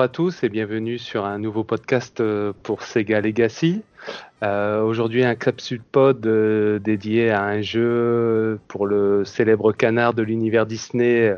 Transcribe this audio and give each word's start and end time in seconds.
Bonjour 0.00 0.08
à 0.08 0.14
tous 0.14 0.44
et 0.44 0.48
bienvenue 0.48 0.96
sur 0.96 1.26
un 1.26 1.38
nouveau 1.38 1.62
podcast 1.62 2.22
euh, 2.22 2.54
pour 2.62 2.84
Sega 2.84 3.20
Legacy. 3.20 3.82
Euh, 4.42 4.80
Aujourd'hui, 4.80 5.22
un 5.26 5.34
capsule 5.34 5.82
pod 5.82 6.26
euh, 6.26 6.78
dédié 6.78 7.28
à 7.28 7.42
un 7.44 7.60
jeu 7.60 8.58
pour 8.66 8.86
le 8.86 9.26
célèbre 9.26 9.72
canard 9.72 10.14
de 10.14 10.22
l'univers 10.22 10.64
Disney 10.64 11.36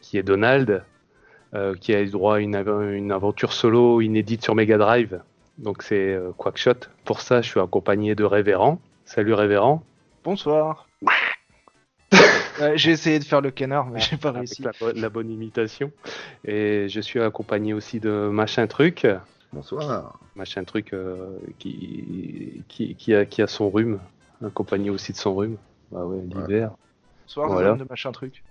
qui 0.00 0.18
est 0.18 0.24
Donald, 0.24 0.82
qui 1.80 1.94
a 1.94 2.02
eu 2.02 2.10
droit 2.10 2.38
à 2.38 2.40
une, 2.40 2.56
av- 2.56 2.92
une 2.92 3.12
aventure 3.12 3.52
solo 3.52 4.00
inédite 4.00 4.42
sur 4.42 4.56
Mega 4.56 4.78
Drive. 4.78 5.20
Donc 5.58 5.84
c'est 5.84 6.18
Quackshot. 6.38 6.88
Pour 7.04 7.20
ça, 7.20 7.40
je 7.40 7.48
suis 7.48 7.60
accompagné 7.60 8.16
de 8.16 8.24
Révérend. 8.24 8.80
Salut 9.04 9.32
Révérend. 9.34 9.84
Bonsoir. 10.24 10.88
Ouais, 12.60 12.78
j'ai 12.78 12.92
essayé 12.92 13.18
de 13.18 13.24
faire 13.24 13.40
le 13.40 13.50
canard, 13.50 13.86
mais 13.86 14.00
j'ai 14.00 14.16
pas 14.16 14.28
Avec 14.30 14.38
réussi. 14.40 14.62
la, 14.62 14.72
bo- 14.78 14.92
la 14.94 15.08
bonne 15.08 15.30
imitation. 15.30 15.90
Et 16.44 16.88
je 16.88 17.00
suis 17.00 17.20
accompagné 17.20 17.74
aussi 17.74 18.00
de 18.00 18.28
Machin 18.32 18.66
Truc. 18.66 19.06
Bonsoir. 19.52 20.18
machin 20.34 20.64
truc 20.64 20.92
euh, 20.92 21.38
qui, 21.58 22.62
qui, 22.68 22.94
qui, 22.94 23.14
a, 23.14 23.24
qui 23.24 23.40
a 23.42 23.46
son 23.46 23.70
rhume, 23.70 24.00
accompagné 24.44 24.90
aussi 24.90 25.12
de 25.12 25.16
son 25.16 25.34
rhume. 25.34 25.56
Bah 25.90 26.04
ouais, 26.04 26.20
l'hiver. 26.22 26.72
Bonsoir, 27.24 27.48
Voilà. 27.48 27.70
madame 27.72 27.86
de 27.86 27.88
machin 27.90 28.12
truc. 28.12 28.42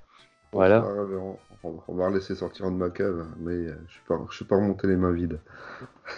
Voilà. 0.52 0.80
Bonsoir. 0.80 1.35
On, 1.63 1.76
on 1.87 1.96
va 1.96 2.10
laisser 2.10 2.34
sortir 2.35 2.68
de 2.71 2.76
ma 2.76 2.90
cave, 2.90 3.26
mais 3.40 3.52
euh, 3.54 3.76
je 3.87 3.93
suis 3.93 4.02
pas, 4.08 4.20
je 4.30 4.35
suis 4.35 4.46
pas 4.46 4.55
remonté 4.55 4.87
les 4.87 4.96
mains 4.96 5.12
vides. 5.12 5.40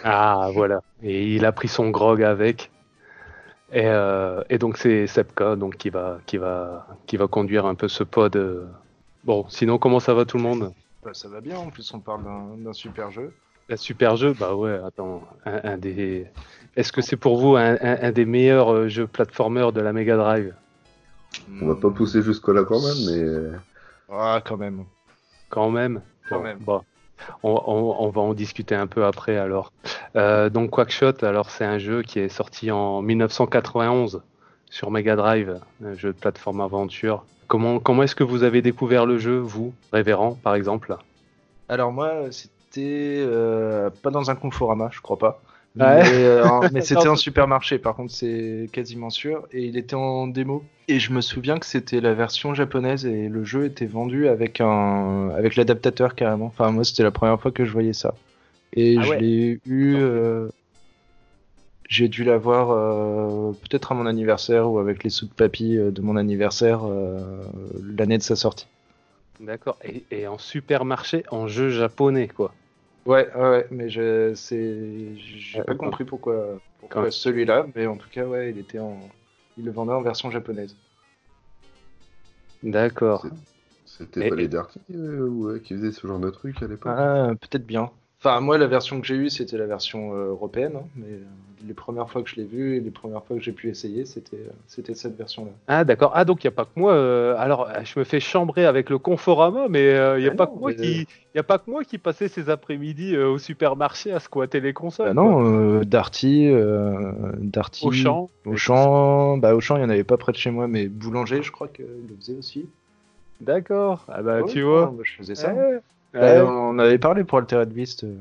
Ah, 0.04 0.50
voilà. 0.54 0.80
Et 1.02 1.34
il 1.34 1.44
a 1.44 1.52
pris 1.52 1.68
son 1.68 1.90
grog 1.90 2.22
avec. 2.22 2.70
Et, 3.72 3.86
euh, 3.86 4.42
et 4.48 4.58
donc 4.58 4.78
c'est 4.78 5.06
Sepka 5.06 5.56
donc, 5.56 5.76
qui, 5.76 5.90
va, 5.90 6.18
qui, 6.26 6.38
va, 6.38 6.86
qui 7.06 7.16
va 7.16 7.26
conduire 7.28 7.66
un 7.66 7.74
peu 7.74 7.88
ce 7.88 8.02
pod. 8.02 8.34
euh. 8.36 8.66
Bon, 9.24 9.46
sinon, 9.48 9.78
comment 9.78 10.00
ça 10.00 10.14
va 10.14 10.24
tout 10.24 10.38
le 10.38 10.42
monde? 10.42 10.72
Bah, 11.04 11.14
ça 11.14 11.28
va 11.28 11.40
bien, 11.40 11.58
en 11.58 11.70
plus 11.70 11.92
on 11.94 12.00
parle 12.00 12.24
d'un 12.62 12.72
super 12.72 13.10
jeu. 13.10 13.32
Un 13.70 13.76
super 13.76 14.16
jeu? 14.16 14.32
Bah 14.32 14.54
ouais, 14.54 14.80
attends. 14.84 15.22
Un, 15.44 15.60
un 15.72 15.78
des... 15.78 16.26
Est-ce 16.76 16.92
que 16.92 17.02
c'est 17.02 17.16
pour 17.16 17.36
vous 17.36 17.56
un, 17.56 17.74
un- 17.80 18.02
un 18.02 18.12
des 18.12 18.24
meilleurs 18.24 18.72
euh, 18.72 18.88
jeux 18.88 19.06
platformers 19.06 19.72
de 19.72 19.80
la 19.80 19.92
Mega 19.92 20.16
Drive? 20.16 20.54
On 21.60 21.66
va 21.66 21.74
pas 21.74 21.90
pousser 21.90 22.22
jusque-là 22.22 22.64
quand 22.64 22.80
même, 22.80 23.04
mais 23.06 23.22
euh, 23.22 23.52
Ah, 24.08 24.42
quand 24.44 24.56
même. 24.56 24.86
Quand 25.50 25.70
même? 25.70 26.02
Quand 26.28 26.38
Bon, 26.38 26.44
même. 26.44 26.58
bon. 26.60 26.82
On, 27.42 28.08
va 28.08 28.20
en 28.20 28.34
discuter 28.34 28.74
un 28.74 28.86
peu 28.86 29.04
après 29.04 29.36
alors. 29.36 29.72
Euh, 30.16 30.50
donc 30.50 30.70
Quackshot, 30.70 31.22
alors 31.24 31.50
c'est 31.50 31.64
un 31.64 31.78
jeu 31.78 32.02
qui 32.02 32.18
est 32.18 32.28
sorti 32.28 32.70
en 32.70 33.02
1991 33.02 34.22
sur 34.70 34.90
Mega 34.90 35.16
Drive, 35.16 35.60
un 35.84 35.94
jeu 35.94 36.12
de 36.12 36.18
plateforme 36.18 36.60
aventure. 36.60 37.24
Comment, 37.46 37.78
comment 37.78 38.02
est-ce 38.02 38.14
que 38.14 38.24
vous 38.24 38.42
avez 38.42 38.60
découvert 38.60 39.06
le 39.06 39.18
jeu, 39.18 39.38
vous, 39.38 39.72
Révérend, 39.92 40.34
par 40.42 40.54
exemple? 40.54 40.96
Alors 41.68 41.92
moi, 41.92 42.30
c'était 42.30 43.22
euh, 43.26 43.90
pas 44.02 44.10
dans 44.10 44.30
un 44.30 44.34
Conforama, 44.34 44.90
je 44.92 45.00
crois 45.00 45.18
pas. 45.18 45.40
Ouais. 45.78 46.02
Mais, 46.02 46.24
euh, 46.24 46.68
mais 46.72 46.80
c'était 46.80 47.06
un 47.08 47.16
supermarché, 47.16 47.78
par 47.78 47.94
contre 47.94 48.12
c'est 48.12 48.68
quasiment 48.72 49.10
sûr. 49.10 49.46
Et 49.52 49.64
il 49.64 49.76
était 49.76 49.94
en 49.96 50.26
démo. 50.26 50.64
Et 50.88 50.98
je 51.00 51.12
me 51.12 51.20
souviens 51.20 51.58
que 51.58 51.66
c'était 51.66 52.00
la 52.00 52.14
version 52.14 52.54
japonaise 52.54 53.04
et 53.06 53.28
le 53.28 53.44
jeu 53.44 53.64
était 53.66 53.86
vendu 53.86 54.26
avec 54.28 54.60
un 54.60 55.30
avec 55.30 55.56
l'adaptateur 55.56 56.14
carrément. 56.14 56.46
Enfin 56.46 56.70
moi 56.70 56.84
c'était 56.84 57.02
la 57.02 57.10
première 57.10 57.40
fois 57.40 57.50
que 57.52 57.64
je 57.64 57.72
voyais 57.72 57.92
ça. 57.92 58.14
Et 58.74 58.96
Ah 58.98 59.02
je 59.02 59.10
ouais. 59.10 59.20
l'ai 59.20 59.60
eu. 59.66 59.96
euh, 59.96 60.48
J'ai 61.88 62.08
dû 62.08 62.22
l'avoir 62.24 62.70
euh, 62.70 63.52
peut-être 63.52 63.92
à 63.92 63.94
mon 63.94 64.04
anniversaire 64.06 64.70
ou 64.70 64.78
avec 64.78 65.04
les 65.04 65.10
sous 65.10 65.26
de 65.26 65.32
papy 65.32 65.76
euh, 65.78 65.90
de 65.90 66.02
mon 66.02 66.16
anniversaire 66.16 66.80
euh, 66.84 67.18
l'année 67.96 68.18
de 68.18 68.22
sa 68.22 68.36
sortie. 68.36 68.66
D'accord. 69.40 69.78
Et, 69.84 70.04
et 70.10 70.26
en 70.26 70.36
supermarché, 70.38 71.24
en 71.30 71.46
jeu 71.48 71.70
japonais, 71.70 72.28
quoi. 72.28 72.52
Ouais, 73.08 73.34
ouais, 73.34 73.66
mais 73.70 73.88
je, 73.88 74.34
c'est, 74.34 75.16
j'ai 75.16 75.60
Ouais, 75.60 75.64
pas 75.64 75.74
compris 75.74 76.04
pourquoi, 76.04 76.60
pourquoi 76.78 77.10
celui-là, 77.10 77.66
mais 77.74 77.86
en 77.86 77.96
tout 77.96 78.08
cas, 78.10 78.26
ouais, 78.26 78.50
il 78.50 78.58
était 78.58 78.78
en, 78.78 79.08
il 79.56 79.64
le 79.64 79.72
vendait 79.72 79.94
en 79.94 80.02
version 80.02 80.30
japonaise. 80.30 80.76
D'accord. 82.62 83.26
c'était 83.84 84.22
Et- 84.22 84.26
pas 84.26 84.36
et- 84.36 84.36
les 84.36 84.48
Darty 84.48 84.80
euh, 84.90 85.28
ouais, 85.28 85.60
qui 85.60 85.74
faisaient 85.74 85.92
ce 85.92 86.06
genre 86.06 86.20
de 86.20 86.30
truc 86.30 86.62
à 86.62 86.68
l'époque? 86.68 87.02
Ah, 87.02 87.32
peut-être 87.40 87.66
bien. 87.66 87.92
Enfin, 88.20 88.40
moi, 88.40 88.58
la 88.58 88.66
version 88.66 89.00
que 89.00 89.06
j'ai 89.06 89.14
eue, 89.14 89.30
c'était 89.30 89.56
la 89.58 89.66
version 89.66 90.12
euh, 90.12 90.30
européenne, 90.30 90.72
hein, 90.76 90.86
mais 90.96 91.06
euh, 91.06 91.20
les 91.66 91.72
premières 91.74 92.10
fois 92.10 92.20
que 92.24 92.28
je 92.28 92.34
l'ai 92.34 92.44
vue 92.44 92.76
et 92.76 92.80
les 92.80 92.90
premières 92.90 93.22
fois 93.24 93.36
que 93.36 93.42
j'ai 93.42 93.52
pu 93.52 93.68
essayer, 93.68 94.04
c'était, 94.06 94.38
euh, 94.38 94.50
c'était 94.66 94.94
cette 94.94 95.16
version-là. 95.16 95.52
Ah 95.68 95.84
d'accord. 95.84 96.10
Ah 96.14 96.24
donc 96.24 96.42
il 96.42 96.48
n'y 96.48 96.52
a 96.52 96.56
pas 96.56 96.64
que 96.64 96.70
moi. 96.74 96.94
euh, 96.94 97.36
alors 97.38 97.68
je 97.84 97.96
me 97.96 98.04
fais 98.04 98.18
chambrer 98.18 98.64
avec 98.66 98.90
le 98.90 98.98
Conforama, 98.98 99.68
mais 99.68 99.90
il 100.16 100.22
n'y 100.22 100.26
a 100.28 100.32
Ah 100.32 100.34
pas 100.34 100.46
non, 100.46 100.54
que 100.54 100.58
moi 100.58 100.70
mais- 100.70 100.76
qui, 100.76 101.06
y 101.36 101.38
a 101.38 101.42
pas 101.44 101.58
que 101.58 101.70
moi 101.70 101.84
qui 101.84 101.98
passais 101.98 102.26
ces 102.26 102.50
après-midi 102.50 103.14
euh, 103.14 103.28
au 103.28 103.38
supermarché 103.38 104.10
à 104.10 104.18
squatter 104.18 104.58
les 104.60 104.72
consoles. 104.72 105.06
Bah 105.06 105.14
non, 105.14 105.44
euh, 105.78 105.84
Darty, 105.84 106.48
euh, 106.48 107.12
Darty, 107.38 107.86
Auchan. 107.86 108.28
Auchan, 108.46 109.36
bah 109.38 109.54
Auchan, 109.54 109.76
il 109.76 109.82
y 109.82 109.84
en 109.84 109.90
avait 109.90 110.02
pas 110.02 110.16
près 110.16 110.32
de 110.32 110.38
chez 110.38 110.50
moi, 110.50 110.66
mais 110.66 110.88
Boulanger, 110.88 111.42
je 111.44 111.52
crois 111.52 111.68
qu'il 111.68 111.84
le 111.84 112.16
faisait 112.18 112.34
aussi. 112.36 112.66
D'accord. 113.40 114.04
Ah 114.08 114.22
bah 114.22 114.42
tu 114.42 114.62
vois. 114.62 114.90
moi, 114.90 115.04
je 115.04 115.12
faisais 115.12 115.36
ça. 115.36 115.54
Ouais. 115.54 115.78
Bah, 116.14 116.20
Ouais. 116.20 116.40
on 116.40 116.78
avait 116.78 116.98
parlé 116.98 117.24
pour 117.24 117.38
Altered 117.38 117.68
Beast. 117.68 118.04
euh. 118.04 118.14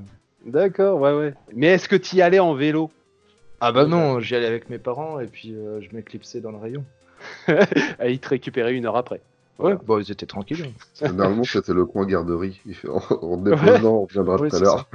D'accord, 0.45 0.99
ouais, 0.99 1.13
ouais. 1.13 1.33
Mais 1.53 1.67
est-ce 1.67 1.87
que 1.89 1.95
tu 1.95 2.17
y 2.17 2.21
allais 2.21 2.39
en 2.39 2.53
vélo? 2.53 2.89
Ah 3.59 3.71
bah 3.71 3.85
non, 3.85 4.19
j'y 4.19 4.35
allais 4.35 4.45
avec 4.45 4.69
mes 4.69 4.77
parents 4.77 5.19
et 5.19 5.25
puis 5.25 5.53
euh, 5.55 5.81
je 5.81 5.93
m'éclipsais 5.95 6.41
dans 6.41 6.51
le 6.51 6.57
rayon. 6.57 6.83
Ah, 7.99 8.07
Il 8.07 8.19
te 8.19 8.29
récupérait 8.29 8.73
une 8.75 8.85
heure 8.85 8.95
après. 8.97 9.19
Ouais, 9.57 9.73
bon, 9.85 9.97
ils 9.99 10.11
étaient 10.11 10.27
tranquilles. 10.27 10.67
Normalement, 11.01 11.43
c'était 11.43 11.73
le 11.73 11.85
coin 11.85 12.05
garderie. 12.05 12.61
En, 12.87 13.37
déposant, 13.37 13.93
on 13.95 14.01
reviendra 14.05 14.35
Oui, 14.39 14.49
tout 14.49 14.55
à 14.55 14.59
l'heure. 14.59 14.87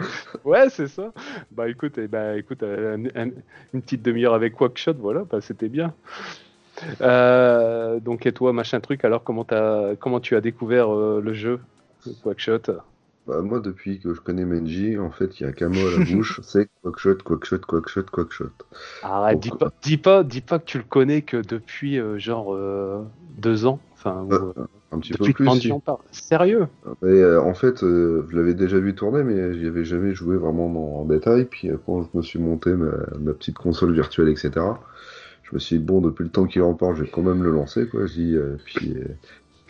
Ouais, 0.44 0.70
c'est 0.70 0.86
ça. 0.86 1.12
Bah 1.50 1.69
écoute, 1.69 1.98
eh 1.98 2.06
ben, 2.06 2.36
écoute 2.36 2.62
euh, 2.62 2.97
un- 3.16 3.20
un- 3.26 3.31
une 3.75 3.82
petite 3.82 4.02
demi-heure 4.02 4.34
avec 4.34 4.54
Quackshot, 4.54 4.94
voilà, 4.94 5.25
bah, 5.28 5.41
c'était 5.41 5.69
bien. 5.69 5.92
Euh, 7.00 7.98
donc 8.00 8.25
et 8.26 8.32
toi, 8.32 8.52
machin 8.52 8.81
truc, 8.81 9.04
alors 9.04 9.25
comment, 9.25 9.44
t'as- 9.44 9.97
comment 9.98 10.20
tu 10.20 10.36
as 10.36 10.41
découvert 10.41 10.94
euh, 10.94 11.20
le 11.22 11.32
jeu? 11.34 11.60
Quackshot 12.22 12.62
Bah, 13.26 13.40
moi, 13.42 13.60
depuis 13.60 14.00
que 14.00 14.14
je 14.14 14.20
connais 14.20 14.44
Menji, 14.44 14.98
en 14.98 15.10
fait, 15.12 15.38
il 15.38 15.44
y 15.44 15.46
a 15.46 15.52
qu'un 15.52 15.68
mot 15.68 15.86
à 15.86 15.90
la 15.92 16.00
bouche, 16.04 16.40
c'est 16.42 16.68
quackshot, 16.82 17.18
quackshot, 17.24 17.60
quackshot, 17.60 18.04
quackshot. 18.10 18.50
Arrête, 19.02 19.38
dis 19.38 19.50
pas, 19.50 19.70
dis, 19.82 19.96
pas, 19.96 20.24
dis 20.24 20.40
pas 20.40 20.58
que 20.58 20.64
tu 20.64 20.78
le 20.78 20.84
connais 20.84 21.22
que 21.22 21.36
depuis 21.36 21.98
euh, 21.98 22.18
genre 22.18 22.52
euh, 22.54 23.04
deux 23.38 23.64
ans. 23.66 23.80
Enfin, 23.94 24.22
ou, 24.24 24.32
Euh, 24.32 24.52
Un 24.90 24.98
petit 24.98 25.12
depuis 25.12 25.34
peu 25.34 25.44
plus. 25.44 25.60
Si. 25.60 25.72
parle. 25.84 25.98
Sérieux? 26.10 26.66
Et, 27.02 27.06
euh, 27.06 27.40
en 27.40 27.54
fait, 27.54 27.80
je 27.80 28.36
l'avais 28.36 28.54
déjà 28.54 28.78
vu 28.78 28.94
tourner, 28.94 29.22
mais 29.22 29.54
j'y 29.54 29.66
avais 29.66 29.84
jamais 29.84 30.14
joué 30.14 30.36
vraiment 30.36 30.66
en, 30.66 31.02
en 31.02 31.04
détail. 31.04 31.44
Puis 31.44 31.69
quand 31.86 32.02
je 32.02 32.08
me 32.19 32.22
suis 32.22 32.38
monté 32.40 32.72
ma, 32.74 32.90
ma 33.20 33.32
petite 33.34 33.56
console 33.58 33.92
virtuelle, 33.94 34.28
etc., 34.28 34.50
je 35.44 35.54
me 35.54 35.58
suis 35.60 35.78
dit, 35.78 35.84
bon, 35.84 36.00
depuis 36.00 36.24
le 36.24 36.30
temps 36.30 36.46
qu'il 36.46 36.62
en 36.62 36.74
parle, 36.74 36.96
je 36.96 37.02
vais 37.02 37.10
quand 37.10 37.22
même 37.22 37.42
le 37.42 37.50
lancer, 37.50 37.86
quoi. 37.86 38.06
Je 38.06 38.12
dis, 38.14 38.36
puis, 38.64 38.96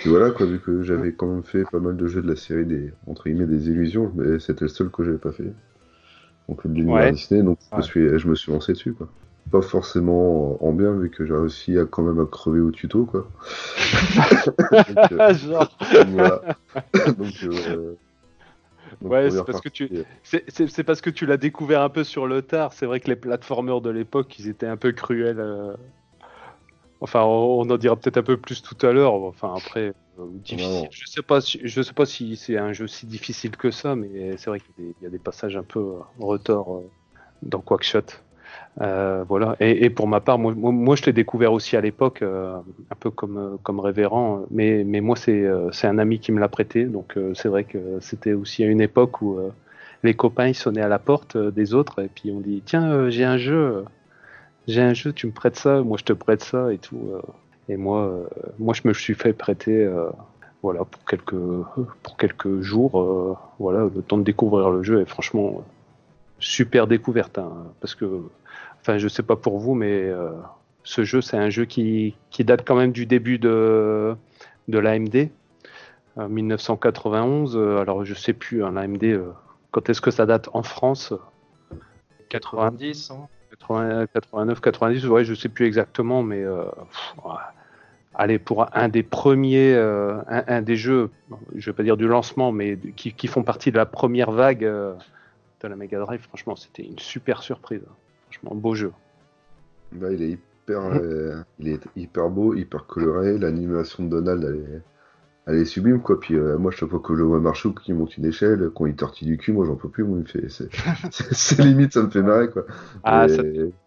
puis 0.03 0.11
voilà, 0.11 0.33
quoi, 0.33 0.47
vu 0.47 0.59
que 0.59 0.83
j'avais 0.83 1.13
quand 1.13 1.29
même 1.29 1.45
fait 1.45 1.63
pas 1.71 1.79
mal 1.79 1.97
de 1.97 2.07
jeux 2.09 2.23
de 2.23 2.29
la 2.29 2.35
série 2.35 2.67
des, 2.67 2.93
entre 3.07 3.29
guillemets, 3.29 3.47
des 3.47 3.69
illusions, 3.69 4.11
mais 4.17 4.41
c'était 4.41 4.65
le 4.65 4.69
seul 4.69 4.91
que 4.91 5.05
j'avais 5.05 5.17
pas 5.17 5.31
fait. 5.31 5.53
Donc, 6.49 6.65
l'univers 6.65 6.93
Ouais. 6.95 7.13
Disney, 7.13 7.43
donc 7.45 7.59
je, 7.71 7.77
me 7.77 7.83
suis, 7.83 8.19
je 8.19 8.27
me 8.29 8.35
suis 8.35 8.51
lancé 8.51 8.73
dessus, 8.73 8.95
quoi. 8.95 9.09
Pas 9.53 9.63
forcément 9.63 10.65
en 10.65 10.73
bien, 10.73 10.93
vu 10.93 11.09
que 11.09 11.25
j'ai 11.25 11.35
réussi 11.35 11.79
à 11.79 11.85
quand 11.85 12.03
même 12.03 12.19
à 12.19 12.27
crever 12.27 12.59
au 12.59 12.73
tuto, 12.73 13.05
quoi. 13.05 13.29
Donc, 14.73 15.13
euh, 15.13 15.35
Genre. 15.35 15.69
voilà. 16.09 16.43
donc, 17.07 17.35
euh, 17.45 17.95
donc, 19.01 19.13
Ouais, 19.13 19.31
c'est 19.31 19.45
parce 19.45 19.61
que 19.61 19.69
tu- 19.69 19.89
euh, 19.93 20.03
C'est- 20.25 20.83
parce 20.85 21.01
que 21.01 21.11
tu 21.11 21.27
l'as 21.27 21.37
découvert 21.37 21.83
un 21.83 21.89
peu 21.91 22.03
sur 22.03 22.27
le 22.27 22.43
tard. 22.43 22.73
C'est 22.73 22.87
vrai 22.87 22.99
que 22.99 23.09
les 23.09 23.17
platformers 23.17 23.81
de 23.81 23.91
l'époque, 23.91 24.39
ils 24.39 24.49
étaient 24.49 24.67
un 24.67 24.77
peu 24.77 24.91
cruels. 24.93 25.39
euh. 25.39 25.75
Enfin, 27.01 27.23
on, 27.25 27.69
en 27.69 27.77
dira 27.79 27.97
peut-être 27.97 28.19
un 28.19 28.23
peu 28.23 28.37
plus 28.37 28.63
tout 28.63 28.87
à 28.87 28.93
l'heure. 28.93 29.15
Enfin, 29.15 29.55
après, 29.57 29.93
difficile. 30.19 30.89
Non. 30.89 30.91
Je 30.91 31.07
sais 31.07 31.23
pas, 31.23 31.41
si, 31.41 31.61
je 31.65 31.83
sais 31.83 31.93
pas 31.95 32.05
si 32.07 32.37
c'est 32.37 32.59
un 32.59 32.73
jeu 32.73 32.87
si 32.87 33.07
difficile 33.07 33.57
que 33.57 33.71
ça, 33.71 33.97
mais 33.97 34.37
c'est 34.37 34.51
vrai 34.51 34.61
qu'il 34.61 34.75
y, 34.79 34.83
a 34.83 34.93
des- 34.93 34.97
il 35.01 35.05
y 35.05 35.07
a 35.07 35.11
des 35.11 35.19
passages 35.19 35.57
un 35.57 35.63
peu 35.63 35.81
euh, 35.81 36.01
retors 36.19 36.77
euh, 36.79 36.91
dans 37.43 37.61
Quackshot. 37.61 38.03
Euh, 38.83 39.25
voilà. 39.29 39.57
Et, 39.61 39.85
et 39.87 39.91
pour 39.91 40.09
ma 40.09 40.21
part, 40.21 40.39
moi, 40.39 40.55
moi, 40.55 40.73
moi, 40.73 40.97
je 40.97 41.05
l'ai 41.07 41.13
découvert 41.15 41.53
aussi 41.53 41.77
à 41.77 41.83
l'époque, 41.83 42.23
euh, 42.23 42.57
un 42.91 42.97
peu 42.97 43.11
comme 43.11 43.39
euh, 43.39 43.57
comme 43.65 43.81
révérend. 43.81 44.47
Mais 44.51 44.85
mais 44.85 45.01
moi, 45.03 45.17
c'est 45.17 45.43
euh, 45.45 45.71
c'est 45.73 45.89
un 45.89 45.99
ami 45.99 46.21
qui 46.21 46.33
me 46.33 46.41
l'a 46.41 46.49
prêté, 46.49 46.87
donc 46.87 47.17
euh, 47.19 47.35
c'est 47.35 47.49
vrai 47.49 47.65
que 47.65 48.01
c'était 48.01 48.35
aussi 48.35 48.65
à 48.65 48.69
une 48.69 48.81
époque 48.83 49.23
où 49.23 49.39
euh, 49.39 49.51
les 50.05 50.15
copains 50.15 50.49
ils 50.49 50.55
sonnaient 50.57 50.83
à 50.83 50.89
la 50.89 50.99
porte 51.01 51.37
euh, 51.37 51.51
des 51.53 51.75
autres 51.75 52.01
et 52.03 52.09
puis 52.09 52.31
on 52.33 52.41
dit 52.41 52.63
tiens 52.67 52.91
euh, 52.93 53.11
j'ai 53.11 53.25
un 53.25 53.39
jeu 53.39 53.55
euh, 53.57 53.83
j'ai 54.69 54.83
un 54.83 54.95
jeu 54.95 55.13
tu 55.13 55.27
me 55.29 55.33
prêtes 55.33 55.57
ça? 55.57 55.83
Moi 55.83 55.99
je 55.99 56.05
te 56.05 56.13
prête 56.15 56.43
ça 56.45 56.73
et 56.73 56.79
tout 56.79 57.11
euh. 57.15 57.23
Et 57.69 57.77
moi 57.77 58.07
euh, 58.07 58.27
moi 58.59 58.75
je 58.75 58.83
me 58.85 58.93
suis 58.93 59.15
fait 59.15 59.33
prêter 59.33 59.85
euh, 59.85 60.11
voilà 60.63 60.85
pour 60.85 61.05
quelques 61.05 61.35
pour 62.03 62.17
quelques 62.17 62.61
jours 62.61 63.01
euh, 63.01 63.37
voilà 63.59 63.89
le 63.95 64.03
temps 64.03 64.19
de 64.19 64.25
découvrir 64.25 64.71
le 64.71 64.83
jeu. 64.83 65.01
Et 65.01 65.07
franchement 65.07 65.65
super 66.39 66.87
découverte 66.87 67.39
hein, 67.39 67.53
parce 67.81 67.95
que 67.95 68.23
enfin 68.81 68.99
je 68.99 69.09
sais 69.09 69.23
pas 69.23 69.37
pour 69.37 69.59
vous 69.59 69.75
mais 69.75 70.11
ce 70.83 71.05
jeu 71.05 71.21
c'est 71.21 71.37
un 71.37 71.51
jeu 71.51 71.65
qui 71.65 72.17
qui 72.31 72.45
date 72.45 72.67
quand 72.67 72.75
même 72.75 72.93
du 72.93 73.07
début 73.07 73.39
de 73.39 74.15
de 74.69 74.79
l'AMD 74.79 75.29
1991. 76.17 77.57
alors 77.57 78.05
je 78.05 78.13
sais 78.13 78.35
plus, 78.35 78.63
un 78.63 78.77
AMD, 78.77 79.23
quand 79.71 79.89
est-ce 79.89 80.03
que 80.03 80.11
ça 80.11 80.27
date 80.27 80.51
en 80.53 80.63
France? 80.63 81.15
90, 82.29 83.13
89, 83.69 84.61
90, 84.61 85.07
ouais, 85.07 85.25
je 85.25 85.35
sais 85.35 85.49
plus 85.49 85.67
exactement, 85.67 86.23
mais 86.23 86.45
allez, 88.15 88.39
pour 88.39 88.67
un 88.77 88.89
des 88.89 89.03
premiers, 89.03 89.75
un, 89.75 90.63
des 90.63 90.77
jeux, 90.77 91.11
je 91.55 91.71
vais 91.71 91.75
pas 91.75 91.83
dire 91.83 91.97
du 91.97 92.07
lancement, 92.09 92.53
mais 92.53 92.79
qui, 92.97 93.27
font 93.27 93.43
partie 93.43 93.71
de 93.71 93.77
la 93.77 93.87
première 93.87 94.31
vague 94.31 94.61
de 95.63 95.69
la 95.69 95.77
Mega 95.77 95.99
Drive, 95.99 96.21
franchement, 96.23 96.57
c'était 96.57 96.83
une 96.83 96.99
super 96.99 97.43
surprise. 97.43 97.83
Franchement, 98.25 98.55
beau 98.55 98.75
jeu. 98.75 98.93
Bah, 99.93 100.11
il 100.11 100.23
est 100.23 100.31
hyper, 100.31 100.81
euh, 100.81 101.43
il 101.59 101.69
est 101.69 101.83
hyper 101.97 102.31
beau, 102.31 102.55
hyper 102.55 102.87
coloré. 102.87 103.39
L'animation 103.39 104.05
de 104.05 104.09
Donald, 104.09 104.45
elle 104.45 104.77
est, 104.77 104.83
elle 105.47 105.57
est 105.57 105.65
sublime, 105.65 106.01
quoi. 106.01 106.21
Puis 106.21 106.35
euh, 106.35 106.57
moi, 106.57 106.71
chaque 106.71 106.89
fois 106.89 107.01
que 107.01 107.17
je 107.17 107.23
vois 107.23 107.41
Marshall 107.41 107.75
qui 107.75 107.93
monte 107.93 108.17
une 108.17 108.27
échelle, 108.27 108.71
quand 108.75 108.87
il 108.87 108.95
tortille 108.95 109.27
du 109.27 109.39
cul, 109.39 109.53
moi, 109.53 109.67
j'en 109.67 109.75
peux 109.75 109.89
plus. 109.89 110.05
Moi, 110.05 110.21
il 110.21 110.27
fait, 110.27 110.49
c'est 111.11 111.59
limite, 111.59 111.93
ça 111.93 112.03
me 112.03 112.11
fait 112.11 112.23
marrer, 112.23 112.49
quoi. 112.49 112.65
Ah, 113.03 113.27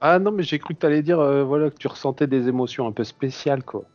ah 0.01 0.19
non, 0.19 0.31
mais 0.31 0.43
j'ai 0.43 0.59
cru 0.59 0.73
que 0.73 0.79
tu 0.79 0.85
allais 0.85 1.01
dire, 1.01 1.19
euh, 1.19 1.43
voilà, 1.43 1.69
que 1.69 1.77
tu 1.77 1.87
ressentais 1.87 2.27
des 2.27 2.49
émotions 2.49 2.87
un 2.87 2.91
peu 2.91 3.03
spéciales, 3.03 3.63
quoi. 3.63 3.85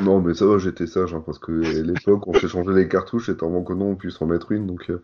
Non, 0.00 0.20
mais 0.20 0.34
ça 0.34 0.46
va, 0.46 0.58
j'étais 0.58 0.86
sage, 0.86 1.14
hein, 1.14 1.22
parce 1.24 1.38
que 1.38 1.52
l'époque, 1.52 2.26
on 2.26 2.32
fait 2.32 2.48
changer 2.48 2.72
les 2.72 2.88
cartouches 2.88 3.28
et 3.28 3.32
avant 3.32 3.62
que 3.62 3.72
non, 3.72 3.90
on 3.90 3.94
puisse 3.96 4.20
en 4.20 4.26
mettre 4.26 4.52
une, 4.52 4.66
donc. 4.66 4.90
Euh. 4.90 5.00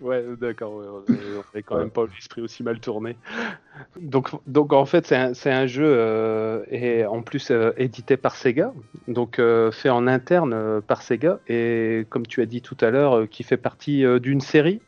ouais, 0.00 0.24
d'accord, 0.40 0.72
on 1.08 1.12
n'est 1.54 1.62
quand 1.62 1.78
même 1.78 1.90
pas 1.90 2.04
l'esprit 2.06 2.42
aussi 2.42 2.62
mal 2.62 2.80
tourné. 2.80 3.16
Donc, 4.00 4.30
donc 4.46 4.72
en 4.72 4.86
fait, 4.86 5.06
c'est 5.06 5.50
un, 5.50 5.66
jeu 5.66 5.86
euh, 5.86 6.62
et 6.70 7.04
en 7.04 7.22
plus 7.22 7.50
euh, 7.50 7.72
édité 7.76 8.16
par 8.16 8.36
Sega, 8.36 8.72
donc 9.08 9.40
fait 9.72 9.90
en 9.90 10.06
interne 10.06 10.80
par 10.82 11.02
Sega, 11.02 11.40
et 11.48 12.06
comme 12.10 12.26
tu 12.26 12.42
as 12.42 12.46
dit 12.46 12.62
tout 12.62 12.76
à 12.80 12.90
l'heure, 12.90 13.28
qui 13.28 13.42
fait 13.42 13.56
partie 13.56 14.04
d'une 14.20 14.40
série 14.40 14.80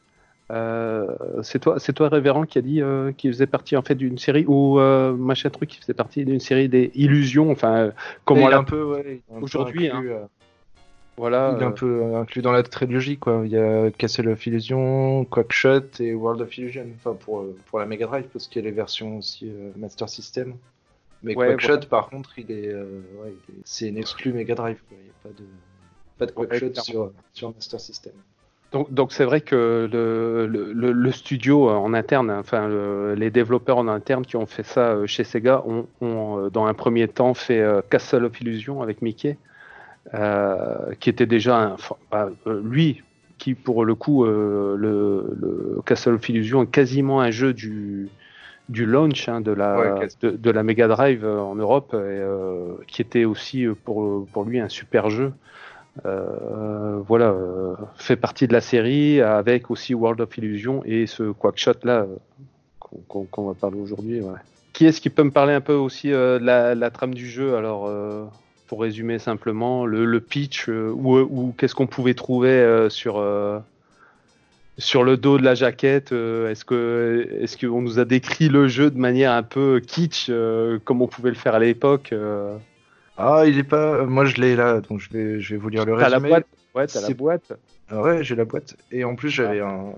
c'est 0.51 1.59
toi, 1.59 1.79
c'est 1.79 1.93
toi 1.93 2.09
révérend 2.09 2.47
qui 2.47 2.59
a 2.59 2.63
dit 2.63 2.81
euh, 2.81 3.13
qu'il 3.13 3.31
faisait 3.33 3.47
partie 3.47 3.77
en 3.77 3.83
fait 3.83 3.95
d'une 3.95 4.19
série 4.19 4.45
ou 4.47 4.79
euh, 4.79 5.13
machin 5.13 5.51
truc 5.51 5.69
qui 5.69 5.79
faisait 5.79 5.95
partie 5.95 6.25
d'une 6.25 6.41
série 6.41 6.69
des 6.69 6.91
illusions. 6.95 7.51
Enfin, 7.51 7.93
comment 8.25 8.49
un 8.49 8.65
peu 8.65 9.21
aujourd'hui. 9.41 9.89
Hein. 9.89 10.29
Voilà. 11.17 11.55
Il 11.57 11.63
est 11.63 11.67
un 11.67 11.73
peu 11.73 12.15
inclus 12.15 12.43
dans 12.43 12.53
la 12.53 12.63
trilogie 12.63 13.19
quoi. 13.19 13.43
Il 13.45 13.51
y 13.51 13.59
a 13.59 13.91
Castle 13.91 14.29
of 14.29 14.47
Illusion, 14.47 15.25
Quackshot 15.25 16.01
et 16.01 16.15
World 16.15 16.41
of 16.41 16.57
Illusion. 16.57 16.87
Enfin 16.95 17.15
pour 17.19 17.45
pour 17.67 17.79
la 17.81 17.87
Mega 17.87 18.07
Drive 18.07 18.27
parce 18.33 18.47
qu'il 18.47 18.63
y 18.63 18.67
a 18.67 18.71
les 18.71 18.75
versions 18.75 19.19
aussi 19.19 19.53
Master 19.77 20.09
System. 20.09 20.55
Mais 21.23 21.35
Quackshot 21.35 21.81
par 21.91 22.09
contre 22.09 22.39
il 22.39 22.51
est, 22.53 22.73
c'est 23.65 23.89
une 23.89 23.99
exclu 23.99 24.33
Mega 24.33 24.55
Drive. 24.55 24.81
Il 24.93 24.97
n'y 24.97 25.11
a 25.11 25.23
pas 25.23 25.29
de 25.29 25.45
pas 26.19 26.27
de 26.27 26.31
Quackshot 26.31 26.81
sur 26.81 27.13
sur 27.35 27.53
Master 27.53 27.81
System. 27.81 28.13
Donc, 28.73 29.13
c'est 29.13 29.25
vrai 29.25 29.41
que 29.41 29.89
le, 29.91 31.13
studio 31.13 31.71
euh, 31.71 31.73
en 31.73 31.95
interne, 31.95 32.31
enfin 32.31 32.69
les 33.15 33.31
développeurs 33.31 33.79
en 33.79 33.89
interne 33.89 34.27
qui 34.27 34.37
ont 34.37 34.45
fait 34.45 34.63
ça 34.63 34.91
euh, 34.91 35.07
chez 35.07 35.25
Sega 35.25 35.65
ont, 35.65 35.87
euh, 36.03 36.51
dans 36.51 36.67
un 36.67 36.75
premier 36.75 37.09
temps 37.09 37.33
fait 37.33 37.65
Castle 37.89 38.27
of 38.27 38.39
Illusion 38.41 38.83
avec 38.83 39.01
Mickey, 39.01 39.39
qui 41.01 41.11
était 41.11 41.27
déjà 41.27 41.59
un, 41.59 41.77
bah, 42.11 42.29
lui 42.47 43.03
qui 43.39 43.55
pour 43.55 43.87
le 43.87 43.95
coup 43.95 44.25
le, 44.27 45.81
Castle 45.87 46.15
of 46.15 46.29
Illusion 46.29 46.65
est 46.65 46.71
quasiment 46.71 47.21
un 47.21 47.31
jeu 47.31 47.55
du 47.55 48.09
du 48.69 48.85
launch 48.85 49.31
hein, 49.31 49.41
de, 49.41 49.53
la, 49.53 50.07
de, 50.21 50.51
la 50.51 50.63
Mega 50.63 50.89
Drive 50.89 51.25
en 51.25 51.55
Europe, 51.55 51.95
et, 51.95 52.23
qui 52.87 53.01
était 53.01 53.25
aussi 53.25 53.67
pour, 53.85 54.27
pour 54.27 54.45
lui 54.45 54.61
un 54.61 54.69
super 54.69 55.09
jeu. 55.09 55.33
Euh, 56.07 57.01
voilà, 57.07 57.31
euh, 57.31 57.75
fait 57.97 58.17
partie 58.17 58.47
de 58.47 58.53
la 58.53 58.61
série 58.61 59.21
avec 59.21 59.71
aussi 59.71 59.95
World 59.95 60.21
of 60.21 60.37
Illusion 60.39 60.83
et 60.85 61.07
ce 61.07 61.31
Quackshot 61.33 61.73
là 61.83 62.07
euh, 62.07 62.99
qu'on 63.09 63.47
va 63.47 63.55
parler 63.55 63.81
aujourd'hui. 63.81 64.21
Qui 64.73 64.87
est-ce 64.87 65.01
qui 65.01 65.11
peut 65.11 65.25
me 65.25 65.31
parler 65.31 65.55
un 65.55 65.61
peu 65.61 65.75
aussi 65.75 66.09
de 66.09 66.39
la, 66.39 66.91
trame 66.91 67.15
du 67.15 67.29
jeu? 67.29 67.57
Alors, 67.57 67.91
pour 68.69 68.81
résumer 68.81 69.19
simplement, 69.19 69.85
le, 69.85 70.21
pitch 70.21 70.69
ou, 70.69 71.53
qu'est-ce 71.59 71.75
qu'on 71.75 71.87
pouvait 71.87 72.15
trouver 72.15 72.87
sur 72.89 73.23
sur 74.79 75.03
le 75.03 75.17
dos 75.17 75.39
de 75.39 75.43
la 75.43 75.57
jaquette, 75.57 76.13
est-ce 76.13 76.65
que 76.65 77.29
est-ce 77.41 77.59
qu'on 77.59 77.83
nous 77.83 77.99
a 77.99 78.05
décrit 78.05 78.49
le 78.49 78.69
jeu 78.69 78.91
de 78.91 78.99
manière 78.99 79.33
un 79.33 79.43
peu 79.43 79.81
kitsch, 79.81 80.31
comme 80.85 81.03
on 81.03 81.09
pouvait 81.09 81.31
le 81.31 81.37
faire 81.37 81.57
à 81.57 81.59
l'époque 81.59 82.15
ah, 83.19 83.45
il 83.47 83.59
est 83.59 83.65
pas. 83.65 84.05
Moi, 84.05 84.25
je 84.25 84.37
l'ai 84.37 84.55
là, 84.55 84.81
donc 84.81 85.01
je 85.01 85.11
vais, 85.11 85.41
je 85.41 85.55
vais 85.55 85.61
vous 85.61 85.69
lire 85.69 85.85
le 85.85 85.95
résumé. 85.95 86.11
T'as 86.11 86.19
la 86.19 86.29
boîte 86.29 86.47
Ouais, 86.75 86.87
t'as 86.87 87.01
la 87.01 87.15
boîte. 87.15 87.53
Ah 87.91 88.03
ouais, 88.03 88.23
j'ai 88.23 88.37
la 88.37 88.45
boîte. 88.45 88.77
Et 88.93 89.03
en 89.03 89.17
plus, 89.17 89.31
j'avais 89.31 89.61
un, 89.61 89.93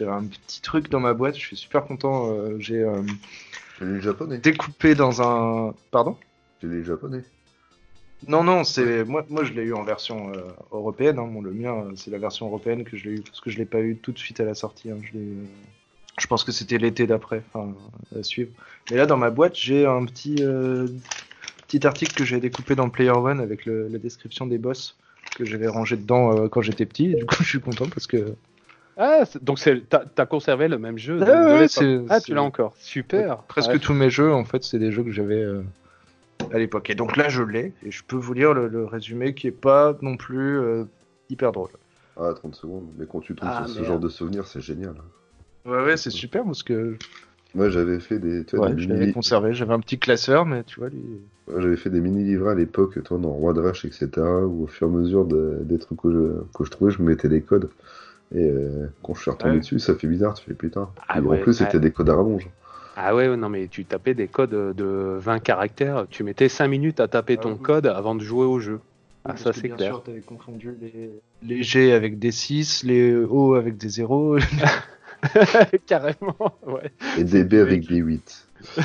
un 0.00 0.24
petit 0.24 0.60
truc 0.62 0.88
dans 0.88 0.98
ma 0.98 1.14
boîte. 1.14 1.36
Je 1.36 1.40
suis 1.40 1.56
super 1.56 1.84
content. 1.84 2.32
Euh, 2.32 2.56
j'ai. 2.58 2.82
Euh, 2.82 3.02
les 3.80 4.00
japonais. 4.00 4.38
Découpé 4.38 4.96
dans 4.96 5.22
un. 5.22 5.74
Pardon? 5.92 6.16
J'ai 6.60 6.68
les 6.68 6.82
japonais. 6.82 7.22
Non, 8.26 8.42
non, 8.42 8.64
c'est 8.64 9.04
moi, 9.04 9.24
moi 9.28 9.44
je 9.44 9.52
l'ai 9.52 9.62
eu 9.62 9.74
en 9.74 9.84
version 9.84 10.32
euh, 10.32 10.40
européenne. 10.72 11.18
Hein. 11.18 11.30
le 11.42 11.52
mien, 11.52 11.84
c'est 11.94 12.10
la 12.10 12.18
version 12.18 12.46
européenne 12.46 12.82
que 12.82 12.96
je 12.96 13.08
l'ai 13.08 13.16
eu 13.16 13.20
parce 13.20 13.40
que 13.40 13.50
je 13.50 13.58
l'ai 13.58 13.66
pas 13.66 13.80
eu 13.80 13.96
tout 13.96 14.10
de 14.10 14.18
suite 14.18 14.40
à 14.40 14.44
la 14.44 14.54
sortie. 14.54 14.90
Hein. 14.90 14.98
Je, 15.12 15.18
je 16.18 16.26
pense 16.26 16.42
que 16.42 16.50
c'était 16.50 16.78
l'été 16.78 17.06
d'après, 17.06 17.42
enfin 17.52 17.74
à 18.18 18.22
suivre. 18.22 18.50
Et 18.90 18.96
là, 18.96 19.04
dans 19.04 19.18
ma 19.18 19.28
boîte, 19.28 19.54
j'ai 19.54 19.84
un 19.84 20.06
petit 20.06 20.42
petit 21.66 21.86
article 21.86 22.14
que 22.14 22.24
j'ai 22.24 22.40
découpé 22.40 22.74
dans 22.74 22.88
Player 22.88 23.10
One 23.10 23.40
avec 23.40 23.66
la 23.66 23.98
description 23.98 24.46
des 24.46 24.58
boss 24.58 24.96
que 25.36 25.44
j'avais 25.44 25.68
rangé 25.68 25.96
dedans 25.96 26.36
euh, 26.36 26.48
quand 26.48 26.62
j'étais 26.62 26.86
petit. 26.86 27.14
du 27.14 27.26
coup, 27.26 27.36
je 27.40 27.48
suis 27.48 27.60
content 27.60 27.86
parce 27.88 28.06
que. 28.06 28.34
Ah, 28.98 29.24
donc 29.42 29.60
t'as 29.90 30.04
as 30.16 30.26
conservé 30.26 30.68
le 30.68 30.78
même 30.78 30.96
jeu 30.96 31.20
Ah, 31.22 31.66
ah 32.08 32.20
tu 32.20 32.34
l'as 32.34 32.42
encore. 32.42 32.74
Super. 32.78 33.38
Presque 33.42 33.78
tous 33.80 33.92
mes 33.92 34.08
jeux, 34.08 34.32
en 34.32 34.44
fait, 34.44 34.64
c'est 34.64 34.78
des 34.78 34.90
jeux 34.90 35.02
que 35.02 35.10
j'avais 35.10 35.42
euh, 35.42 35.62
à 36.50 36.58
l'époque. 36.58 36.88
Et 36.88 36.94
donc 36.94 37.16
là, 37.16 37.28
je 37.28 37.42
l'ai 37.42 37.74
et 37.84 37.90
je 37.90 38.02
peux 38.02 38.16
vous 38.16 38.32
lire 38.32 38.54
le, 38.54 38.86
résumé 38.86 39.34
qui 39.34 39.48
est 39.48 39.50
pas 39.50 39.98
non 40.00 40.16
plus 40.16 40.58
euh, 40.58 40.84
hyper 41.28 41.52
drôle. 41.52 41.70
Ah, 42.18 42.32
30 42.34 42.54
secondes. 42.54 42.88
Mais 42.96 43.04
quand 43.04 43.20
tu 43.20 43.34
tombes 43.34 43.50
ah, 43.52 43.66
sur 43.66 43.76
ce 43.76 43.84
genre 43.84 44.00
de 44.00 44.08
souvenirs, 44.08 44.46
c'est 44.46 44.62
génial. 44.62 44.94
Ouais, 45.66 45.84
ouais, 45.84 45.96
c'est 45.98 46.10
super 46.10 46.44
parce 46.44 46.62
que 46.62 46.96
moi, 47.56 47.70
j'avais 47.70 48.00
fait 48.00 48.18
des. 48.18 48.44
Tu 48.44 48.56
vois, 48.56 48.76
je 48.76 48.86
l'avais 48.86 49.12
conservé. 49.12 49.54
J'avais 49.54 49.72
un 49.72 49.80
petit 49.80 49.98
classeur, 49.98 50.44
mais 50.44 50.62
tu 50.64 50.78
vois, 50.78 50.90
lui. 50.90 51.02
J'avais 51.48 51.76
fait 51.76 51.90
des 51.90 52.00
mini-livrets 52.00 52.52
à 52.52 52.54
l'époque, 52.54 53.02
toi, 53.02 53.18
dans 53.18 53.30
Roi 53.30 53.54
de 53.54 53.60
Rush, 53.60 53.84
etc. 53.86 54.08
Où 54.18 54.64
au 54.64 54.66
fur 54.66 54.88
et 54.88 54.90
à 54.90 54.92
mesure 54.92 55.24
des 55.24 55.78
trucs 55.78 56.00
que 56.00 56.12
je, 56.12 56.58
que 56.58 56.64
je 56.64 56.70
trouvais, 56.70 56.90
je 56.90 57.00
me 57.00 57.08
mettais 57.08 57.28
des 57.28 57.40
codes. 57.40 57.70
Et 58.34 58.44
euh, 58.44 58.86
quand 59.02 59.14
je 59.14 59.22
suis 59.22 59.30
retombé 59.30 59.58
dessus, 59.58 59.78
ça 59.78 59.94
fait 59.94 60.06
bizarre. 60.06 60.34
Tu 60.34 60.44
fais 60.44 60.54
putain. 60.54 60.90
Ah 61.08 61.20
en 61.22 61.36
plus, 61.38 61.54
c'était 61.54 61.80
des 61.80 61.92
codes 61.92 62.10
à 62.10 62.16
rallonge. 62.16 62.48
Ah 62.96 63.14
ouais, 63.14 63.34
non, 63.36 63.48
mais 63.48 63.68
tu 63.68 63.84
tapais 63.84 64.14
des 64.14 64.26
codes 64.26 64.50
de 64.50 65.16
20 65.18 65.38
caractères. 65.38 66.06
Tu 66.10 66.24
mettais 66.24 66.48
5 66.48 66.68
minutes 66.68 67.00
à 67.00 67.08
taper 67.08 67.36
ah 67.38 67.42
ton 67.42 67.56
code 67.56 67.86
avant 67.86 68.14
de 68.14 68.22
jouer 68.22 68.46
au 68.46 68.58
jeu. 68.58 68.80
Ah, 69.24 69.36
ça 69.36 69.52
c'est 69.52 69.68
clair. 69.68 70.02
Tu 70.04 70.10
avais 70.10 70.20
confondu 70.20 70.76
les... 70.80 71.10
les 71.42 71.62
G 71.62 71.92
avec 71.92 72.18
des 72.18 72.30
6, 72.30 72.84
les 72.84 73.14
O 73.14 73.54
avec 73.54 73.76
des 73.76 73.88
0. 73.88 74.38
Carrément, 75.86 76.58
ouais. 76.66 76.92
Et 77.18 77.24
des 77.24 77.44
B 77.44 77.54
avec 77.54 77.86
des 77.86 77.96
8. 77.96 78.48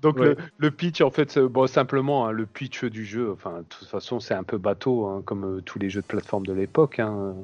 Donc 0.00 0.18
le, 0.18 0.70
pitch, 0.70 1.00
en 1.00 1.10
fait, 1.10 1.38
bon, 1.38 1.66
simplement, 1.66 2.26
hein, 2.26 2.32
le 2.32 2.46
pitch 2.46 2.84
du 2.84 3.04
jeu, 3.04 3.32
enfin, 3.32 3.58
de 3.58 3.64
toute 3.64 3.88
façon, 3.88 4.20
c'est 4.20 4.34
un 4.34 4.42
peu 4.42 4.58
bateau, 4.58 5.06
hein, 5.06 5.22
comme 5.24 5.58
euh, 5.58 5.60
tous 5.60 5.78
les 5.78 5.90
jeux 5.90 6.02
de 6.02 6.06
plateforme 6.06 6.46
de 6.46 6.52
l'époque. 6.52 6.98
Hein. 6.98 7.34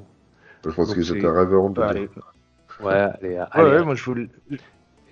Je 0.65 0.71
pense 0.71 0.95
que 0.95 1.03
c'était 1.03 1.27
un 1.27 1.33
rêveur 1.33 1.71
de 1.71 1.81
allez. 1.81 2.09
Ouais, 2.81 2.93
allez, 2.93 3.43
allez, 3.53 3.85
moi 3.85 3.95
je 3.95 4.05
vous 4.05 4.15
le... 4.15 4.29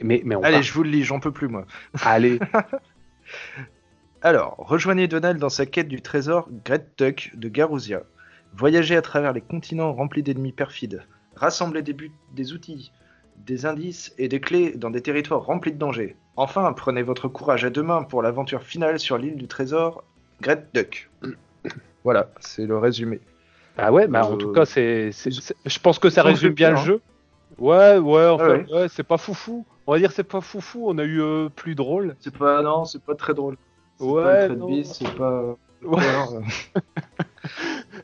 mais, 0.03 0.21
mais 0.25 0.37
Allez, 0.43 0.63
je 0.63 0.73
vous 0.75 0.83
le 0.83 0.91
lis, 0.91 1.03
j'en 1.03 1.19
peux 1.19 1.33
plus, 1.33 1.49
moi. 1.49 1.65
Allez. 2.05 2.39
Alors, 4.21 4.57
rejoignez 4.59 5.09
Donald 5.09 5.39
dans 5.39 5.49
sa 5.49 5.65
quête 5.65 5.89
du 5.89 6.03
trésor 6.03 6.49
Gret 6.65 6.87
Tuck 6.97 7.31
de 7.35 7.49
Garousia. 7.49 8.03
Voyagez 8.55 8.97
à 8.97 9.03
travers 9.03 9.33
les 9.33 9.41
continents 9.41 9.93
remplis 9.93 10.23
d'ennemis 10.23 10.53
perfides. 10.53 11.05
Rassemblez 11.37 11.83
des, 11.83 11.93
buts, 11.93 12.13
des 12.35 12.53
outils, 12.53 12.93
des 13.39 13.67
indices 13.67 14.15
et 14.19 14.29
des 14.29 14.41
clés 14.41 14.73
dans 14.73 14.91
des 14.91 15.01
territoires 15.01 15.45
remplis 15.45 15.73
de 15.73 15.79
dangers. 15.79 16.17
Enfin, 16.37 16.73
prenez 16.73 17.03
votre 17.03 17.29
courage 17.29 17.65
à 17.65 17.71
deux 17.71 17.83
mains 17.83 18.03
pour 18.03 18.23
l'aventure 18.23 18.63
finale 18.63 18.99
sur 18.99 19.19
l'île 19.19 19.37
du 19.37 19.47
trésor 19.47 20.05
Great 20.41 20.67
Duck. 20.75 21.11
voilà, 22.05 22.31
c'est 22.41 22.67
le 22.67 22.79
résumé. 22.79 23.21
Ah 23.77 23.93
ouais, 23.93 24.07
bah 24.07 24.25
en 24.25 24.37
tout 24.37 24.53
cas, 24.53 24.65
c'est, 24.65 25.11
je 25.11 25.79
pense 25.81 25.99
que 25.99 26.09
ça 26.09 26.23
résume 26.23 26.53
bien 26.53 26.71
le 26.71 26.77
jeu. 26.77 27.01
Ouais, 27.59 27.99
ouais, 27.99 28.27
enfin, 28.27 28.65
ouais. 28.73 28.89
c'est 28.89 29.03
pas 29.03 29.19
foufou. 29.19 29.65
On 29.87 29.93
va 29.93 29.99
dire 29.99 30.13
c'est 30.13 30.25
pas 30.25 30.41
foufou. 30.41 30.89
On 30.89 30.99
a 30.99 31.05
eu 31.05 31.21
euh, 31.21 31.49
plus 31.49 31.75
drôle. 31.75 32.17
C'est 32.21 32.37
pas, 32.37 32.63
non, 32.63 32.85
c'est 32.85 33.03
pas 33.03 33.15
très 33.15 33.35
drôle. 33.35 33.57
Ouais, 34.01 34.49
c'est 34.85 35.15
pas. 35.15 35.57
Ouais. 35.83 36.03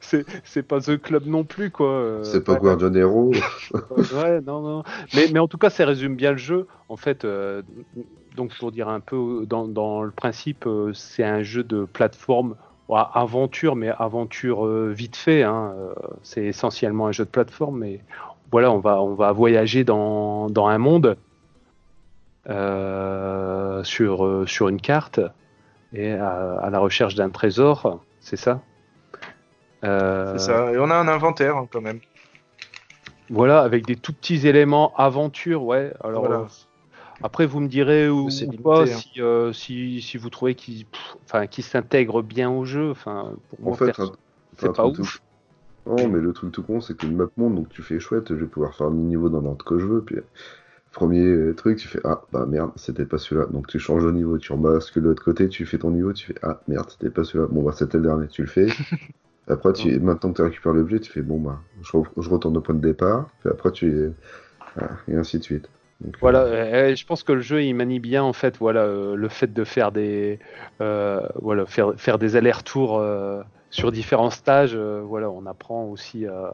c'est 0.01 0.63
pas 0.63 0.81
The 0.81 1.01
Club 1.01 1.27
non 1.27 1.45
plus, 1.45 1.71
quoi. 1.71 1.89
Euh, 1.89 2.25
c'est 2.25 2.45
pas 2.45 2.57
Guardianero. 2.57 3.33
ouais, 4.15 4.41
non, 4.41 4.61
non. 4.61 4.83
Mais, 5.15 5.27
mais 5.33 5.39
en 5.39 5.49
tout 5.49 5.59
cas, 5.59 5.71
ça 5.71 5.85
résume 5.85 6.17
bien 6.17 6.33
le 6.33 6.39
jeu. 6.39 6.67
En 6.89 6.97
fait, 6.97 7.25
donc 8.37 8.57
pour 8.59 8.73
dire 8.73 8.89
un 8.89 9.01
peu 9.01 9.45
dans, 9.47 9.67
dans 9.67 10.03
le 10.03 10.11
principe, 10.11 10.67
euh, 10.67 10.93
c'est 10.95 11.25
un 11.25 11.43
jeu 11.43 11.63
de 11.63 11.85
plateforme, 11.85 12.57
aventure, 12.89 13.77
mais 13.77 13.91
aventure 13.99 14.67
euh, 14.67 14.91
vite 14.91 15.17
fait. 15.17 15.43
Hein, 15.43 15.75
euh, 15.77 15.95
c'est 16.23 16.45
essentiellement 16.45 17.07
un 17.07 17.13
jeu 17.13 17.25
de 17.25 17.31
plateforme, 17.31 17.79
mais 17.79 18.01
voilà, 18.51 18.73
on 18.73 18.79
va, 18.79 19.03
on 19.03 19.15
va 19.15 19.33
voyager 19.33 19.85
dans, 19.85 20.49
dans 20.49 20.67
un 20.67 20.79
monde 20.79 21.17
euh, 22.49 23.85
sur, 23.85 24.25
euh, 24.25 24.47
sur 24.47 24.69
une 24.69 24.81
carte 24.81 25.21
et 25.93 26.13
à, 26.13 26.55
à 26.61 26.71
la 26.71 26.79
recherche 26.79 27.15
d'un 27.15 27.31
trésor, 27.31 28.01
c'est 28.21 28.37
ça? 28.37 28.53
Euh, 28.53 28.70
C'est 29.83 30.39
ça. 30.39 30.73
Et 30.73 30.79
on 30.79 30.91
a 30.91 30.97
un 30.97 31.09
inventaire 31.09 31.57
hein, 31.57 31.69
quand 31.71 31.81
même. 31.81 32.01
Voilà, 33.29 33.61
avec 33.63 33.87
des 33.87 33.97
tout 33.97 34.13
petits 34.13 34.47
éléments 34.47 34.95
aventure, 34.97 35.63
ouais. 35.65 35.93
Alors, 36.03 36.23
Voilà. 36.23 36.41
euh, 36.41 36.47
après, 37.23 37.47
vous 37.47 37.61
me 37.61 37.69
direz 37.69 38.09
ou, 38.09 38.29
C'est 38.31 38.47
ou 38.47 38.51
limité, 38.51 38.63
pas 38.63 38.83
hein. 38.83 38.87
si, 38.87 39.21
euh, 39.21 39.53
si, 39.53 40.03
si 40.03 40.17
vous 40.19 40.31
trouvez 40.31 40.55
qu'il 40.55 40.87
enfin, 41.25 41.47
qu'il 41.47 41.65
s'intègre 41.65 42.23
bien 42.23 42.51
au 42.51 42.65
jeu. 42.65 42.91
Enfin, 42.91 43.33
pour 43.49 43.61
En 43.61 43.71
moi, 43.71 43.77
fait, 43.77 44.01
un- 44.01 44.13
c'est 44.59 44.69
un 44.69 44.73
pas 44.73 44.83
truc 44.83 44.97
tout- 44.97 45.03
ouf. 45.03 45.21
Non, 45.87 46.09
mais 46.09 46.21
le 46.21 46.33
truc 46.33 46.53
tout 46.53 46.63
con, 46.63 46.81
c'est 46.81 46.97
que 46.97 47.07
une 47.07 47.17
map 47.17 47.27
monde, 47.37 47.55
donc 47.57 47.69
tu 47.71 47.83
fais 47.83 47.99
chouette, 48.01 48.29
je 48.31 48.35
vais 48.35 48.47
pouvoir 48.47 48.75
faire 48.75 48.91
mes 48.91 49.03
niveaux 49.03 49.29
dans 49.31 49.41
l'ordre 49.41 49.65
que 49.65 49.79
je 49.79 49.87
veux, 49.87 50.03
puis 50.05 50.17
euh, 50.17 50.27
premier 50.93 51.23
euh, 51.25 51.55
truc, 51.55 51.79
tu 51.79 51.89
fais 51.89 52.01
ah 52.05 52.23
bah 52.33 52.47
merde, 52.47 52.73
c'était 52.77 53.07
pas 53.07 53.19
celui-là, 53.19 53.47
donc 53.47 53.67
tu 53.67 53.79
changes 53.79 54.05
de 54.05 54.11
niveau, 54.13 54.39
tu 54.39 54.53
rebascules 54.53 55.03
de 55.03 55.09
l'autre 55.09 55.25
côté, 55.25 55.49
tu 55.49 55.67
fais 55.67 55.79
ton 55.79 55.91
niveau, 55.91 56.13
tu 56.13 56.27
fais 56.27 56.35
ah 56.43 56.61
merde, 56.69 56.91
c'était 56.91 57.11
pas 57.11 57.25
celui-là, 57.25 57.49
bon 57.51 57.63
bah 57.63 57.73
c'était 57.73 57.99
le 57.99 58.05
dernier, 58.05 58.29
tu 58.29 58.43
le 58.43 58.49
fais. 58.49 58.67
Après, 59.51 59.73
tu, 59.73 59.99
maintenant 60.01 60.31
que 60.31 60.37
tu 60.37 60.43
récupères 60.43 60.73
l'objet, 60.73 61.01
tu 61.01 61.11
fais 61.13 61.23
bon 61.23 61.41
bah 61.41 61.59
je, 61.83 61.93
re- 61.93 62.07
je 62.17 62.29
retourne 62.31 62.57
au 62.57 62.61
point 62.61 62.75
de 62.75 62.81
départ, 62.81 63.29
puis 63.41 63.51
après 63.51 63.73
tu 63.73 64.11
voilà, 64.77 64.93
et 65.09 65.17
ainsi 65.17 65.39
de 65.39 65.43
suite. 65.45 65.69
Donc, 66.01 66.15
euh, 66.15 66.19
Voilà, 66.21 66.41
euh, 66.45 66.95
je 66.95 67.05
pense 67.07 67.23
que 67.23 67.33
le 67.33 67.41
jeu 67.41 67.63
il 67.63 67.75
manie 67.75 68.01
bien 68.01 68.23
en 68.23 68.33
fait, 68.33 68.57
voilà, 68.59 68.83
euh, 68.85 69.17
le 69.17 69.29
fait 69.29 69.53
de 69.53 69.65
faire 69.65 69.93
des, 69.93 70.39
euh, 70.81 71.21
voilà, 71.43 71.67
faire, 71.67 71.95
faire 71.97 72.19
des 72.19 72.37
allers-retours 72.37 72.99
euh, 72.99 73.43
sur 73.71 73.93
différents 73.93 74.31
stages. 74.31 74.75
euh, 74.75 75.03
voilà, 75.05 75.31
on 75.31 75.47
apprend 75.47 75.85
aussi 75.85 76.27
à, 76.27 76.53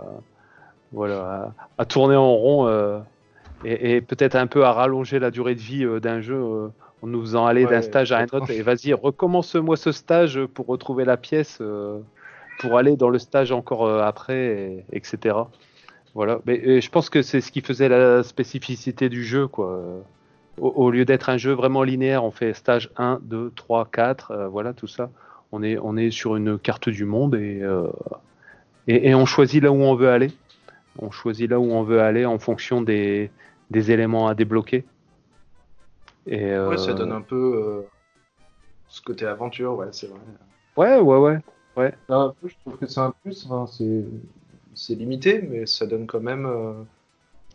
voilà, 0.92 1.54
à, 1.78 1.82
à 1.82 1.84
tourner 1.86 2.16
en 2.16 2.32
rond 2.34 2.66
euh, 2.68 3.00
et, 3.64 3.96
et 3.96 4.00
peut-être 4.02 4.36
un 4.36 4.46
peu 4.46 4.64
à 4.64 4.72
rallonger 4.72 5.18
la 5.18 5.30
durée 5.30 5.54
de 5.54 5.60
vie 5.60 5.84
euh, 5.84 6.00
d'un 6.00 6.20
jeu 6.20 6.36
euh, 6.36 6.68
en 7.02 7.06
nous 7.08 7.20
faisant 7.22 7.46
aller 7.46 7.66
d'un 7.66 7.82
stage 7.82 8.12
à 8.12 8.18
un 8.20 8.26
autre. 8.32 8.50
Et 8.50 8.62
vas-y, 8.62 8.92
recommence-moi 8.94 9.76
ce 9.76 9.92
stage 9.92 10.44
pour 10.54 10.66
retrouver 10.66 11.04
la 11.04 11.16
pièce, 11.16 11.58
euh, 11.60 12.00
pour 12.58 12.78
aller 12.78 12.96
dans 12.96 13.08
le 13.08 13.18
stage 13.18 13.52
encore 13.52 13.86
euh, 13.86 14.00
après, 14.02 14.46
et- 14.46 14.84
etc. 14.92 15.48
Voilà, 16.14 16.40
mais 16.46 16.56
et 16.56 16.80
je 16.80 16.90
pense 16.90 17.10
que 17.10 17.20
c'est 17.22 17.40
ce 17.42 17.52
qui 17.52 17.60
faisait 17.60 17.88
la 17.90 18.22
spécificité 18.22 19.08
du 19.08 19.22
jeu, 19.24 19.46
quoi. 19.48 19.82
Au, 20.58 20.68
au 20.68 20.90
lieu 20.90 21.04
d'être 21.04 21.28
un 21.28 21.36
jeu 21.36 21.52
vraiment 21.52 21.82
linéaire, 21.82 22.24
on 22.24 22.30
fait 22.30 22.54
stage 22.54 22.90
1, 22.96 23.18
2, 23.22 23.52
3, 23.54 23.86
4, 23.92 24.30
euh, 24.30 24.48
voilà, 24.48 24.72
tout 24.72 24.86
ça. 24.86 25.10
On 25.52 25.62
est, 25.62 25.76
on 25.78 25.96
est 25.96 26.10
sur 26.10 26.36
une 26.36 26.58
carte 26.58 26.88
du 26.88 27.04
monde 27.04 27.34
et, 27.34 27.60
euh, 27.62 27.86
et, 28.88 29.10
et 29.10 29.14
on 29.14 29.26
choisit 29.26 29.62
là 29.62 29.70
où 29.70 29.76
on 29.82 29.94
veut 29.94 30.08
aller. 30.08 30.30
On 30.98 31.10
choisit 31.10 31.50
là 31.50 31.60
où 31.60 31.70
on 31.70 31.82
veut 31.82 32.00
aller 32.00 32.24
en 32.24 32.38
fonction 32.38 32.80
des, 32.80 33.30
des 33.70 33.90
éléments 33.90 34.28
à 34.28 34.34
débloquer. 34.34 34.86
Et, 36.26 36.42
euh, 36.52 36.70
Ouais, 36.70 36.78
ça 36.78 36.94
donne 36.94 37.12
un 37.12 37.20
peu 37.20 37.36
euh, 37.36 37.82
ce 38.88 39.02
côté 39.02 39.26
aventure, 39.26 39.76
ouais, 39.76 39.88
c'est 39.92 40.06
vrai. 40.08 40.18
Ouais, 40.76 40.98
ouais, 40.98 41.18
ouais. 41.18 41.38
Un 42.08 42.34
peu, 42.40 42.48
je 42.48 42.54
trouve 42.64 42.76
que 42.78 42.86
c'est 42.86 43.00
un 43.00 43.12
plus. 43.22 43.46
enfin, 43.46 43.66
c'est 43.70 44.04
c'est 44.74 44.94
limité, 44.94 45.40
mais 45.42 45.66
ça 45.66 45.86
donne 45.86 46.06
quand 46.06 46.20
même. 46.20 46.46
euh, 46.46 46.72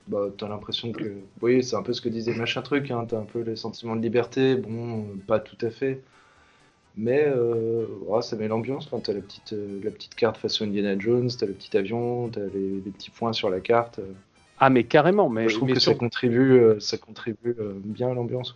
bah, 0.07 0.27
t'as 0.37 0.47
l'impression 0.47 0.91
que. 0.91 1.17
Oui, 1.41 1.63
c'est 1.63 1.75
un 1.75 1.83
peu 1.83 1.93
ce 1.93 2.01
que 2.01 2.09
disait 2.09 2.33
machin 2.35 2.61
truc. 2.61 2.89
Hein, 2.91 3.05
t'as 3.07 3.17
un 3.19 3.25
peu 3.25 3.41
les 3.41 3.55
sentiments 3.55 3.95
de 3.95 4.01
liberté. 4.01 4.55
Bon, 4.55 5.05
pas 5.27 5.39
tout 5.39 5.57
à 5.65 5.69
fait. 5.69 6.01
Mais 6.97 7.23
euh, 7.25 7.85
ouais, 8.07 8.21
ça 8.21 8.35
met 8.35 8.47
l'ambiance. 8.47 8.85
Enfin, 8.87 8.99
t'as 8.99 9.13
la 9.13 9.21
petite, 9.21 9.53
euh, 9.53 9.79
la 9.83 9.91
petite 9.91 10.13
carte 10.15 10.37
façon 10.37 10.65
Indiana 10.65 10.99
Jones, 10.99 11.29
t'as 11.39 11.45
le 11.45 11.53
petit 11.53 11.77
avion, 11.77 12.27
t'as 12.29 12.41
les, 12.53 12.81
les 12.83 12.91
petits 12.91 13.11
points 13.11 13.33
sur 13.33 13.49
la 13.49 13.59
carte. 13.61 13.99
euh. 13.99 14.11
Ah, 14.59 14.69
mais 14.69 14.83
carrément. 14.83 15.29
Mais, 15.29 15.47
je 15.49 15.55
trouve 15.55 15.69
mais 15.69 15.75
que 15.75 15.79
sur- 15.79 15.93
ça 15.93 15.97
contribue, 15.97 16.53
euh, 16.59 16.79
ça 16.79 16.97
contribue 16.97 17.55
euh, 17.59 17.73
bien 17.83 18.11
à 18.11 18.13
l'ambiance. 18.13 18.55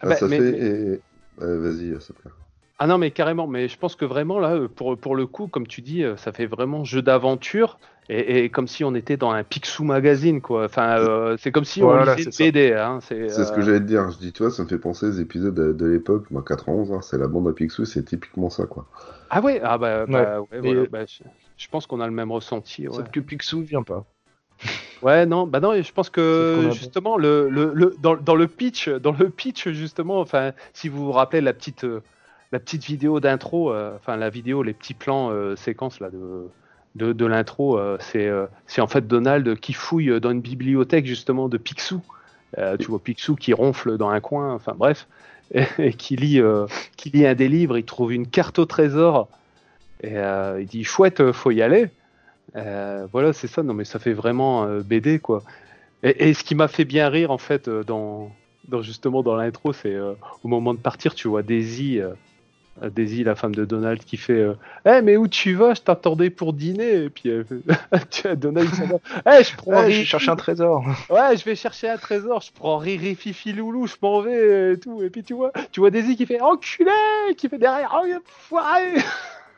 ah, 0.00 0.08
bah, 0.08 0.16
ça 0.16 0.26
mais- 0.26 0.38
fait 0.38 0.52
mais- 0.52 0.58
et- 0.58 1.00
ouais, 1.44 1.56
vas-y, 1.58 2.00
ça 2.00 2.12
plaît. 2.12 2.30
Ah 2.78 2.86
non, 2.86 2.98
mais 2.98 3.10
carrément, 3.10 3.46
mais 3.46 3.68
je 3.68 3.78
pense 3.78 3.96
que 3.96 4.04
vraiment, 4.04 4.38
là, 4.38 4.54
euh, 4.54 4.68
pour, 4.68 4.98
pour 4.98 5.16
le 5.16 5.26
coup, 5.26 5.48
comme 5.48 5.66
tu 5.66 5.80
dis, 5.80 6.02
euh, 6.04 6.16
ça 6.18 6.32
fait 6.32 6.44
vraiment 6.46 6.84
jeu 6.84 7.00
d'aventure, 7.00 7.78
et, 8.10 8.44
et 8.44 8.50
comme 8.50 8.68
si 8.68 8.84
on 8.84 8.94
était 8.94 9.16
dans 9.16 9.30
un 9.30 9.44
Picsou 9.44 9.82
magazine, 9.84 10.42
quoi. 10.42 10.66
Enfin, 10.66 10.98
euh, 10.98 11.36
c'est 11.38 11.52
comme 11.52 11.64
si 11.64 11.82
on 11.82 11.92
lisait 11.92 12.12
c'est 12.18 12.24
une 12.24 12.32
BD, 12.36 12.72
hein. 12.74 12.98
C'est 13.00 13.16
C'est 13.28 13.44
ce 13.44 13.52
que 13.52 13.60
j'allais 13.62 13.78
te 13.80 13.84
dire. 13.84 14.10
Je 14.10 14.18
dis, 14.18 14.32
tu 14.32 14.42
vois, 14.42 14.50
ça 14.50 14.64
me 14.64 14.68
fait 14.68 14.78
penser 14.78 15.06
aux 15.06 15.12
épisodes 15.12 15.54
de, 15.54 15.72
de 15.72 15.86
l'époque, 15.86 16.28
moi 16.32 16.42
91, 16.42 16.92
hein, 16.92 17.02
c'est 17.02 17.18
la 17.18 17.28
bande 17.28 17.46
à 17.48 17.52
Picsou, 17.52 17.84
c'est 17.84 18.04
typiquement 18.04 18.50
ça, 18.50 18.66
quoi. 18.66 18.88
Ah 19.28 19.40
ouais, 19.40 19.60
ah 19.62 19.78
bah, 19.78 20.06
bah, 20.06 20.40
ouais, 20.40 20.60
voilà, 20.60 20.86
bah, 20.86 21.04
je, 21.06 21.22
je 21.56 21.68
pense 21.68 21.86
qu'on 21.86 22.00
a 22.00 22.06
le 22.06 22.12
même 22.12 22.30
ressenti, 22.32 22.88
ouais. 22.88 22.94
Sauf 22.96 23.10
que 23.10 23.20
Picsou 23.20 23.62
vient 23.62 23.82
pas. 23.82 24.06
Ouais, 25.02 25.26
non, 25.26 25.46
bah 25.46 25.60
non, 25.60 25.72
et 25.74 25.82
je 25.82 25.92
pense 25.92 26.08
que 26.10 26.68
justement 26.70 27.18
le, 27.18 27.48
le, 27.50 27.72
le- 27.74 27.94
dans, 27.98 28.16
dans 28.16 28.34
le 28.34 28.48
pitch, 28.48 28.88
dans 28.88 29.12
le 29.12 29.30
pitch 29.30 29.68
justement, 29.70 30.20
enfin, 30.20 30.52
si 30.72 30.88
vous 30.88 31.04
vous 31.04 31.12
rappelez 31.12 31.40
la 31.42 31.52
petite 31.52 31.84
euh, 31.84 32.02
la 32.52 32.60
petite 32.60 32.84
vidéo 32.84 33.20
d'intro, 33.20 33.72
euh, 33.72 33.96
enfin 33.96 34.16
la 34.16 34.30
vidéo, 34.30 34.62
les 34.62 34.72
petits 34.72 34.94
plans 34.94 35.30
euh, 35.30 35.56
séquences 35.56 36.00
là 36.00 36.10
de 36.10 36.48
de, 36.94 37.26
l'intro, 37.26 37.78
euh, 37.78 37.98
c'est 38.00 38.80
en 38.80 38.86
fait 38.86 39.06
Donald 39.06 39.60
qui 39.60 39.74
fouille 39.74 40.18
dans 40.18 40.30
une 40.30 40.40
bibliothèque 40.40 41.04
justement 41.04 41.50
de 41.50 41.58
Picsou. 41.58 42.00
Tu 42.56 42.86
vois 42.86 42.98
Picsou 43.00 43.36
qui 43.36 43.52
ronfle 43.52 43.98
dans 43.98 44.08
un 44.08 44.20
coin, 44.20 44.54
enfin 44.54 44.72
bref, 44.74 45.06
et, 45.78 45.92
qui 45.92 46.16
lit 46.16 46.40
qui 46.96 47.10
lit 47.10 47.26
un 47.26 47.34
des 47.34 47.48
livres, 47.48 47.76
il 47.76 47.84
trouve 47.84 48.14
une 48.14 48.26
carte 48.26 48.58
au 48.58 48.64
trésor 48.64 49.28
et 50.02 50.14
il 50.14 50.66
dit 50.66 50.84
chouette, 50.84 51.32
faut 51.32 51.50
y 51.50 51.60
aller. 51.60 51.90
Voilà, 52.54 53.34
c'est 53.34 53.46
ça. 53.46 53.62
Non, 53.62 53.74
mais 53.74 53.84
ça 53.84 53.98
fait 53.98 54.14
vraiment 54.14 54.66
BD, 54.80 55.18
quoi. 55.18 55.42
Et, 56.02 56.30
et 56.30 56.32
ce 56.32 56.44
qui 56.44 56.54
m'a 56.54 56.68
fait 56.68 56.86
bien 56.86 57.10
rire, 57.10 57.30
en 57.30 57.36
fait, 57.36 57.68
dans, 57.68 58.30
dans 58.68 58.80
justement 58.80 59.22
dans 59.22 59.36
l'intro, 59.36 59.74
c'est 59.74 59.98
au 59.98 60.48
moment 60.48 60.72
de 60.72 60.80
partir, 60.80 61.14
tu 61.14 61.28
vois 61.28 61.42
Daisy, 61.42 62.00
Daisy, 62.94 63.24
la 63.24 63.34
femme 63.34 63.54
de 63.54 63.64
Donald, 63.64 64.02
qui 64.04 64.16
fait 64.16 64.40
euh, 64.40 64.54
Eh, 64.84 65.00
mais 65.02 65.16
où 65.16 65.28
tu 65.28 65.54
vas? 65.54 65.74
Je 65.74 65.80
t'attendais 65.82 66.30
pour 66.30 66.52
dîner. 66.52 67.04
Et 67.04 67.10
puis, 67.10 67.30
euh, 67.30 67.44
tu 68.10 68.22
vois, 68.22 68.34
Donald, 68.36 68.68
il 68.70 68.76
s'en 68.76 68.86
va. 68.86 69.38
Eh, 69.40 69.44
je 69.44 69.56
prends 69.56 69.70
Ouais, 69.72 69.86
Riri. 69.86 70.02
je 70.02 70.04
cherche 70.06 70.28
un 70.28 70.36
trésor. 70.36 70.84
Ouais, 71.10 71.36
je 71.36 71.44
vais 71.44 71.54
chercher 71.54 71.88
un 71.88 71.96
trésor, 71.96 72.40
je 72.42 72.50
prends 72.52 72.76
Riri 72.78 73.14
Fifi 73.14 73.52
Loulou, 73.52 73.86
je 73.86 73.96
m'en 74.02 74.20
vais 74.20 74.74
et 74.74 74.78
tout. 74.78 75.02
Et 75.02 75.10
puis 75.10 75.22
tu 75.22 75.34
vois, 75.34 75.52
tu 75.72 75.80
vois 75.80 75.90
Daisy 75.90 76.16
qui 76.16 76.26
fait 76.26 76.40
enculé, 76.40 76.90
qui 77.36 77.48
fait 77.48 77.58
derrière, 77.58 77.94
oh, 78.04 78.06
foiré. 78.26 78.94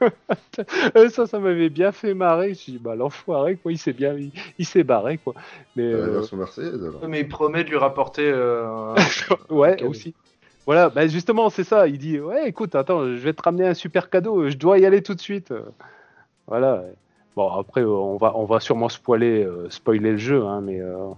Et 0.94 1.08
ça, 1.08 1.26
ça 1.26 1.40
m'avait 1.40 1.70
bien 1.70 1.90
fait 1.90 2.14
marrer. 2.14 2.44
Je 2.46 2.50
me 2.50 2.54
suis 2.54 2.72
dit, 2.72 2.78
bah 2.78 2.94
l'enfoiré, 2.94 3.56
quoi, 3.56 3.72
il 3.72 3.78
s'est 3.78 3.92
bien, 3.92 4.14
il, 4.14 4.30
il 4.58 4.64
s'est 4.64 4.84
barré, 4.84 5.18
quoi. 5.18 5.34
Mais 5.76 5.82
euh, 5.92 6.04
alors. 6.04 7.08
Mais 7.08 7.20
il 7.20 7.28
promet 7.28 7.64
de 7.64 7.70
lui 7.70 7.76
rapporter. 7.76 8.22
euh, 8.30 8.64
un- 8.66 8.94
ouais, 9.54 9.82
aussi. 9.82 10.14
Voilà, 10.68 10.90
bah 10.90 11.06
justement, 11.06 11.48
c'est 11.48 11.64
ça. 11.64 11.88
Il 11.88 11.96
dit, 11.96 12.20
ouais, 12.20 12.46
écoute, 12.46 12.75
attends, 12.75 13.06
je 13.06 13.20
vais 13.20 13.32
te 13.32 13.40
ramener 13.42 13.66
un 13.68 13.72
super 13.72 14.10
cadeau, 14.10 14.50
je 14.50 14.56
dois 14.58 14.78
y 14.78 14.84
aller 14.84 15.02
tout 15.02 15.14
de 15.14 15.20
suite. 15.20 15.54
Voilà. 16.46 16.84
Bon, 17.34 17.48
après, 17.50 17.80
euh, 17.80 17.88
on 17.88 18.18
va, 18.18 18.37
on 18.37 18.44
va 18.44 18.60
sûrement 18.60 18.90
spoiler, 18.90 19.44
euh, 19.44 19.70
spoiler 19.70 20.10
le 20.10 20.18
jeu, 20.18 20.44
hein, 20.44 20.60
mais, 20.60 20.78
euh, 20.78 21.08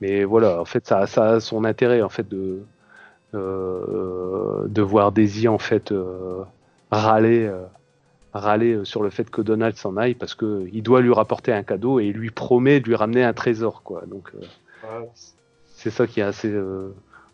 mais 0.00 0.24
voilà, 0.24 0.60
en 0.60 0.64
fait, 0.64 0.88
ça, 0.88 1.06
ça 1.06 1.34
a 1.34 1.40
son 1.40 1.62
intérêt, 1.62 2.02
en 2.02 2.08
fait, 2.08 2.28
de, 2.28 2.64
euh, 3.34 4.66
de 4.66 4.82
voir 4.82 5.12
Daisy, 5.12 5.46
en 5.46 5.58
fait, 5.58 5.94
râler, 6.90 7.48
râler 8.32 8.80
sur 8.82 9.04
le 9.04 9.10
fait 9.10 9.30
que 9.30 9.40
Donald 9.40 9.76
s'en 9.76 9.96
aille 9.96 10.16
parce 10.16 10.34
que 10.34 10.68
il 10.72 10.82
doit 10.82 11.00
lui 11.00 11.12
rapporter 11.12 11.52
un 11.52 11.62
cadeau 11.62 12.00
et 12.00 12.06
il 12.06 12.16
lui 12.16 12.32
promet 12.32 12.80
de 12.80 12.86
lui 12.86 12.96
ramener 12.96 13.22
un 13.22 13.34
trésor, 13.34 13.84
quoi. 13.84 14.02
Donc, 14.08 14.32
Ouais, 14.82 15.08
c'est 15.76 15.90
ça 15.90 16.08
qui 16.08 16.18
est 16.18 16.24
assez 16.24 16.52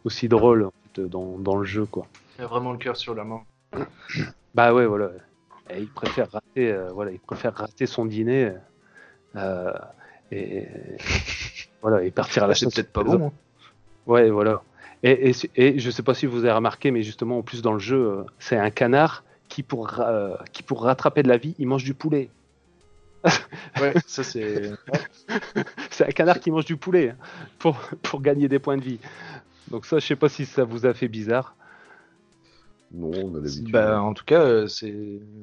aussi 0.04 0.28
drôle 0.28 0.70
dans, 0.98 1.38
dans 1.38 1.56
le 1.56 1.64
jeu 1.64 1.84
quoi. 1.86 2.06
Il 2.38 2.44
a 2.44 2.46
vraiment 2.46 2.72
le 2.72 2.78
cœur 2.78 2.96
sur 2.96 3.14
la 3.14 3.24
main. 3.24 3.42
Bah 4.54 4.74
ouais 4.74 4.86
voilà. 4.86 5.10
Et 5.70 5.78
il 5.80 5.88
préfère 5.88 6.28
rater 6.32 6.72
euh, 6.72 6.90
voilà, 6.92 7.12
il 7.12 7.20
préfère 7.20 7.54
rater 7.54 7.86
son 7.86 8.04
dîner 8.04 8.52
euh, 9.36 9.72
et 10.32 10.66
voilà 11.82 12.02
et 12.02 12.10
partir 12.10 12.42
à 12.44 12.46
la 12.48 12.54
c'est 12.54 12.64
chasse. 12.64 12.74
peut-être 12.74 12.92
pas 12.92 13.04
bon. 13.04 13.26
hein. 13.28 13.32
Ouais 14.06 14.28
voilà. 14.30 14.62
Et, 15.04 15.30
et, 15.30 15.34
et 15.54 15.78
je 15.78 15.90
sais 15.90 16.02
pas 16.02 16.14
si 16.14 16.26
vous 16.26 16.38
avez 16.40 16.52
remarqué 16.52 16.90
mais 16.90 17.02
justement 17.02 17.38
en 17.38 17.42
plus 17.42 17.62
dans 17.62 17.72
le 17.72 17.78
jeu 17.78 17.96
euh, 17.96 18.22
c'est 18.40 18.56
un 18.56 18.70
canard 18.70 19.22
qui 19.48 19.62
pour 19.62 20.00
euh, 20.00 20.34
qui 20.52 20.62
pour 20.64 20.82
rattraper 20.82 21.22
de 21.22 21.28
la 21.28 21.36
vie 21.36 21.54
il 21.60 21.68
mange 21.68 21.84
du 21.84 21.94
poulet. 21.94 22.28
Ouais, 23.80 23.92
ça 24.06 24.24
c'est. 24.24 24.72
C'est 25.90 26.06
un 26.08 26.10
canard 26.10 26.40
qui 26.40 26.50
mange 26.50 26.64
du 26.64 26.76
poulet 26.76 27.10
hein, 27.10 27.16
pour 27.58 27.76
pour 28.02 28.20
gagner 28.22 28.48
des 28.48 28.58
points 28.58 28.76
de 28.78 28.82
vie. 28.82 28.98
Donc 29.70 29.86
ça 29.86 29.98
je 29.98 30.06
sais 30.06 30.16
pas 30.16 30.28
si 30.28 30.46
ça 30.46 30.64
vous 30.64 30.86
a 30.86 30.94
fait 30.94 31.08
bizarre. 31.08 31.54
Non, 32.92 33.10
on 33.14 33.34
a 33.36 33.40
l'habitude. 33.40 33.70
Bah, 33.70 34.02
en 34.02 34.14
tout 34.14 34.24
cas, 34.24 34.40
euh, 34.42 34.66
c'est 34.66 34.94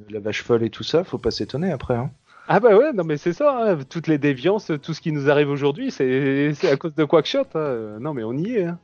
la 0.09 0.19
vache 0.19 0.43
folle 0.43 0.63
et 0.63 0.69
tout 0.69 0.83
ça, 0.83 1.03
faut 1.03 1.17
pas 1.17 1.31
s'étonner 1.31 1.71
après. 1.71 1.95
Hein. 1.95 2.11
Ah 2.49 2.59
bah 2.59 2.77
ouais, 2.77 2.93
non 2.93 3.03
mais 3.03 3.17
c'est 3.17 3.33
ça, 3.33 3.71
hein, 3.71 3.77
toutes 3.89 4.07
les 4.07 4.17
déviances, 4.17 4.71
tout 4.81 4.93
ce 4.93 5.01
qui 5.01 5.11
nous 5.11 5.29
arrive 5.29 5.49
aujourd'hui, 5.49 5.91
c'est 5.91 6.53
c'est 6.53 6.69
à 6.71 6.77
cause 6.77 6.95
de 6.95 7.03
Quackshot. 7.05 7.43
hein. 7.55 7.97
Non 7.99 8.13
mais 8.13 8.23
on 8.23 8.33
y 8.33 8.55
est. 8.55 8.65
hein. 8.65 8.79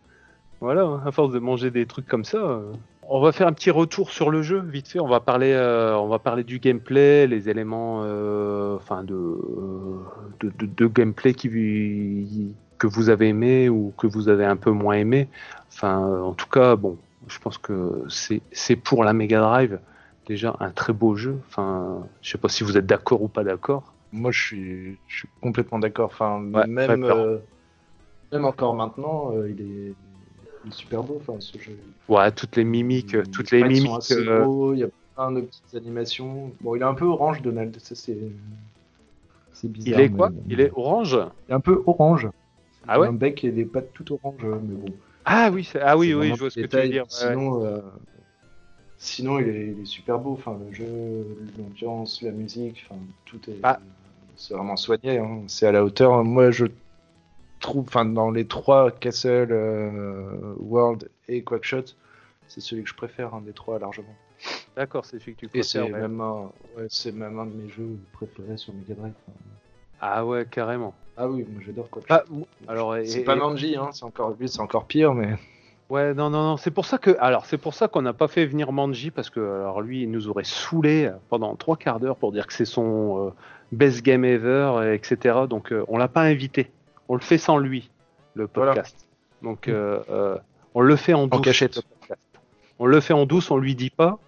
Voilà, 0.62 1.02
à 1.06 1.12
force 1.12 1.34
de 1.34 1.40
manger 1.40 1.72
des 1.72 1.86
trucs 1.86 2.08
comme 2.08 2.24
ça, 2.24 2.38
euh, 2.38 2.72
On 3.10 3.20
va 3.20 3.34
faire 3.34 3.48
un 3.48 3.54
petit 3.54 3.70
retour 3.72 4.12
sur 4.12 4.30
le 4.32 4.42
jeu, 4.42 4.62
vite 4.62 4.88
fait. 4.88 5.00
On 5.02 5.08
va 5.10 5.20
parler, 5.20 5.52
euh, 5.52 5.98
on 5.98 6.08
va 6.08 6.20
parler 6.20 6.46
du 6.46 6.60
gameplay, 6.60 7.28
les 7.28 7.50
éléments, 7.50 8.02
euh, 8.06 8.76
enfin 8.78 9.04
de, 9.04 9.38
de, 10.40 10.50
de, 10.58 10.66
de, 10.66 10.88
gameplay 10.88 11.34
qui, 11.34 12.56
que 12.84 12.88
vous 12.88 13.08
avez 13.08 13.30
aimé 13.30 13.70
ou 13.70 13.94
que 13.98 14.08
vous 14.08 14.28
avez 14.28 14.44
un 14.44 14.58
peu 14.58 14.72
moins 14.72 14.96
aimé. 14.96 15.30
Enfin, 15.72 16.00
en 16.22 16.34
tout 16.34 16.50
cas, 16.50 16.76
bon, 16.76 16.98
je 17.30 17.40
pense 17.40 17.58
que 17.58 18.04
c'est 18.10 18.76
pour 18.76 19.06
la 19.06 19.14
Mega 19.14 19.40
Drive 19.40 19.80
déjà 20.28 20.58
un 20.60 20.70
très 20.70 20.92
beau 20.92 21.16
jeu. 21.16 21.40
Enfin, 21.48 22.06
je 22.22 22.32
sais 22.32 22.38
pas 22.38 22.50
si 22.50 22.66
vous 22.66 22.78
êtes 22.78 22.86
d'accord 22.86 23.22
ou 23.22 23.30
pas 23.30 23.46
d'accord. 23.46 23.94
Moi, 24.12 24.32
je 24.32 24.42
suis, 24.42 24.98
je 25.08 25.20
suis 25.20 25.30
complètement 25.40 25.80
d'accord. 25.80 26.10
Enfin, 26.12 26.40
même, 26.40 27.06
euh, 27.06 27.38
même 28.34 28.44
encore 28.44 28.76
maintenant, 28.76 29.32
il 29.48 29.62
est 29.62 30.72
super 30.72 31.04
beau, 31.04 31.22
enfin, 31.22 31.40
ce 31.40 31.58
jeu. 31.58 31.78
Ouais, 32.10 32.32
toutes 32.32 32.58
les 32.58 32.66
mimiques, 32.66 33.16
toutes 33.32 33.52
les 33.52 33.64
mimiques. 33.64 34.12
Euh, 34.12 34.72
il 34.74 34.80
y 34.80 34.84
a 34.84 34.90
plein 35.16 35.32
de 35.32 35.40
petites 35.40 35.74
animations. 35.74 36.52
Bon, 36.60 36.76
il 36.76 36.82
est 36.82 36.86
un 36.86 36.96
peu 36.96 37.06
orange, 37.06 37.42
Donald. 37.42 37.74
Ça, 37.80 37.96
c'est. 37.96 38.18
C'est 39.54 39.72
bizarre. 39.72 40.02
Il 40.02 40.04
est 40.04 40.10
quoi? 40.10 40.32
Il 40.50 40.60
est 40.60 40.72
orange? 40.76 41.18
Il 41.48 41.52
est 41.54 41.56
un 41.56 41.62
peu 41.62 41.82
orange. 41.86 42.28
Ah 42.88 43.00
ouais 43.00 43.08
Un 43.08 43.14
bec 43.14 43.44
et 43.44 43.52
des 43.52 43.66
pattes 43.66 43.94
tout 43.94 44.14
orange, 44.14 44.44
mais 44.44 44.76
bon. 44.76 44.94
Ah 45.26 45.50
oui, 45.52 45.70
ah 45.82 45.98
oui, 45.98 46.14
oui, 46.14 46.30
je 46.34 46.40
vois 46.40 46.50
ce 46.50 46.60
que 46.60 46.66
tu 46.66 46.76
veux 46.76 46.90
dire. 46.90 47.06
Sinon, 47.08 47.66
euh, 47.66 47.80
sinon 48.98 49.40
il, 49.40 49.48
est, 49.48 49.68
il, 49.68 49.82
est, 49.82 49.86
super 49.86 50.20
beau. 50.20 50.34
Enfin, 50.34 50.60
le 50.68 50.74
jeu, 50.74 50.86
l'ambiance, 51.58 52.22
la 52.22 52.32
musique, 52.32 52.86
enfin, 52.90 53.00
tout 53.26 53.40
est. 53.50 53.60
Ah. 53.64 53.80
C'est 54.36 54.54
vraiment 54.54 54.76
soigné. 54.76 55.20
Hein. 55.20 55.44
C'est 55.48 55.68
à 55.68 55.72
la 55.72 55.84
hauteur. 55.84 56.24
Moi, 56.24 56.52
je 56.52 56.66
trouve, 57.60 57.86
enfin, 57.88 58.06
dans 58.06 58.32
les 58.32 58.46
trois 58.46 58.92
Castle, 58.92 59.48
euh, 59.52 60.56
World 60.58 61.10
et 61.28 61.44
Quackshot, 61.44 61.86
c'est 62.48 62.62
celui 62.62 62.84
que 62.84 62.90
je 62.90 62.96
préfère, 62.96 63.34
un 63.34 63.42
des 63.42 63.54
trois 63.54 63.80
largement. 63.80 64.16
D'accord, 64.76 65.06
c'est 65.06 65.20
celui 65.20 65.36
que 65.36 65.42
tu 65.42 65.48
préfères. 65.48 65.84
Et 65.84 65.88
c'est 65.88 65.92
même, 65.92 66.20
un, 66.20 66.52
c'est 66.90 67.12
même 67.12 67.40
un 67.40 67.46
de 67.46 67.54
mes 67.54 67.70
jeux 67.70 67.98
préférés 68.12 68.58
sur 68.58 68.74
Mega 68.74 68.96
Drive. 68.96 69.14
Ah 70.02 70.26
ouais, 70.26 70.46
carrément. 70.50 70.94
Ah 71.18 71.28
oui, 71.28 71.46
moi 71.50 71.62
j'adore 71.66 71.90
Quackshot. 71.90 72.14
Ah, 72.14 72.24
alors, 72.68 72.96
c'est 73.06 73.24
pas 73.24 73.36
Manji, 73.36 73.76
hein, 73.76 73.90
c'est 73.92 74.04
encore, 74.04 74.36
c'est 74.46 74.60
encore 74.60 74.86
pire, 74.86 75.14
mais. 75.14 75.36
Ouais, 75.90 76.14
non, 76.14 76.30
non, 76.30 76.44
non, 76.44 76.58
c'est 76.58 76.72
pour 76.72 76.86
ça 76.86 76.98
que, 76.98 77.16
alors 77.20 77.46
c'est 77.46 77.58
pour 77.58 77.74
ça 77.74 77.88
qu'on 77.88 78.02
n'a 78.02 78.14
pas 78.14 78.28
fait 78.28 78.46
venir 78.46 78.72
Manji 78.72 79.12
parce 79.12 79.30
que, 79.30 79.40
alors 79.40 79.82
lui, 79.82 80.04
il 80.04 80.12
nous 80.12 80.28
aurait 80.28 80.46
saoulé 80.46 81.12
pendant 81.30 81.56
trois 81.56 81.78
quarts 81.78 82.00
d'heure 82.00 82.16
pour 82.16 82.32
dire 82.32 82.48
que 82.48 82.54
c'est 82.54 82.66
son 82.66 83.28
euh, 83.28 83.32
best 83.72 84.02
game 84.02 84.26
ever, 84.26 84.96
etc. 84.96 85.42
Donc 85.48 85.72
euh, 85.72 85.84
on 85.90 85.98
l'a 85.98 86.08
pas 86.08 86.22
invité 86.22 86.72
on 87.10 87.16
le 87.16 87.22
fait 87.22 87.38
sans 87.38 87.58
lui, 87.58 87.90
le 88.34 88.48
podcast. 88.48 89.08
Donc, 89.42 89.68
euh, 89.68 90.00
euh, 90.10 90.38
on 90.74 90.82
le 90.82 90.96
fait 90.96 91.14
en 91.14 91.28
douce. 91.28 91.42
cachette. 91.42 91.82
On 92.80 92.86
le 92.86 93.00
fait 93.02 93.14
en 93.14 93.26
douce, 93.26 93.52
on 93.52 93.58
lui 93.58 93.76
dit 93.76 93.90
pas, 93.90 94.20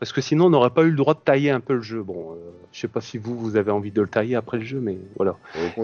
parce 0.00 0.12
que 0.12 0.22
sinon 0.22 0.46
on 0.46 0.50
n'aurait 0.50 0.70
pas 0.70 0.82
eu 0.82 0.90
le 0.90 0.96
droit 0.96 1.12
de 1.12 1.20
tailler 1.20 1.50
un 1.50 1.60
peu 1.60 1.74
le 1.74 1.82
jeu. 1.82 2.02
Bon, 2.02 2.32
euh, 2.32 2.36
je 2.72 2.80
sais 2.80 2.88
pas 2.88 3.02
si 3.02 3.18
vous, 3.18 3.38
vous 3.38 3.56
avez 3.56 3.70
envie 3.70 3.92
de 3.92 4.00
le 4.00 4.08
tailler 4.08 4.34
après 4.34 4.56
le 4.56 4.64
jeu, 4.64 4.80
mais 4.80 4.98
voilà. 5.16 5.36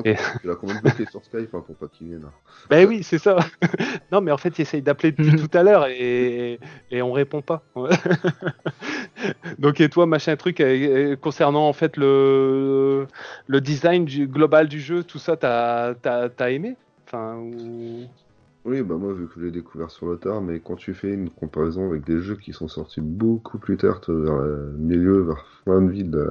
Et... 0.07 0.15
Tu 0.41 0.47
l'as 0.47 0.55
quand 0.55 0.67
même 0.67 0.81
bloqué 0.81 1.05
sur 1.05 1.23
Skype 1.23 1.55
hein, 1.55 1.63
pour 1.67 1.77
pas 1.77 1.87
qu'il 1.89 2.09
vienne. 2.09 2.25
Ben 2.71 2.89
oui, 2.89 3.03
c'est 3.03 3.19
ça. 3.19 3.37
non, 4.13 4.23
mais 4.23 4.33
en 4.33 4.39
fait, 4.39 4.59
il 4.59 4.63
essaye 4.63 4.81
d'appeler 4.81 5.13
depuis 5.13 5.37
tout 5.37 5.51
à 5.57 5.63
l'heure 5.63 5.87
et, 5.87 6.59
et 6.91 7.03
on 7.03 7.13
répond 7.13 7.43
pas. 7.43 7.63
Donc, 9.59 9.81
et 9.81 9.91
toi, 9.91 10.07
machin 10.07 10.35
truc, 10.37 10.63
concernant 11.21 11.69
en 11.69 11.75
fait 11.75 11.99
le, 11.99 13.07
le 13.47 13.61
design 13.61 14.07
du, 14.07 14.27
global 14.27 14.67
du 14.67 14.81
jeu, 14.81 15.05
tout 15.05 15.19
ça, 15.19 15.37
t'as 15.37 15.95
as, 16.39 16.51
aimé? 16.51 16.77
Enfin, 17.07 17.39
Oui, 18.67 18.83
bah 18.83 18.97
moi, 18.97 19.13
vu 19.13 19.29
que 19.29 19.35
je 19.37 19.45
l'ai 19.45 19.53
découvert 19.53 19.93
sur 19.93 20.07
le 20.07 20.17
tard, 20.17 20.43
mais 20.43 20.59
quand 20.59 20.75
tu 20.75 20.93
fais 20.93 21.15
une 21.15 21.31
comparaison 21.31 21.89
avec 21.89 22.05
des 22.05 22.19
jeux 22.19 22.35
qui 22.35 22.53
sont 22.53 22.67
sortis 22.67 23.01
beaucoup 23.01 23.59
plus 23.59 23.77
tard, 23.77 24.01
vers 24.09 24.39
le 24.39 24.75
milieu, 24.77 25.21
vers 25.21 25.47
fin 25.65 25.81
de 25.81 25.89
vie 25.89 26.03
de 26.03 26.27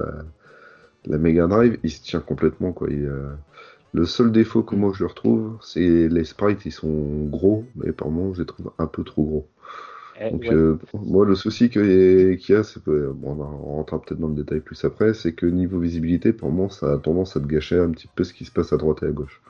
la, 1.06 1.16
Mega 1.16 1.46
Drive, 1.46 1.78
il 1.82 1.90
se 1.90 2.02
tient 2.02 2.20
complètement, 2.20 2.72
quoi. 2.72 2.88
le 2.90 4.04
seul 4.04 4.32
défaut 4.32 4.62
que 4.62 4.76
moi 4.76 4.92
je 4.94 5.04
retrouve, 5.04 5.56
c'est 5.62 6.08
les 6.08 6.24
sprites, 6.24 6.66
ils 6.66 6.72
sont 6.72 7.24
gros, 7.24 7.64
mais 7.74 7.92
par 7.92 8.10
moments, 8.10 8.34
je 8.34 8.40
les 8.40 8.46
trouve 8.46 8.70
un 8.78 8.86
peu 8.86 9.02
trop 9.02 9.24
gros. 9.24 9.48
Eh, 10.20 10.30
Donc, 10.30 10.44
euh, 10.46 10.78
moi, 10.92 11.24
le 11.24 11.34
souci 11.34 11.70
qu'il 11.70 12.38
y 12.48 12.52
a, 12.52 12.62
c'est 12.62 12.82
que, 12.84 13.12
bon, 13.14 13.32
on 13.40 13.76
rentrera 13.76 14.02
peut-être 14.02 14.20
dans 14.20 14.28
le 14.28 14.34
détail 14.34 14.60
plus 14.60 14.84
après, 14.84 15.14
c'est 15.14 15.32
que 15.32 15.46
niveau 15.46 15.78
visibilité, 15.78 16.34
pour 16.34 16.50
moi, 16.50 16.68
ça 16.68 16.92
a 16.92 16.98
tendance 16.98 17.34
à 17.36 17.40
te 17.40 17.46
gâcher 17.46 17.78
un 17.78 17.90
petit 17.90 18.08
peu 18.14 18.24
ce 18.24 18.34
qui 18.34 18.44
se 18.44 18.50
passe 18.52 18.74
à 18.74 18.76
droite 18.76 19.02
et 19.02 19.06
à 19.06 19.10
gauche. 19.10 19.40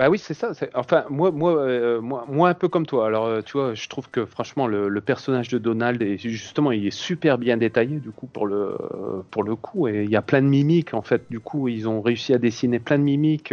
Bah 0.00 0.08
oui, 0.08 0.18
c'est 0.18 0.32
ça. 0.32 0.52
Enfin, 0.72 1.04
moi, 1.10 1.30
moi, 1.30 1.52
euh, 1.58 2.00
moi, 2.00 2.24
moi, 2.26 2.48
un 2.48 2.54
peu 2.54 2.68
comme 2.68 2.86
toi. 2.86 3.06
Alors, 3.06 3.26
euh, 3.26 3.42
tu 3.42 3.58
vois, 3.58 3.74
je 3.74 3.86
trouve 3.86 4.08
que 4.08 4.24
franchement, 4.24 4.66
le, 4.66 5.00
personnage 5.02 5.48
de 5.50 5.58
Donald 5.58 6.00
est 6.00 6.16
justement, 6.16 6.72
il 6.72 6.86
est 6.86 6.90
super 6.90 7.36
bien 7.36 7.58
détaillé 7.58 7.98
du 7.98 8.10
coup 8.10 8.26
pour 8.26 8.46
le 8.46 8.78
pour 9.30 9.42
le 9.42 9.56
coup, 9.56 9.88
et 9.88 10.04
il 10.04 10.10
y 10.10 10.16
a 10.16 10.22
plein 10.22 10.40
de 10.40 10.46
mimiques 10.46 10.94
en 10.94 11.02
fait. 11.02 11.24
Du 11.28 11.38
coup, 11.38 11.68
ils 11.68 11.86
ont 11.86 12.00
réussi 12.00 12.32
à 12.32 12.38
dessiner 12.38 12.78
plein 12.78 12.98
de 12.98 13.04
mimiques 13.04 13.52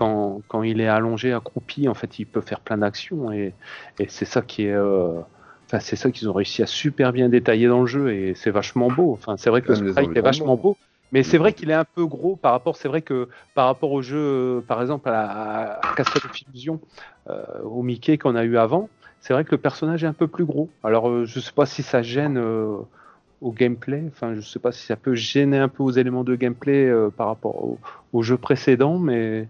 quand, 0.00 0.40
quand, 0.48 0.62
il 0.62 0.80
est 0.80 0.86
allongé, 0.86 1.32
accroupi, 1.32 1.88
en 1.88 1.94
fait, 1.94 2.20
il 2.20 2.26
peut 2.26 2.40
faire 2.40 2.60
plein 2.60 2.78
d'actions 2.78 3.32
et, 3.32 3.52
et 3.98 4.06
c'est 4.08 4.24
ça 4.24 4.42
qui 4.42 4.66
est. 4.66 4.72
Euh, 4.72 5.20
enfin, 5.66 5.80
c'est 5.80 5.96
ça 5.96 6.12
qu'ils 6.12 6.28
ont 6.30 6.32
réussi 6.32 6.62
à 6.62 6.66
super 6.66 7.12
bien 7.12 7.28
détailler 7.28 7.66
dans 7.66 7.80
le 7.80 7.86
jeu 7.86 8.12
et 8.12 8.34
c'est 8.34 8.50
vachement 8.50 8.88
beau. 8.88 9.12
Enfin, 9.12 9.36
c'est 9.36 9.50
vrai 9.50 9.62
que 9.62 9.72
le 9.72 9.92
sprite 9.92 10.16
est 10.16 10.20
vachement 10.20 10.56
beau. 10.56 10.76
Mais 11.12 11.22
c'est 11.22 11.38
vrai 11.38 11.52
qu'il 11.52 11.70
est 11.70 11.74
un 11.74 11.84
peu 11.84 12.06
gros 12.06 12.36
par 12.36 12.52
rapport, 12.52 12.76
c'est 12.76 12.88
vrai 12.88 13.02
que 13.02 13.28
par 13.54 13.66
rapport 13.66 13.92
au 13.92 14.02
jeu, 14.02 14.18
euh, 14.18 14.60
par 14.60 14.80
exemple 14.80 15.08
à, 15.08 15.80
à 15.80 15.94
Castle 15.94 16.20
of 16.24 16.40
Illusion, 16.42 16.80
euh, 17.28 17.44
au 17.64 17.82
Mickey 17.82 18.16
qu'on 18.16 18.36
a 18.36 18.44
eu 18.44 18.56
avant, 18.56 18.88
c'est 19.20 19.32
vrai 19.32 19.44
que 19.44 19.50
le 19.50 19.58
personnage 19.58 20.04
est 20.04 20.06
un 20.06 20.12
peu 20.12 20.28
plus 20.28 20.44
gros. 20.44 20.70
Alors 20.84 21.24
je 21.24 21.40
sais 21.40 21.52
pas 21.52 21.66
si 21.66 21.82
ça 21.82 22.02
gêne 22.02 22.38
au 22.38 23.52
gameplay, 23.52 24.04
enfin 24.08 24.34
je 24.34 24.40
sais 24.40 24.58
pas 24.58 24.72
si 24.72 24.86
ça 24.86 24.96
peut 24.96 25.14
gêner 25.14 25.58
un 25.58 25.68
peu 25.68 25.82
aux 25.82 25.90
éléments 25.90 26.24
de 26.24 26.36
gameplay 26.36 26.90
par 27.16 27.26
rapport 27.26 27.64
au, 27.64 27.78
au 28.12 28.22
jeu 28.22 28.36
précédent, 28.36 28.98
mais 28.98 29.48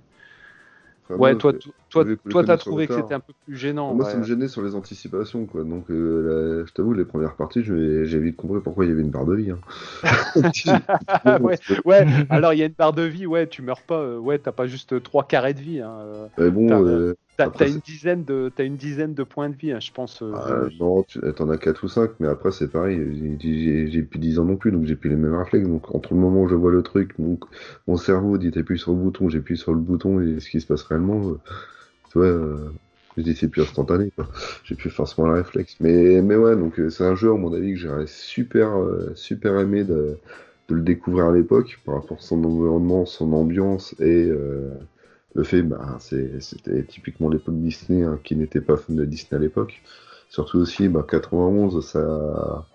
ouais, 1.11 1.35
toi, 1.37 1.53
toi, 1.91 2.05
toi, 2.29 2.45
t'as 2.45 2.57
trouvé 2.57 2.87
que 2.87 2.95
c'était 2.95 3.15
un 3.15 3.21
peu 3.21 3.33
plus 3.45 3.57
gênant. 3.57 3.95
Moi, 3.95 4.05
ça 4.05 4.17
me 4.17 4.25
gênait 4.25 4.49
sur 4.49 4.63
les 4.63 4.75
anticipations, 4.75 5.47
quoi. 5.47 5.65
Donc, 5.65 5.91
euh, 5.91 6.65
je 6.67 6.73
t'avoue, 6.73 6.93
les 6.93 7.05
premières 7.05 7.35
parties, 7.35 7.63
j'ai 7.63 8.19
vite 8.19 8.37
compris 8.37 8.61
pourquoi 8.61 8.85
il 8.85 8.89
y 8.89 8.93
avait 8.93 9.03
une 9.03 9.11
barre 9.11 9.27
de 9.27 9.35
vie. 9.35 9.51
Hein. 9.51 9.59
ouais, 11.41 11.59
ouais, 11.85 12.07
alors 12.31 12.53
il 12.53 12.61
y 12.61 12.63
a 12.63 12.67
une 12.67 12.73
barre 12.73 12.93
de 12.93 13.03
vie, 13.03 13.27
ouais, 13.27 13.47
tu 13.47 13.63
meurs 13.63 13.83
pas, 13.83 14.01
euh, 14.01 14.19
ouais, 14.19 14.39
t'as 14.39 14.53
pas 14.53 14.67
juste 14.67 15.03
trois 15.03 15.27
carrés 15.27 15.55
de 15.55 15.61
vie. 15.61 15.81
Hein. 15.81 16.29
Mais 16.39 16.51
bon, 16.51 17.15
T'as 17.49 17.69
une 17.69 17.79
dizaine 17.79 18.25
de 18.25 18.53
as 18.59 18.63
une 18.63 18.77
dizaine 18.77 19.15
de 19.15 19.23
points 19.23 19.49
de 19.49 19.57
vie, 19.57 19.73
hein, 19.73 19.81
je 19.81 19.93
pense. 19.93 20.23
Euh, 20.23 20.33
ah, 20.35 20.69
non, 20.79 21.05
t'en 21.37 21.49
as 21.49 21.59
4 21.59 21.85
ou 21.85 21.89
5, 21.89 22.11
mais 22.21 22.29
après 22.29 22.51
c'est 22.51 22.69
pareil. 22.69 23.39
J'ai 23.41 24.03
plus 24.03 24.19
10 24.19 24.39
ans 24.39 24.45
non 24.45 24.57
plus, 24.57 24.73
donc 24.73 24.85
j'ai 24.85 24.97
plus 24.97 25.11
les 25.11 25.17
mêmes 25.17 25.35
réflexes. 25.35 25.69
Donc 25.69 25.95
entre 25.95 26.15
le 26.15 26.21
moment 26.21 26.43
où 26.43 26.49
je 26.49 26.55
vois 26.55 26.73
le 26.73 26.83
truc, 26.83 27.19
mon, 27.19 27.39
mon 27.87 27.97
cerveau 27.97 28.39
dit 28.39 28.51
t'appuies 28.51 28.79
sur 28.79 28.93
le 28.93 28.99
bouton, 28.99 29.29
j'appuie 29.29 29.57
sur 29.57 29.73
le 29.73 29.81
bouton 29.81 30.21
et 30.21 30.41
ce 30.41 30.51
qui 30.51 30.61
se 30.61 30.67
passe 30.67 30.83
réellement, 30.83 31.21
euh, 31.29 31.41
tu 32.11 32.19
vois, 32.19 32.27
euh, 32.27 32.71
je 33.17 33.23
dis 33.23 33.35
c'est 33.35 33.49
plus 33.49 33.63
instantané. 33.63 34.13
J'ai 34.65 34.75
plus 34.75 34.91
forcément 34.91 35.29
le 35.29 35.35
réflexe. 35.35 35.77
Mais 35.81 36.21
mais 36.23 36.37
ouais, 36.37 36.57
donc 36.57 36.81
c'est 36.91 37.05
un 37.05 37.15
jeu 37.15 37.31
à 37.31 37.35
mon 37.35 37.53
avis 37.53 37.75
que 37.75 37.79
j'aurais 37.81 38.07
super 38.07 38.73
super 39.15 39.59
aimé 39.59 39.85
de, 39.85 40.17
de 40.69 40.75
le 40.75 40.83
découvrir 40.83 41.27
à 41.27 41.33
l'époque 41.33 41.81
par 41.85 41.97
rapport 41.97 42.19
à 42.19 42.21
son 42.21 42.43
environnement, 42.45 43.07
son 43.07 43.33
ambiance 43.33 43.95
et 44.01 44.31
le 45.35 45.45
fait, 45.45 45.63
bah, 45.63 45.99
c'était 46.01 46.83
typiquement 46.85 47.29
l'époque 47.29 47.55
Disney, 47.57 48.03
hein, 48.03 48.19
qui 48.25 48.37
n'était 48.37 48.61
pas 48.61 48.77
fan 48.77 48.97
de 48.97 49.05
Disney 49.05 49.39
à 49.39 49.39
l'époque. 49.39 49.81
Surtout 50.29 50.59
aussi, 50.59 50.89
bah, 50.89 51.05
91, 51.09 51.85
ça, 51.85 52.67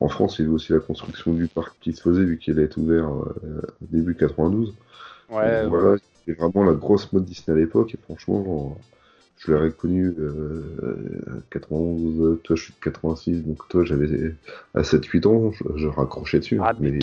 en 0.00 0.08
France, 0.08 0.38
il 0.38 0.42
y 0.42 0.44
avait 0.44 0.54
aussi 0.54 0.72
la 0.72 0.80
construction 0.80 1.32
du 1.32 1.48
parc 1.48 1.76
qui 1.80 1.92
se 1.92 2.02
faisait 2.02 2.24
vu 2.24 2.38
qu'il 2.38 2.58
a 2.58 2.62
été 2.62 2.78
ouvert 2.78 3.08
euh, 3.08 3.62
début 3.80 4.14
92. 4.14 4.74
Ouais. 5.30 5.66
voilà, 5.66 5.96
c'était 6.24 6.40
vraiment 6.40 6.64
la 6.64 6.72
grosse 6.74 7.12
mode 7.12 7.24
Disney 7.24 7.56
à 7.56 7.60
l'époque 7.60 7.94
et 7.94 7.98
franchement, 7.98 8.76
je 9.38 9.52
l'aurais 9.52 9.72
connu 9.72 10.14
euh, 10.18 11.42
91, 11.50 12.40
toi 12.42 12.56
je 12.56 12.62
suis 12.62 12.72
de 12.72 12.78
86, 12.80 13.42
donc 13.42 13.68
toi 13.68 13.84
j'avais 13.84 14.34
à 14.74 14.82
7-8 14.82 15.26
ans, 15.26 15.52
je, 15.76 15.86
raccrochais 15.86 16.38
dessus. 16.38 16.58
Ah, 16.62 16.72
mais, 16.78 16.98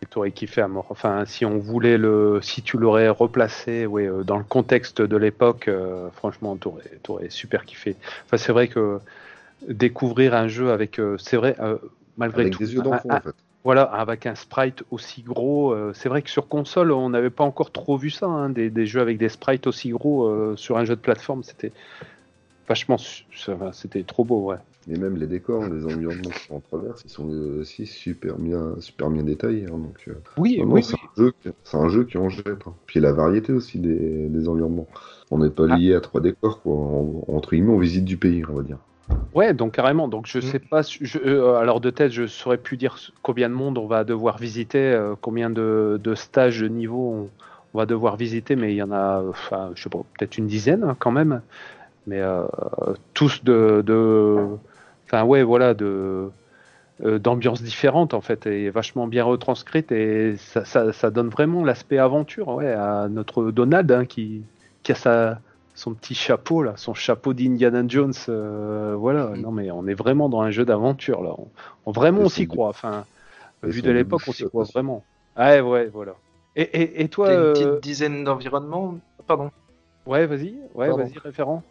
mais 0.00 0.06
t'aurais 0.10 0.30
kiffé 0.30 0.60
à 0.60 0.68
mort. 0.68 0.86
Enfin, 0.90 1.24
si 1.24 1.44
on 1.44 1.58
voulait 1.58 1.98
le, 1.98 2.40
si 2.42 2.62
tu 2.62 2.78
l'aurais 2.78 3.08
replacé, 3.08 3.86
ouais, 3.86 4.06
euh, 4.06 4.22
dans 4.24 4.38
le 4.38 4.44
contexte 4.44 5.00
de 5.00 5.16
l'époque, 5.16 5.68
euh, 5.68 6.10
franchement, 6.10 6.56
t'aurais, 6.56 7.00
aurais 7.08 7.30
super 7.30 7.64
kiffé. 7.64 7.96
Enfin, 8.24 8.36
c'est 8.36 8.52
vrai 8.52 8.68
que 8.68 8.98
découvrir 9.68 10.34
un 10.34 10.48
jeu 10.48 10.70
avec, 10.70 10.98
euh, 10.98 11.16
c'est 11.18 11.36
vrai, 11.36 11.56
malgré 12.16 12.42
avec 12.42 12.54
tout, 12.54 12.58
des 12.60 12.74
yeux 12.74 12.82
d'enfant, 12.82 13.10
en 13.10 13.20
fait. 13.20 13.34
Voilà, 13.66 13.82
avec 13.82 14.26
un 14.26 14.34
sprite 14.34 14.84
aussi 14.90 15.22
gros. 15.22 15.74
c'est 15.92 16.08
vrai 16.08 16.22
que 16.22 16.30
sur 16.30 16.46
console, 16.48 16.92
on 16.92 17.10
n'avait 17.10 17.30
pas 17.30 17.44
encore 17.44 17.72
trop 17.72 17.96
vu 17.96 18.10
ça, 18.10 18.26
hein, 18.26 18.48
des, 18.48 18.70
des, 18.70 18.86
jeux 18.86 19.00
avec 19.00 19.18
des 19.18 19.28
sprites 19.28 19.66
aussi 19.66 19.90
gros 19.90 20.56
sur 20.56 20.78
un 20.78 20.84
jeu 20.84 20.94
de 20.94 21.00
plateforme. 21.00 21.42
C'était 21.42 21.72
vachement, 22.68 22.96
c'était 23.72 24.02
trop 24.04 24.24
beau, 24.24 24.50
ouais. 24.50 24.56
Et 24.88 24.96
même 24.96 25.16
les 25.16 25.26
décors, 25.26 25.66
les 25.68 25.84
environnements 25.84 26.30
en 26.50 26.60
traverse, 26.60 27.02
ils 27.04 27.10
sont 27.10 27.28
aussi 27.28 27.86
super 27.86 28.38
bien, 28.38 28.76
super 28.78 29.10
bien 29.10 29.24
détaillés. 29.24 29.64
Hein, 29.64 29.78
donc, 29.78 29.98
euh, 30.06 30.14
oui, 30.36 30.62
oui, 30.64 30.84
c'est 30.84 30.94
un, 30.94 31.24
jeu, 31.24 31.32
un 31.72 31.88
jeu 31.88 32.04
qui 32.04 32.18
en 32.18 32.28
jette. 32.28 32.46
Hein. 32.66 32.74
Puis 32.86 33.00
la 33.00 33.12
variété 33.12 33.52
aussi 33.52 33.80
des, 33.80 34.28
des 34.28 34.48
environnements. 34.48 34.86
On 35.32 35.38
n'est 35.38 35.50
pas 35.50 35.66
ah. 35.68 35.76
lié 35.76 35.94
à 35.94 36.00
trois 36.00 36.20
décors, 36.20 36.62
quoi. 36.62 36.72
entre 36.72 37.50
guillemets, 37.50 37.72
on 37.72 37.78
visite 37.78 38.04
du 38.04 38.16
pays, 38.16 38.44
on 38.48 38.54
va 38.54 38.62
dire. 38.62 38.78
Ouais, 39.32 39.52
donc 39.54 39.74
carrément. 39.74 40.08
Donc 40.08 40.26
je 40.26 40.38
Mm. 40.38 40.42
sais 40.42 40.58
pas. 40.60 40.82
Je, 40.82 41.18
euh, 41.18 41.56
alors 41.56 41.80
de 41.80 41.90
tête, 41.90 42.10
je 42.12 42.26
saurais 42.26 42.58
plus 42.58 42.76
dire 42.76 42.96
combien 43.22 43.48
de 43.48 43.54
monde 43.54 43.76
on 43.78 43.86
va 43.86 44.04
devoir 44.04 44.38
visiter, 44.38 44.78
euh, 44.92 45.14
combien 45.20 45.50
de, 45.50 46.00
de 46.02 46.14
stages 46.14 46.60
de 46.60 46.68
niveau 46.68 47.12
on, 47.12 47.30
on 47.74 47.78
va 47.78 47.86
devoir 47.86 48.16
visiter, 48.16 48.56
mais 48.56 48.72
il 48.72 48.76
y 48.76 48.82
en 48.82 48.92
a, 48.92 49.22
enfin, 49.28 49.72
je 49.74 49.82
sais 49.82 49.90
pas, 49.90 49.98
peut-être 50.18 50.38
une 50.38 50.46
dizaine 50.46 50.84
hein, 50.84 50.96
quand 50.98 51.10
même. 51.12 51.42
Mais 52.06 52.20
euh, 52.20 52.46
tous 53.14 53.44
de, 53.44 53.82
enfin 55.06 55.24
ouais, 55.24 55.42
voilà, 55.42 55.74
de 55.74 56.30
d'ambiances 57.00 57.62
différentes 57.62 58.14
en 58.14 58.22
fait, 58.22 58.46
et 58.46 58.70
vachement 58.70 59.06
bien 59.06 59.24
retranscrites, 59.24 59.92
et 59.92 60.36
ça, 60.38 60.64
ça, 60.64 60.92
ça 60.94 61.10
donne 61.10 61.28
vraiment 61.28 61.64
l'aspect 61.64 61.98
aventure, 61.98 62.48
ouais, 62.48 62.72
à 62.72 63.08
notre 63.10 63.50
Donald 63.50 63.90
hein, 63.92 64.06
qui, 64.06 64.48
qui 64.82 64.92
a 64.92 64.94
sa 64.94 65.40
son 65.76 65.94
petit 65.94 66.14
chapeau 66.16 66.62
là, 66.64 66.76
son 66.78 66.94
chapeau 66.94 67.34
d'Indiana 67.34 67.84
Jones, 67.88 68.14
euh, 68.30 68.96
voilà. 68.96 69.36
Mm. 69.36 69.42
Non 69.42 69.52
mais 69.52 69.70
on 69.72 69.86
est 69.88 69.94
vraiment 69.94 70.28
dans 70.30 70.42
un 70.42 70.50
jeu 70.52 70.64
d'aventure 70.66 71.22
là. 71.22 71.34
On, 71.38 71.52
on- 71.86 71.92
vraiment 71.92 72.22
on 72.24 72.28
s'y 72.28 72.46
croit. 72.48 72.70
Enfin, 72.70 73.06
vu 73.64 73.82
de 73.82 73.92
l'époque, 73.92 74.24
on 74.28 74.32
s'y 74.32 74.46
croit 74.46 74.64
vraiment. 74.74 75.06
Ouais, 75.36 75.60
ouais, 75.60 75.88
voilà. 75.88 76.16
Et, 76.56 76.62
et, 76.62 77.02
et 77.02 77.08
toi, 77.08 77.32
une 77.32 77.46
euh, 77.46 77.46
petite 77.48 77.80
dizaine 77.80 78.24
d'environnements. 78.24 78.98
Pardon? 79.26 79.50
ouais, 80.06 80.26
vas-y, 80.26 80.58
ouais, 80.74 80.92
vas-y, 80.92 81.18
référent. 81.18 81.62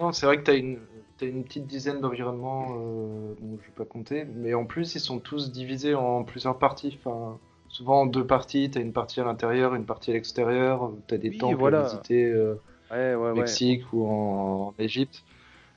Non, 0.00 0.12
c'est 0.12 0.26
vrai 0.26 0.38
que 0.38 0.42
t'as 0.42 0.56
une, 0.56 0.78
t'as 1.16 1.26
une 1.26 1.44
petite 1.44 1.66
dizaine 1.66 2.00
d'environnements, 2.00 2.76
euh, 2.78 3.34
bon, 3.40 3.58
je 3.62 3.66
vais 3.66 3.72
pas 3.74 3.84
compter, 3.84 4.24
mais 4.24 4.52
en 4.54 4.66
plus 4.66 4.94
ils 4.94 5.00
sont 5.00 5.20
tous 5.20 5.52
divisés 5.52 5.94
en 5.94 6.24
plusieurs 6.24 6.58
parties. 6.58 6.98
Enfin, 7.02 7.38
souvent 7.68 8.02
en 8.02 8.06
deux 8.06 8.26
parties, 8.26 8.70
t'as 8.70 8.80
une 8.80 8.92
partie 8.92 9.20
à 9.20 9.24
l'intérieur, 9.24 9.74
une 9.74 9.86
partie 9.86 10.10
à 10.10 10.14
l'extérieur, 10.14 10.92
t'as 11.06 11.16
des 11.18 11.30
Oui, 11.30 11.36
temples 11.36 11.58
voilà. 11.58 11.68
à 11.68 11.72
visiter 11.72 12.24
euh, 12.26 12.56
Ouais, 12.90 12.96
ouais, 12.96 13.14
au 13.14 13.22
ouais. 13.32 13.40
Mexique 13.40 13.84
ou 13.92 14.06
en, 14.06 14.68
en 14.68 14.74
Égypte. 14.78 15.22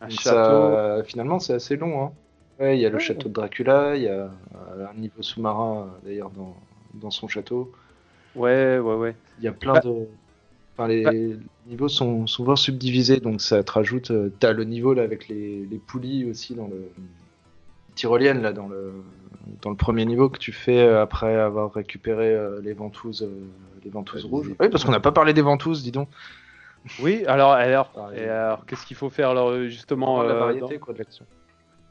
Un 0.02 0.10
château. 0.10 0.76
ça, 0.76 1.04
finalement, 1.06 1.40
c'est 1.40 1.54
assez 1.54 1.76
long. 1.76 2.04
Hein. 2.06 2.12
Ouais, 2.60 2.78
il 2.78 2.82
y 2.82 2.86
a 2.86 2.90
le 2.90 2.96
Ouais. 2.96 3.02
château 3.02 3.30
de 3.30 3.34
Dracula, 3.34 3.96
il 3.96 4.04
y 4.04 4.08
a 4.08 4.12
euh, 4.12 4.86
un 4.90 4.98
niveau 5.00 5.22
sous-marin 5.22 5.88
euh, 5.88 6.08
d'ailleurs 6.08 6.30
dans, 6.30 6.56
dans 6.94 7.12
son 7.12 7.28
château. 7.28 7.72
Ouais, 8.36 8.80
ouais, 8.80 8.96
ouais. 8.96 9.16
Il 9.40 9.46
y 9.46 9.48
a 9.48 9.52
plein 9.54 9.74
Bah- 9.74 9.82
de. 9.82 10.08
Enfin, 10.78 10.88
les 10.88 11.04
Bah- 11.04 11.12
niveaux 11.68 11.88
sont 11.90 12.28
souvent 12.28 12.56
subdivisés, 12.56 13.20
donc 13.20 13.42
ça 13.42 13.64
te 13.64 13.72
rajoute. 13.72 14.12
euh, 14.12 14.32
T'as 14.40 14.54
le 14.54 14.64
niveau 14.64 14.94
là 14.94 15.04
avec 15.04 15.28
les, 15.28 15.66
les 15.66 15.78
poulies 15.78 16.30
aussi 16.30 16.54
dans 16.56 16.68
le. 16.68 16.90
Tyrolienne 17.96 18.42
là 18.42 18.54
dans 18.54 18.68
le 18.68 18.94
dans 19.62 19.70
le 19.72 19.76
premier 19.76 20.06
niveau 20.06 20.30
que 20.30 20.38
tu 20.38 20.52
fais 20.54 20.88
après 20.88 21.36
avoir 21.36 21.74
récupéré 21.74 22.34
euh, 22.34 22.62
les 22.62 22.72
ventouses 22.74 23.24
euh, 23.24 23.48
les 23.84 23.90
ventouses 23.90 24.24
Ouais, 24.26 24.30
rouges. 24.30 24.56
Oui, 24.60 24.70
parce 24.70 24.86
qu'on 24.86 24.92
n'a 24.92 25.00
pas 25.02 25.12
parlé 25.12 25.34
des 25.34 25.42
ventouses, 25.42 25.84
dis 25.84 25.92
donc. 25.92 26.08
Oui, 27.02 27.24
alors, 27.28 27.52
alors, 27.52 27.92
Ah, 27.96 28.10
et 28.16 28.28
alors 28.28 28.66
qu'est-ce 28.66 28.86
qu'il 28.86 28.98
faut 28.98 29.10
faire 29.10 29.30
alors 29.30 29.54
justement 29.66 30.22
la 30.24 30.34
euh, 30.34 30.40
variété 30.40 30.78
dans- 30.78 30.86
quoi 30.86 30.94
de 30.94 31.00
l'action. 31.00 31.26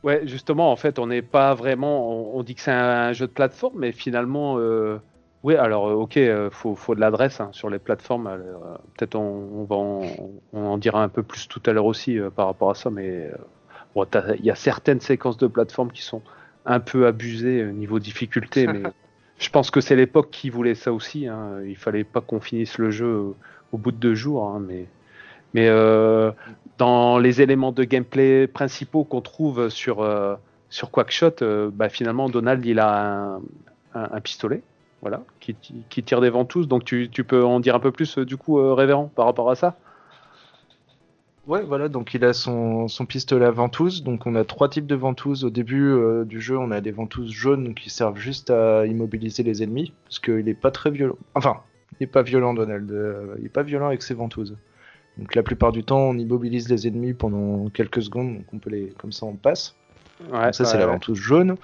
Ouais, 0.04 0.22
justement, 0.26 0.70
en 0.70 0.76
fait, 0.76 0.98
on 0.98 1.08
n'est 1.08 1.22
pas 1.22 1.54
vraiment. 1.54 2.10
On, 2.36 2.38
on 2.38 2.42
dit 2.42 2.54
que 2.54 2.60
c'est 2.60 2.70
un, 2.70 3.12
jeu 3.12 3.26
de 3.26 3.32
plateforme, 3.32 3.78
mais 3.78 3.92
finalement, 3.92 4.58
euh, 4.58 4.98
oui. 5.42 5.56
Alors, 5.56 5.88
euh, 5.88 5.94
ok, 5.94 6.16
euh, 6.16 6.50
faut, 6.50 6.74
faut 6.76 6.94
de 6.94 7.00
l'adresse 7.00 7.40
hein, 7.40 7.48
sur 7.52 7.68
les 7.68 7.78
plateformes. 7.78 8.26
alors, 8.28 8.64
euh, 8.64 8.76
Peut-être 8.96 9.16
on, 9.16 9.48
on 9.54 9.64
va, 9.64 9.76
en, 9.76 10.02
on 10.52 10.66
en 10.66 10.78
dira 10.78 11.02
un 11.02 11.08
peu 11.08 11.22
plus 11.22 11.48
tout 11.48 11.62
à 11.66 11.72
l'heure 11.72 11.86
aussi 11.86 12.18
euh, 12.18 12.30
par 12.30 12.46
rapport 12.46 12.70
à 12.70 12.74
ça, 12.74 12.90
mais 12.90 13.08
euh, 13.08 13.36
bon, 13.94 14.06
il 14.38 14.44
y 14.44 14.50
a 14.50 14.54
certaines 14.54 15.00
séquences 15.00 15.36
de 15.36 15.46
plateformes 15.48 15.90
qui 15.90 16.02
sont 16.02 16.22
un 16.64 16.80
peu 16.80 17.06
abusées 17.06 17.64
au 17.64 17.72
niveau 17.72 17.98
difficulté, 17.98 18.66
mais 18.68 18.82
je 19.38 19.50
pense 19.50 19.70
que 19.70 19.80
c'est 19.80 19.96
l'époque 19.96 20.30
qui 20.30 20.48
voulait 20.50 20.74
ça 20.76 20.92
aussi. 20.92 21.26
Hein. 21.26 21.60
Il 21.66 21.76
fallait 21.76 22.04
pas 22.04 22.20
qu'on 22.20 22.40
finisse 22.40 22.78
le 22.78 22.90
jeu 22.90 23.06
euh, 23.06 23.34
au 23.72 23.78
bout 23.78 23.92
de 23.92 23.96
deux 23.96 24.14
jours, 24.14 24.44
hein, 24.44 24.62
mais. 24.66 24.86
Euh, 25.56 26.32
dans 26.76 27.18
les 27.18 27.42
éléments 27.42 27.72
de 27.72 27.82
gameplay 27.82 28.46
principaux 28.46 29.02
qu'on 29.04 29.20
trouve 29.20 29.68
sur, 29.68 30.02
euh, 30.02 30.36
Quackshot, 30.92 31.42
euh, 31.42 31.70
bah, 31.72 31.88
finalement, 31.88 32.28
Donald, 32.28 32.64
il 32.64 32.78
a 32.78 33.38
un, 33.94 34.20
pistolet 34.20 34.62
voilà, 35.02 35.22
qui, 35.40 35.54
tire 36.04 36.20
des 36.20 36.30
ventouses. 36.30 36.68
Donc, 36.68 36.84
tu, 36.84 37.08
peux 37.08 37.44
en 37.44 37.58
dire 37.58 37.74
un 37.74 37.80
peu 37.80 37.90
plus, 37.90 38.18
du 38.18 38.36
coup, 38.36 38.62
Révérend, 38.74 39.10
par 39.14 39.26
rapport 39.26 39.50
à 39.50 39.56
ça? 39.56 39.76
Ouais, 41.48 41.62
voilà, 41.62 41.88
donc 41.88 42.12
il 42.12 42.24
a 42.26 42.34
son, 42.34 42.88
son 42.88 43.06
pistolet 43.06 43.46
à 43.46 43.50
ventouse. 43.50 44.02
Donc 44.02 44.26
on 44.26 44.34
a 44.34 44.44
trois 44.44 44.68
types 44.68 44.86
de 44.86 44.94
ventouses. 44.94 45.44
Au 45.46 45.50
début 45.50 45.96
du 46.26 46.42
jeu, 46.42 46.58
on 46.58 46.70
a 46.70 46.82
des 46.82 46.90
ventouses 46.90 47.32
jaunes 47.32 47.74
qui 47.74 47.88
servent 47.88 48.18
juste 48.18 48.50
à 48.50 48.84
immobiliser 48.84 49.42
les 49.42 49.62
ennemis. 49.62 49.94
Parce 50.04 50.18
qu'il 50.18 50.46
est 50.46 50.60
pas 50.60 50.70
très 50.70 50.90
violent. 50.90 51.16
Enfin, 51.34 51.62
il 52.00 52.04
est 52.04 52.06
pas 52.06 52.22
violent, 52.22 52.54
Donald. 52.54 52.90
euh, 52.90 53.34
il 53.38 53.46
est 53.46 53.50
pas 53.50 53.62
violent 53.62 53.86
avec 53.88 54.02
ses 54.02 54.14
ventouses. 54.14 54.56
Donc 55.16 55.34
la 55.34 55.42
plupart 55.42 55.72
du 55.72 55.82
temps, 55.84 55.98
on 56.00 56.16
immobilise 56.16 56.68
les 56.68 56.86
ennemis 56.86 57.12
pendant 57.12 57.68
quelques 57.70 58.02
secondes. 58.02 58.36
Donc 58.36 58.44
on 58.52 58.58
peut 58.58 58.70
les, 58.70 58.88
comme 58.98 59.12
ça, 59.12 59.26
on 59.26 59.34
passe. 59.34 59.74
ouais, 60.32 60.44
Donc 60.44 60.54
ça, 60.54 60.64
c'est 60.64 60.78
la 60.78 60.86
ouais. 60.86 60.92
ventouse 60.92 61.18
jaune. 61.18 61.56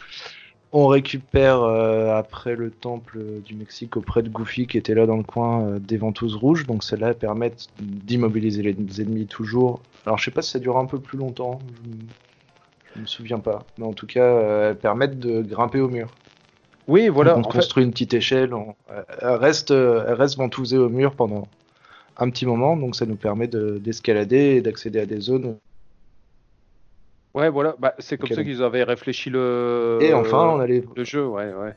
On 0.76 0.88
récupère 0.88 1.62
euh, 1.62 2.16
après 2.16 2.56
le 2.56 2.72
temple 2.72 3.20
du 3.44 3.54
Mexique 3.54 3.96
auprès 3.96 4.22
de 4.24 4.28
Goofy 4.28 4.66
qui 4.66 4.76
était 4.76 4.94
là 4.96 5.06
dans 5.06 5.16
le 5.16 5.22
coin 5.22 5.62
euh, 5.68 5.78
des 5.78 5.96
ventouses 5.96 6.34
rouges. 6.34 6.66
Donc 6.66 6.82
celles-là 6.82 7.14
permettent 7.14 7.68
d'immobiliser 7.78 8.62
les 8.62 9.00
ennemis 9.00 9.26
toujours. 9.26 9.80
Alors 10.04 10.18
je 10.18 10.24
sais 10.24 10.30
pas 10.32 10.42
si 10.42 10.50
ça 10.50 10.58
dure 10.58 10.76
un 10.78 10.86
peu 10.86 10.98
plus 10.98 11.16
longtemps. 11.16 11.60
Je, 11.84 11.90
je 12.96 13.00
me 13.02 13.06
souviens 13.06 13.38
pas. 13.38 13.64
Mais 13.78 13.84
en 13.86 13.92
tout 13.92 14.06
cas, 14.08 14.24
euh, 14.24 14.70
elles 14.70 14.78
permettent 14.78 15.20
de 15.20 15.42
grimper 15.42 15.78
au 15.80 15.88
mur. 15.88 16.08
Oui, 16.86 17.08
voilà. 17.08 17.34
Donc, 17.34 17.46
on 17.46 17.48
en 17.48 17.52
fait- 17.52 17.58
construit 17.58 17.84
une 17.84 17.90
petite 17.92 18.14
échelle. 18.14 18.52
on- 18.54 18.74
elle, 19.20 19.28
reste, 19.36 19.70
euh, 19.70 20.04
elle 20.06 20.14
reste 20.14 20.36
ventousée 20.36 20.78
au 20.78 20.88
mur 20.88 21.14
pendant 21.14 21.48
un 22.18 22.30
petit 22.30 22.46
moment. 22.46 22.76
Donc 22.76 22.94
ça 22.96 23.06
nous 23.06 23.16
permet 23.16 23.48
de- 23.48 23.78
d'escalader 23.78 24.56
et 24.56 24.60
d'accéder 24.60 25.00
à 25.00 25.06
des 25.06 25.20
zones. 25.20 25.56
ouais, 27.34 27.48
voilà. 27.48 27.74
Bah, 27.78 27.94
c'est 27.98 28.18
comme 28.18 28.30
ça 28.30 28.44
qu'ils 28.44 28.62
avaient 28.62 28.84
réfléchi 28.84 29.30
le, 29.30 29.98
Et 30.00 30.12
enfin, 30.14 30.48
on 30.50 30.60
a 30.60 30.66
les. 30.66 30.84
le 30.94 31.04
jeu, 31.04 31.26
ouais, 31.26 31.52
ouais. 31.52 31.74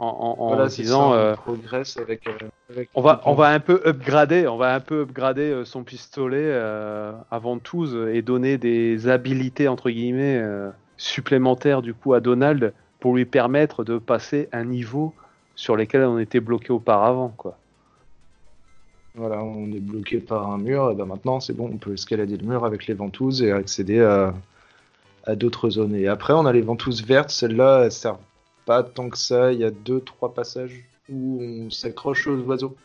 En, 0.00 0.36
Voilà, 0.38 0.68
disant. 0.68 1.10
ça, 1.10 1.18
euh, 1.18 1.32
on 1.32 1.36
progresse 1.56 1.96
avec. 1.96 2.24
euh, 2.28 2.32
avec 2.70 2.88
On 2.94 3.00
va, 3.02 3.20
on 3.24 3.34
va 3.34 3.48
un 3.48 3.58
peu 3.58 3.82
upgrader, 3.84 4.46
on 4.46 4.56
va 4.56 4.72
un 4.72 4.78
peu 4.78 5.00
upgrader 5.00 5.50
euh, 5.50 5.64
son 5.64 5.82
pistolet 5.82 6.38
euh, 6.40 7.10
avant 7.32 7.58
tout 7.58 7.84
euh, 7.86 8.14
et 8.14 8.22
donner 8.22 8.58
des 8.58 9.08
habilités 9.08 9.66
entre 9.66 9.90
guillemets 9.90 10.38
euh, 10.38 10.70
supplémentaires 10.98 11.82
du 11.82 11.94
coup 11.94 12.14
à 12.14 12.20
Donald 12.20 12.72
pour 13.00 13.14
lui 13.14 13.24
permettre 13.24 13.84
de 13.84 13.98
passer 13.98 14.48
un 14.52 14.64
niveau 14.64 15.14
sur 15.54 15.76
lesquels 15.76 16.04
on 16.04 16.18
était 16.18 16.40
bloqué 16.40 16.72
auparavant 16.72 17.32
quoi. 17.36 17.58
Voilà, 19.14 19.42
on 19.42 19.66
est 19.72 19.80
bloqué 19.80 20.18
par 20.18 20.48
un 20.50 20.58
mur, 20.58 20.90
et 20.92 20.94
ben 20.94 21.06
maintenant 21.06 21.40
c'est 21.40 21.52
bon, 21.52 21.70
on 21.72 21.78
peut 21.78 21.92
escalader 21.92 22.36
le 22.36 22.46
mur 22.46 22.64
avec 22.64 22.86
les 22.86 22.94
ventouses 22.94 23.42
et 23.42 23.50
accéder 23.50 24.00
à, 24.00 24.32
à 25.24 25.34
d'autres 25.34 25.70
zones. 25.70 25.94
Et 25.94 26.06
après, 26.06 26.32
on 26.34 26.46
a 26.46 26.52
les 26.52 26.60
ventouses 26.60 27.04
vertes, 27.04 27.30
celles-là, 27.30 27.82
elles 27.84 27.92
servent 27.92 28.18
pas 28.64 28.82
tant 28.82 29.08
que 29.08 29.18
ça. 29.18 29.52
Il 29.52 29.58
y 29.58 29.64
a 29.64 29.70
deux, 29.70 30.00
trois 30.00 30.34
passages 30.34 30.84
où 31.08 31.40
on 31.42 31.70
s'accroche 31.70 32.26
aux 32.26 32.38
oiseaux. 32.42 32.76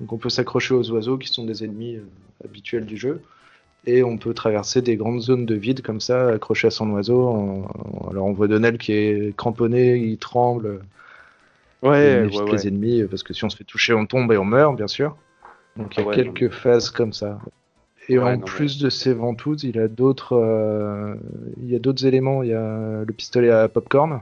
Donc 0.00 0.12
on 0.12 0.18
peut 0.18 0.30
s'accrocher 0.30 0.74
aux 0.74 0.90
oiseaux 0.90 1.18
qui 1.18 1.28
sont 1.28 1.44
des 1.44 1.62
ennemis 1.62 1.96
euh, 1.96 2.06
habituels 2.44 2.86
du 2.86 2.96
jeu. 2.96 3.22
Et 3.86 4.02
on 4.02 4.16
peut 4.16 4.32
traverser 4.32 4.80
des 4.80 4.96
grandes 4.96 5.20
zones 5.20 5.44
de 5.44 5.54
vide 5.54 5.82
comme 5.82 6.00
ça, 6.00 6.30
accroché 6.30 6.68
à 6.68 6.70
son 6.70 6.90
oiseau. 6.90 7.66
Alors 8.10 8.26
on 8.26 8.32
voit 8.32 8.48
Donald 8.48 8.78
qui 8.78 8.92
est 8.92 9.36
cramponné, 9.36 9.96
il 9.96 10.18
tremble. 10.18 10.80
Ouais, 11.82 12.18
on 12.22 12.24
évite 12.24 12.40
ouais, 12.40 12.52
les 12.52 12.68
ennemis 12.68 13.04
parce 13.04 13.22
que 13.22 13.34
si 13.34 13.44
on 13.44 13.50
se 13.50 13.56
fait 13.56 13.64
toucher, 13.64 13.92
on 13.92 14.06
tombe 14.06 14.32
et 14.32 14.38
on 14.38 14.44
meurt, 14.44 14.74
bien 14.74 14.88
sûr. 14.88 15.16
Donc 15.76 15.96
il 15.96 16.00
y 16.00 16.02
a 16.02 16.06
Ah 16.06 16.08
ouais, 16.08 16.14
quelques 16.14 16.50
phases 16.50 16.90
comme 16.90 17.12
ça. 17.12 17.38
Et 18.08 18.18
en 18.18 18.36
non, 18.36 18.40
plus 18.40 18.78
de 18.78 18.90
ces 18.90 19.14
ventouses, 19.14 19.64
il 19.64 19.78
a 19.78 19.88
d'autres, 19.88 20.34
euh, 20.34 21.14
il 21.62 21.70
y 21.70 21.76
a 21.76 21.78
d'autres 21.78 22.06
éléments. 22.06 22.42
Il 22.42 22.50
y 22.50 22.54
a 22.54 23.04
le 23.04 23.12
pistolet 23.12 23.50
à 23.50 23.68
popcorn. 23.68 24.20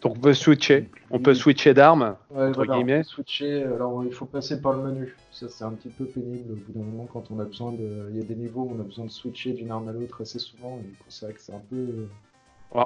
Donc 0.00 0.16
on 0.16 0.20
peut 0.20 0.34
switcher, 0.34 0.88
on 1.10 1.18
peut 1.18 1.34
switcher 1.34 1.74
d'armes. 1.74 2.16
Entre 2.32 2.64
guillemets. 2.66 3.02
switcher. 3.02 3.64
Alors 3.64 4.04
il 4.04 4.12
faut 4.12 4.26
passer 4.26 4.60
par 4.60 4.72
le 4.74 4.82
menu. 4.82 5.16
Ça 5.32 5.48
c'est 5.48 5.64
un 5.64 5.72
petit 5.72 5.88
peu 5.88 6.04
pénible 6.04 6.52
au 6.52 6.56
bout 6.56 6.72
d'un 6.78 6.84
moment 6.84 7.08
quand 7.12 7.30
on 7.32 7.40
a 7.40 7.44
besoin 7.44 7.72
de. 7.72 8.08
Il 8.10 8.16
y 8.16 8.20
a 8.20 8.24
des 8.24 8.36
niveaux 8.36 8.62
où 8.62 8.76
on 8.76 8.80
a 8.80 8.84
besoin 8.84 9.06
de 9.06 9.10
switcher 9.10 9.52
d'une 9.54 9.70
arme 9.72 9.88
à 9.88 9.92
l'autre 9.92 10.22
assez 10.22 10.38
souvent. 10.38 10.78
C'est 11.08 11.26
vrai 11.26 11.34
que 11.34 11.40
c'est 11.40 11.52
un 11.54 11.62
peu. 11.68 11.76
euh, 11.76 12.06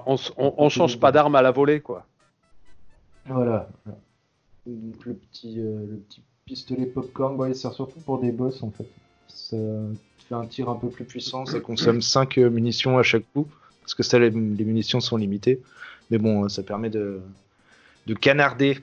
On, 0.06 0.16
on, 0.38 0.54
on 0.56 0.68
change 0.70 0.98
pas 0.98 1.12
d'arme 1.12 1.34
à 1.34 1.42
la 1.42 1.50
volée 1.50 1.80
quoi. 1.80 2.06
Voilà. 3.26 3.68
Donc, 4.66 5.04
le 5.04 5.14
petit, 5.14 5.60
euh, 5.60 5.86
le 5.90 5.96
petit 5.98 6.22
pistolet 6.46 6.86
popcorn, 6.86 7.36
bon, 7.36 7.46
il 7.46 7.54
sert 7.54 7.72
surtout 7.72 8.00
pour 8.00 8.20
des 8.20 8.32
boss 8.32 8.62
en 8.62 8.70
fait. 8.70 8.88
Ça 9.28 9.56
fait 10.28 10.34
un 10.34 10.46
tir 10.46 10.68
un 10.68 10.76
peu 10.76 10.88
plus 10.88 11.04
puissant, 11.04 11.46
ça 11.46 11.60
consomme 11.60 12.00
5 12.00 12.36
munitions 12.38 12.98
à 12.98 13.02
chaque 13.02 13.24
coup, 13.32 13.46
parce 13.80 13.94
que 13.94 14.02
ça, 14.02 14.18
les, 14.18 14.30
les 14.30 14.64
munitions 14.64 15.00
sont 15.00 15.16
limitées. 15.16 15.60
Mais 16.10 16.18
bon, 16.18 16.44
euh, 16.44 16.48
ça 16.48 16.62
permet 16.62 16.90
de, 16.90 17.20
de 18.06 18.14
canarder. 18.14 18.78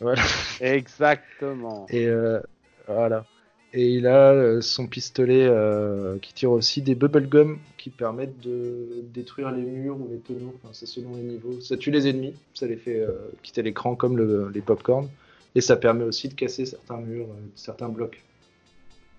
Voilà. 0.00 0.22
Exactement. 0.60 1.86
Et 1.90 2.06
euh, 2.06 2.40
voilà. 2.86 3.24
Et 3.72 3.90
il 3.90 4.06
a 4.06 4.32
euh, 4.32 4.60
son 4.60 4.86
pistolet 4.86 5.44
euh, 5.46 6.18
qui 6.18 6.32
tire 6.32 6.50
aussi 6.50 6.80
des 6.82 6.94
bubblegum 6.94 7.58
qui 7.76 7.90
permettent 7.90 8.40
de 8.40 9.02
détruire 9.12 9.50
les 9.50 9.62
murs 9.62 9.96
ou 10.00 10.08
les 10.10 10.18
tonneaux. 10.18 10.54
Enfin, 10.62 10.70
c'est 10.72 10.86
selon 10.86 11.14
les 11.16 11.22
niveaux. 11.22 11.60
Ça 11.60 11.76
tue 11.76 11.90
les 11.90 12.08
ennemis, 12.08 12.34
ça 12.54 12.66
les 12.66 12.76
fait 12.76 13.00
euh, 13.00 13.12
quitter 13.42 13.62
l'écran 13.62 13.94
comme 13.94 14.16
le- 14.16 14.50
les 14.54 14.60
popcorn. 14.62 15.08
Et 15.54 15.60
ça 15.60 15.76
permet 15.76 16.04
aussi 16.04 16.28
de 16.28 16.34
casser 16.34 16.66
certains 16.66 16.98
murs, 16.98 17.26
certains 17.54 17.88
blocs 17.88 18.22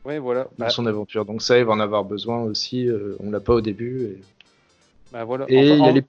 Ouais 0.05 0.19
voilà. 0.19 0.43
dans 0.57 0.65
Bah, 0.65 0.69
son 0.69 0.85
aventure. 0.85 1.25
Donc 1.25 1.41
ça, 1.41 1.57
il 1.57 1.65
va 1.65 1.73
en 1.73 1.79
avoir 1.79 2.03
besoin 2.05 2.41
aussi. 2.43 2.87
on 3.19 3.29
l'a 3.31 3.39
pas 3.39 3.53
au 3.55 3.61
début. 3.61 4.03
Et 4.05 4.17
Bah, 5.11 5.23
voilà. 5.23 5.45
Et 5.49 5.57
Enfin, 5.57 5.75
il 5.75 5.85
y 5.85 5.87
a 5.87 5.91
en- 5.91 5.95
les- 5.95 6.03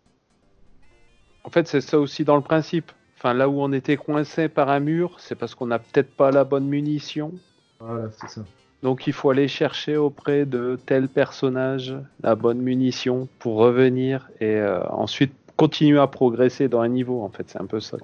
En 1.49 1.51
fait, 1.51 1.67
c'est 1.67 1.81
ça 1.81 1.99
aussi 1.99 2.25
dans 2.25 2.37
le 2.37 2.43
principe. 2.43 2.93
Enfin, 3.17 3.33
là 3.33 3.49
où 3.49 3.63
on 3.63 3.73
était 3.73 3.97
coincé 3.97 4.51
par 4.51 4.69
un 4.69 4.81
mur, 4.81 5.17
c'est 5.19 5.35
parce 5.35 5.55
qu'on 5.55 5.65
n'a 5.65 5.79
peut-être 5.79 6.15
pas 6.15 6.31
la 6.31 6.45
bonne 6.45 6.67
munition. 6.67 7.33
Voilà, 7.81 8.11
c'est 8.21 8.29
ça. 8.29 8.43
Donc 8.83 9.07
il 9.07 9.15
faut 9.15 9.31
aller 9.31 9.49
chercher 9.49 9.97
auprès 9.97 10.45
de 10.45 10.79
tel 10.85 11.09
personnage 11.09 11.97
la 12.23 12.35
bonne 12.35 12.59
munition 12.59 13.31
pour 13.39 13.57
revenir 13.57 14.29
et 14.43 14.57
euh, 14.57 14.87
ensuite 14.91 15.33
continuer 15.57 15.99
à 15.99 16.07
progresser 16.07 16.69
dans 16.69 16.81
un 16.81 16.89
niveau. 16.89 17.23
En 17.23 17.31
fait, 17.31 17.49
c'est 17.49 17.63
un 17.63 17.67
peu 17.67 17.81
ça 17.81 17.97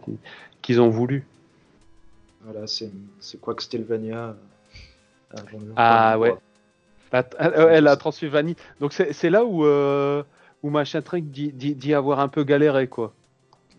qu'ils 0.62 0.80
ont 0.80 0.88
voulu. 0.88 1.26
Voilà, 2.44 2.66
c'est 2.66 2.90
quoi 3.42 3.52
que 3.54 3.62
Stelvania 3.62 4.36
Ah 5.76 6.18
ouais. 6.18 6.34
La, 7.12 7.26
euh, 7.42 7.78
la 7.82 7.96
Transylvanie. 7.98 8.56
Donc 8.80 8.94
c'est 8.94 9.28
là 9.28 9.44
où, 9.44 9.66
euh, 9.66 10.22
où 10.62 10.70
machin 10.70 11.02
dit, 11.12 11.52
dit, 11.52 11.74
dit 11.74 11.92
avoir 11.92 12.20
un 12.20 12.28
peu 12.28 12.42
galéré 12.42 12.88
quoi. 12.88 13.12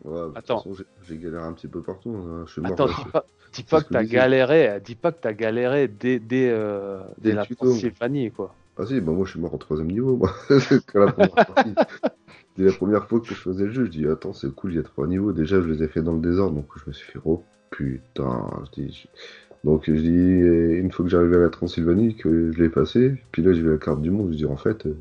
Ouais, 0.06 0.22
Attends. 0.36 0.64
j'ai- 1.08 1.18
galéré 1.18 1.44
un 1.44 1.54
petit 1.54 1.68
peu 1.68 1.82
partout. 1.82 2.12
hein. 2.16 2.44
Je 2.46 2.52
suis 2.52 2.62
mort. 2.62 2.72
Attends, 2.74 2.86
dis 2.88 3.12
pas, 3.12 3.26
dis 3.54 3.64
pas 3.64 3.82
que 3.82 3.90
t'as 3.92 4.04
galéré, 4.04 4.80
dis 4.84 4.96
pas 4.96 5.12
que 5.12 5.18
t'as 5.20 5.34
galéré 5.34 5.88
dès, 5.88 6.20
dès, 6.20 6.50
euh, 6.52 7.00
dès 7.18 7.24
Dès 7.24 7.30
le 7.32 7.36
la 7.38 7.46
tuto. 7.46 7.66
Transylvanie 7.66 8.32
quoi. 8.32 8.54
Ah 8.78 8.86
si, 8.86 9.00
bah 9.02 9.14
moi 9.14 9.26
je 9.26 9.32
suis 9.32 9.40
mort 9.40 9.54
au 9.54 9.58
troisième 9.58 9.88
niveau, 9.90 10.18
moi. 10.18 10.32
La 10.94 11.12
première 11.12 11.34
partie. 11.34 11.74
Dès 12.58 12.66
la 12.66 12.72
première 12.74 13.08
fois 13.08 13.20
que 13.20 13.28
je 13.28 13.34
faisais 13.34 13.66
le 13.66 13.72
jeu, 13.72 13.86
je 13.86 13.90
dis 13.90 14.06
attends 14.08 14.34
c'est 14.34 14.54
cool, 14.54 14.74
il 14.74 14.76
y 14.76 14.80
a 14.80 14.84
trois 14.84 15.08
niveaux. 15.08 15.32
Déjà 15.32 15.60
je 15.62 15.68
les 15.68 15.82
ai 15.84 15.88
fait 15.88 16.02
dans 16.02 16.14
le 16.14 16.22
désordre, 16.22 16.56
donc 16.56 16.68
je 16.78 16.84
me 16.88 16.94
suis 16.94 17.12
fait 17.12 17.20
oh 17.26 17.42
putain. 17.72 18.48
Je 18.76 18.82
dis, 18.82 18.92
je- 18.94 19.08
Donc 19.64 19.84
je 19.88 19.94
dis 19.94 20.80
une 20.80 20.92
fois 20.92 21.04
que 21.06 21.10
j'arrivais 21.10 21.38
à 21.38 21.40
la 21.40 21.50
Transylvanie, 21.50 22.16
que 22.16 22.52
je 22.52 22.62
l'ai 22.62 22.70
passé, 22.70 23.16
puis 23.32 23.42
là 23.42 23.54
j'ai 23.54 23.62
vu 23.62 23.72
la 23.72 23.78
carte 23.78 24.02
du 24.02 24.12
monde, 24.12 24.32
je 24.32 24.38
dis 24.38 24.46
en 24.46 24.58
fait 24.58 24.86
euh, 24.86 24.96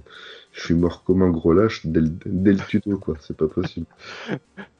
je 0.52 0.62
suis 0.64 0.74
mort 0.74 1.02
comme 1.04 1.22
un 1.22 1.30
gros 1.30 1.52
lâche 1.52 1.84
dès 1.84 2.00
le, 2.00 2.08
dès 2.26 2.52
le 2.52 2.60
tuto 2.66 2.96
quoi, 2.98 3.16
c'est 3.20 3.36
pas 3.36 3.48
possible. 3.48 3.86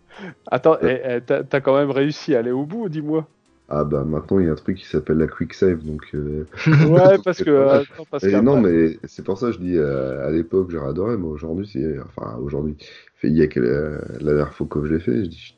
Attends, 0.50 0.76
eh, 0.82 1.00
eh, 1.04 1.20
t'as 1.22 1.60
quand 1.60 1.76
même 1.76 1.90
réussi 1.90 2.34
à 2.34 2.40
aller 2.40 2.50
au 2.52 2.64
bout, 2.64 2.88
dis-moi. 2.88 3.26
Ah 3.66 3.82
bah 3.82 4.04
maintenant 4.04 4.38
il 4.40 4.46
y 4.46 4.48
a 4.50 4.52
un 4.52 4.56
truc 4.56 4.76
qui 4.76 4.84
s'appelle 4.84 5.16
la 5.16 5.26
quick 5.26 5.54
save, 5.54 5.82
donc 5.84 6.02
euh, 6.14 6.44
Ouais, 6.86 7.16
parce 7.24 7.42
que. 7.42 7.48
euh, 7.50 7.80
attends, 7.80 8.04
parce 8.10 8.24
non, 8.24 8.60
mais 8.60 8.98
c'est 9.04 9.24
pour 9.24 9.38
ça 9.38 9.46
que 9.46 9.52
je 9.52 9.58
dis 9.58 9.76
euh, 9.78 10.26
à 10.26 10.30
l'époque 10.30 10.70
j'aurais 10.70 10.90
adoré, 10.90 11.16
mais 11.16 11.26
aujourd'hui, 11.26 11.66
c'est. 11.72 11.98
Enfin, 12.00 12.36
aujourd'hui. 12.36 12.76
Il 13.22 13.32
y 13.34 13.40
a 13.40 13.46
que 13.46 13.58
la, 13.58 13.90
la 14.20 14.34
dernière 14.34 14.52
fois 14.52 14.66
que 14.66 14.84
je 14.84 14.92
l'ai 14.92 15.00
fait, 15.00 15.24
je 15.24 15.30
dis, 15.30 15.54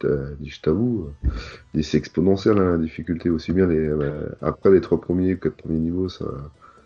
je 0.51 0.61
t'avoue, 0.61 1.09
euh, 1.77 1.83
c'est 1.83 1.99
exponentiel 1.99 2.59
hein, 2.59 2.73
la 2.73 2.79
difficulté, 2.79 3.29
aussi 3.29 3.53
bien 3.53 3.67
les, 3.67 3.77
euh, 3.77 4.29
après 4.41 4.71
les 4.71 4.81
trois 4.81 5.01
premiers 5.01 5.35
ou 5.35 5.39
quatre 5.39 5.57
premiers 5.57 5.81
niveaux, 5.81 6.09
ça, 6.09 6.27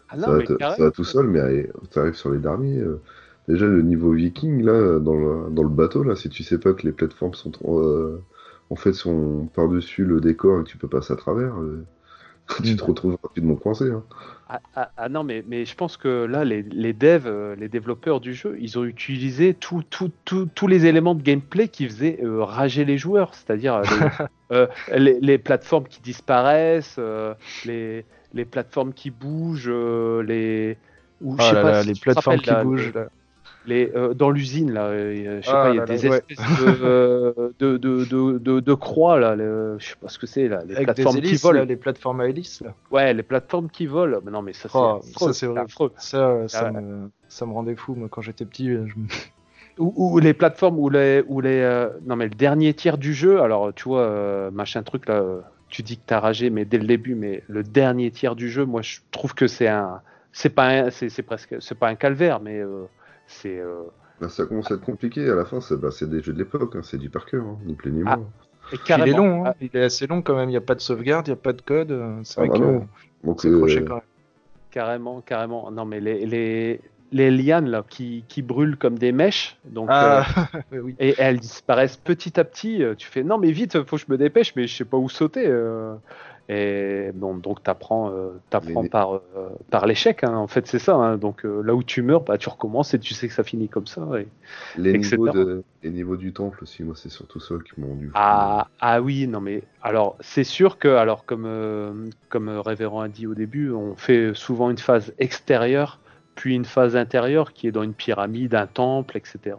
Ah 0.09 0.17
va, 0.17 0.39
ça 0.47 0.85
va 0.85 0.91
tout 0.91 1.05
seul, 1.05 1.27
mais 1.27 1.69
tu 1.91 1.99
arrives 1.99 2.15
sur 2.15 2.31
les 2.31 2.39
derniers. 2.39 2.83
Déjà, 3.49 3.67
le 3.67 3.83
niveau 3.83 4.13
viking, 4.13 4.63
là, 4.63 4.99
dans 5.01 5.15
le, 5.15 5.51
dans 5.51 5.63
le 5.63 5.69
bateau, 5.69 6.03
là, 6.03 6.17
si 6.17 6.29
tu 6.29 6.43
sais 6.45 6.59
pas 6.59 6.73
que 6.75 6.87
les 6.87 6.93
plateformes 6.93 7.35
sont. 7.35 7.53
euh, 7.65 8.25
en 8.71 8.77
fait, 8.77 8.93
sont 8.93 9.49
par-dessus 9.55 10.05
le 10.05 10.21
décor 10.21 10.61
et 10.61 10.65
que 10.65 10.69
tu 10.69 10.79
peux 10.79 10.89
passer 10.89 11.13
à 11.13 11.17
travers, 11.17 11.59
euh, 11.61 11.85
tu 12.65 12.77
te 12.77 12.85
retrouves 12.85 13.19
rapidement 13.23 13.57
coincé. 13.57 13.91
Hein. 13.91 14.05
Ah, 14.53 14.61
ah, 14.75 14.93
ah 14.97 15.09
non, 15.09 15.23
mais, 15.23 15.45
mais 15.47 15.65
je 15.65 15.75
pense 15.77 15.97
que 15.97 16.25
là, 16.25 16.45
les, 16.45 16.63
les 16.63 16.93
devs, 16.93 17.27
euh, 17.27 17.55
les 17.55 17.69
développeurs 17.69 18.21
du 18.21 18.35
jeu, 18.35 18.57
ils 18.61 18.79
ont 18.81 18.85
utilisé 18.85 19.55
tout- 19.55 19.85
tout- 19.85 20.11
tout- 20.25 20.47
tous 20.47 20.67
les 20.67 20.87
éléments 20.87 21.15
de 21.15 21.23
gameplay 21.23 21.69
qui 21.69 21.87
faisaient 21.87 22.19
euh, 22.25 22.43
rager 22.43 22.85
les 22.85 22.99
joueurs, 22.99 23.35
c'est-à-dire 23.35 23.87
les, 23.87 24.11
euh, 24.53 24.67
les, 24.89 25.21
les 25.21 25.39
plateformes 25.39 25.87
qui 25.87 26.01
disparaissent, 26.03 26.97
euh, 26.99 27.33
les, 27.63 28.05
les 28.33 28.45
plateformes 28.45 28.93
qui 28.93 29.11
bougent, 29.11 29.69
euh, 29.69 30.23
les. 30.25 30.79
Ou, 31.21 31.39
je 31.39 31.45
Oh 31.45 31.51
sais 31.51 31.57
là 31.57 31.63
pas 31.65 31.73
là, 31.73 31.83
si 31.83 31.85
les 31.85 31.95
plateformes 31.95 32.41
qui 32.41 32.57
là, 32.57 32.65
bougent. 32.65 32.93
Les, 33.71 33.91
euh, 33.95 34.13
dans 34.15 34.31
l'usine, 34.31 34.73
là, 34.73 34.87
euh, 34.89 35.41
je 35.41 35.47
sais 35.47 35.53
Ah 35.53 35.63
pas, 35.65 35.71
il 35.71 35.77
y 35.77 35.79
a 35.79 35.81
là 35.81 35.87
des 35.87 36.07
espèces 36.07 36.39
de, 36.39 36.65
euh, 36.85 37.33
de, 37.59 37.77
de, 37.79 38.05
de, 38.39 38.61
de- 38.61 38.75
croix, 38.75 39.19
là, 39.19 39.35
le- 39.37 39.77
je 39.79 39.87
sais 39.89 39.95
pas 40.01 40.09
ce 40.09 40.19
que 40.19 40.27
c'est, 40.27 40.49
là, 40.49 40.63
les 40.67 40.75
Avec 40.75 40.87
plateformes 40.87 41.17
qui 41.17 41.29
hélices, 41.29 41.43
volent. 41.43 41.59
là, 41.61 41.65
les 41.65 41.77
plateformes 41.77 42.21
à 42.21 42.29
hélices. 42.29 42.61
Là. 42.61 42.75
Ouais, 42.91 43.15
les 43.15 43.23
plateformes 43.23 43.71
qui 43.71 43.87
volent. 43.87 44.21
Mais 44.25 44.31
non, 44.31 44.43
mais 44.43 44.53
ça, 44.53 44.69
c'est 44.69 44.77
Oh, 44.79 45.01
affreux, 45.01 45.33
ça, 45.33 45.47
affreux. 45.57 45.93
Ça, 45.97 46.49
ça, 46.49 46.61
Ah 46.69 46.73
ouais. 46.73 46.81
me, 46.83 47.11
ça 47.29 47.47
me 47.47 47.53
rendait 47.53 47.77
fou. 47.77 47.95
Moi, 47.95 48.09
quand 48.11 48.21
j'étais 48.23 48.45
petit, 48.45 48.69
euh, 48.71 48.87
je 48.87 48.95
Ou, 49.79 49.95
ou 49.97 50.19
les 50.19 50.35
plateformes 50.35 50.79
où 50.79 50.91
les, 50.91 51.25
où 51.27 51.41
les 51.41 51.61
euh, 51.61 51.89
non 52.05 52.15
mais 52.17 52.25
le 52.25 52.35
dernier 52.35 52.75
tiers 52.75 52.99
du 52.99 53.15
jeu. 53.15 53.41
Alors 53.41 53.73
tu 53.73 53.85
vois, 53.85 54.03
euh, 54.03 54.51
machin 54.51 54.83
truc 54.83 55.09
là, 55.09 55.15
euh, 55.15 55.41
tu 55.71 55.83
dis 55.83 55.97
que 55.97 56.03
t'as 56.05 56.21
ragé, 56.21 56.51
mais 56.51 56.65
dès 56.67 56.77
le 56.77 56.87
début, 56.87 57.15
mais 57.15 57.43
le 57.49 57.63
dernier 57.63 58.11
tiers 58.11 58.37
du 58.37 58.51
jeu, 58.51 58.67
moi 58.67 58.83
je 58.83 58.99
trouve 59.11 59.33
que 59.35 59.47
c'est 59.47 59.69
un, 59.69 60.03
c'est 60.33 60.51
pas, 60.51 60.69
un- 60.69 60.91
c'est 60.91 61.09
c'est 61.09 61.23
presque, 61.23 61.57
c'est 61.61 61.79
pas 61.79 61.89
un 61.89 61.95
calvaire, 61.95 62.41
mais 62.41 62.61
c'est 63.31 63.59
euh, 63.59 63.83
Bah, 64.21 64.29
ça 64.29 64.47
commence 64.47 64.71
à 64.71 64.75
être 64.75 64.85
compliqué 64.85 65.29
à 65.31 65.35
la 65.35 65.45
fin, 65.45 65.61
c'est 65.61 65.91
c'est 65.91 66.09
des 66.09 66.23
jeux 66.23 66.33
de 66.33 66.39
l'époque, 66.39 66.77
hein, 66.77 66.83
c'est 66.83 66.99
du 66.99 67.11
par 67.11 67.27
cœur, 67.27 67.45
hein, 67.47 67.59
ni 67.65 67.75
plus 67.75 67.93
ni 67.93 68.03
Ah, 68.05 68.17
moins. 68.17 68.31
et 68.73 68.81
Il 68.97 69.09
est 69.09 69.15
long, 69.15 69.45
hein. 69.47 69.53
Ah, 69.53 69.55
il 69.61 69.71
est 69.77 69.85
assez 69.85 70.07
long 70.07 70.23
quand 70.23 70.37
même. 70.37 70.49
Il 70.49 70.53
n'y 70.53 70.57
a 70.59 70.61
pas 70.61 70.75
de 70.75 70.81
sauvegarde, 70.81 71.27
il 71.29 71.31
n'y 71.31 71.35
a 71.35 71.43
pas 71.43 71.53
de 71.53 71.63
code. 71.63 71.93
euh, 71.93 72.21
C'est 72.25 72.37
Ah 72.37 72.41
vrai 72.41 72.49
bah 72.49 72.59
que. 72.59 72.81
Donc, 73.25 73.41
c'est 73.43 73.49
accroché 73.49 73.83
euh, 73.83 73.85
quand 73.85 73.97
même. 73.97 74.03
carrément, 74.71 75.21
carrément. 75.23 75.71
Non 75.71 75.85
mais 75.85 76.01
les, 76.01 76.27
les, 76.27 76.81
les 77.13 77.31
lianes 77.31 77.69
là 77.71 77.85
qui, 77.89 78.25
qui 78.29 78.43
brûlent 78.43 78.77
comme 78.79 78.99
des 78.99 79.13
mèches, 79.13 79.59
donc. 79.65 80.03
euh, 80.03 80.23
Ah, 80.35 80.51
oui. 80.73 80.97
et 80.99 81.15
elles 81.19 81.41
disparaissent 81.41 81.97
petit 81.97 82.39
à 82.41 82.45
petit. 82.45 82.83
Tu 82.99 83.09
fais 83.09 83.25
non 83.25 83.39
mais 83.39 83.53
vite, 83.53 83.83
faut 83.85 83.97
que 83.97 84.03
je 84.03 84.07
me 84.11 84.19
dépêche, 84.19 84.55
mais 84.57 84.67
je 84.67 84.77
sais 84.77 84.85
pas 84.85 84.97
où 84.99 85.09
sauter. 85.09 85.47
euh. 85.47 85.95
Et 86.53 87.13
bon, 87.15 87.37
donc 87.37 87.63
t'apprends, 87.63 88.11
euh, 88.11 88.31
t'apprends 88.51 88.83
Mais- 88.83 88.89
par 88.89 89.15
euh, 89.15 89.21
par 89.71 89.87
l'échec. 89.87 90.25
hein. 90.25 90.35
En 90.35 90.49
fait, 90.49 90.67
c'est 90.67 90.81
ça. 90.81 90.97
hein. 90.97 91.17
Donc 91.17 91.45
euh, 91.47 91.63
là 91.63 91.77
où 91.77 91.85
tu 91.85 92.03
meurs, 92.03 92.23
bah 92.23 92.39
tu 92.39 92.49
recommences 92.49 92.93
et 92.93 92.99
tu 92.99 93.15
sais 93.15 93.29
que 93.29 93.35
ça 93.35 93.45
finit 93.45 93.69
comme 93.69 93.87
ça. 93.87 94.03
et- 94.19 94.27
les, 94.77 94.91
etc. 94.91 95.13
niveaux 95.13 95.29
de, 95.29 95.63
les 95.85 95.91
niveaux 95.91 96.17
du 96.17 96.33
temple 96.33 96.59
aussi, 96.65 96.83
moi, 96.83 96.95
c'est 96.97 97.09
surtout 97.09 97.39
ça 97.39 97.55
qui 97.65 97.81
m'ont 97.81 97.95
fou. 97.95 98.11
Ah, 98.15 98.67
ah 98.81 99.01
oui, 99.01 99.29
non 99.29 99.41
mais 99.41 99.63
alors 99.81 100.17
c'est 100.19 100.43
sûr 100.43 100.79
que 100.79 100.89
alors 100.89 101.25
comme 101.25 101.45
euh, 101.47 101.93
comme 102.31 102.49
euh, 102.49 102.61
Révérend 102.61 103.03
a 103.03 103.09
dit 103.09 103.29
au 103.29 103.35
début, 103.35 103.71
on 103.71 103.95
fait 103.95 104.33
souvent 104.35 104.71
une 104.71 104.79
phase 104.79 105.15
extérieure, 105.21 106.01
puis 106.35 106.57
une 106.57 106.65
phase 106.65 106.97
intérieure 106.97 107.53
qui 107.53 107.69
est 107.69 107.73
dans 107.73 107.85
une 107.85 107.95
pyramide, 107.95 108.57
un 108.57 108.67
temple, 108.67 109.17
etc. 109.17 109.55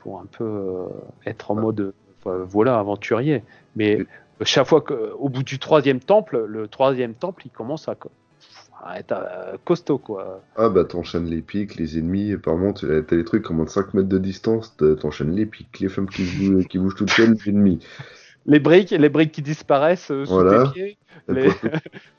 Pour 0.00 0.20
un 0.20 0.26
peu 0.26 0.84
être 1.24 1.50
en 1.50 1.54
mode 1.54 1.94
voilà 2.24 2.78
aventurier. 2.78 3.42
Mais. 3.74 4.04
Chaque 4.42 4.66
fois 4.66 4.80
qu'au 4.80 5.28
bout 5.28 5.42
du 5.42 5.58
troisième 5.58 6.00
temple, 6.00 6.44
le 6.46 6.68
troisième 6.68 7.14
temple, 7.14 7.42
il 7.46 7.50
commence 7.50 7.88
à, 7.88 7.96
être 8.98 9.12
euh, 9.12 9.56
costaud 9.64 9.98
quoi. 9.98 10.42
Ah 10.56 10.68
bah 10.68 10.84
t'enchaînes 10.84 11.26
les 11.26 11.40
pics, 11.40 11.76
les 11.76 11.98
ennemis, 11.98 12.32
apparemment 12.32 12.72
tu 12.72 12.92
as 12.92 13.02
t'as 13.02 13.16
les 13.16 13.24
trucs 13.24 13.42
comme 13.42 13.60
à 13.60 13.66
5 13.66 13.94
mètres 13.94 14.08
de 14.08 14.18
distance, 14.18 14.76
t'enchaînes 15.00 15.34
les 15.34 15.46
pics, 15.46 15.80
les 15.80 15.88
femmes 15.88 16.08
qui, 16.08 16.22
bougent- 16.24 16.66
qui 16.68 16.78
bougent 16.78 16.96
toutes 16.96 17.10
seules, 17.10 17.32
les 17.44 17.50
ennemis. 17.50 17.78
Les 18.46 18.60
briques, 18.60 18.90
les 18.90 19.08
briques 19.08 19.32
qui 19.32 19.40
disparaissent 19.42 20.10
euh, 20.10 20.26
sous 20.26 20.34
Voilà. 20.34 20.64
tes 20.66 20.72
pieds. 20.72 20.98
Les- 21.28 21.44
Pour, 21.48 21.54
le 21.62 21.70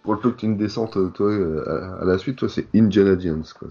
pour 0.01 0.13
le 0.13 0.19
peu 0.19 0.32
que 0.32 0.38
tu 0.38 0.45
une 0.47 0.58
descente, 0.58 0.97
euh, 0.97 1.10
toi, 1.10 1.28
euh, 1.30 1.63
à, 1.67 2.01
à 2.01 2.06
la 2.06 2.17
suite, 2.17 2.38
toi, 2.38 2.49
c'est 2.49 2.65
Indiana 2.73 3.15
Jones, 3.19 3.43
quoi. 3.60 3.67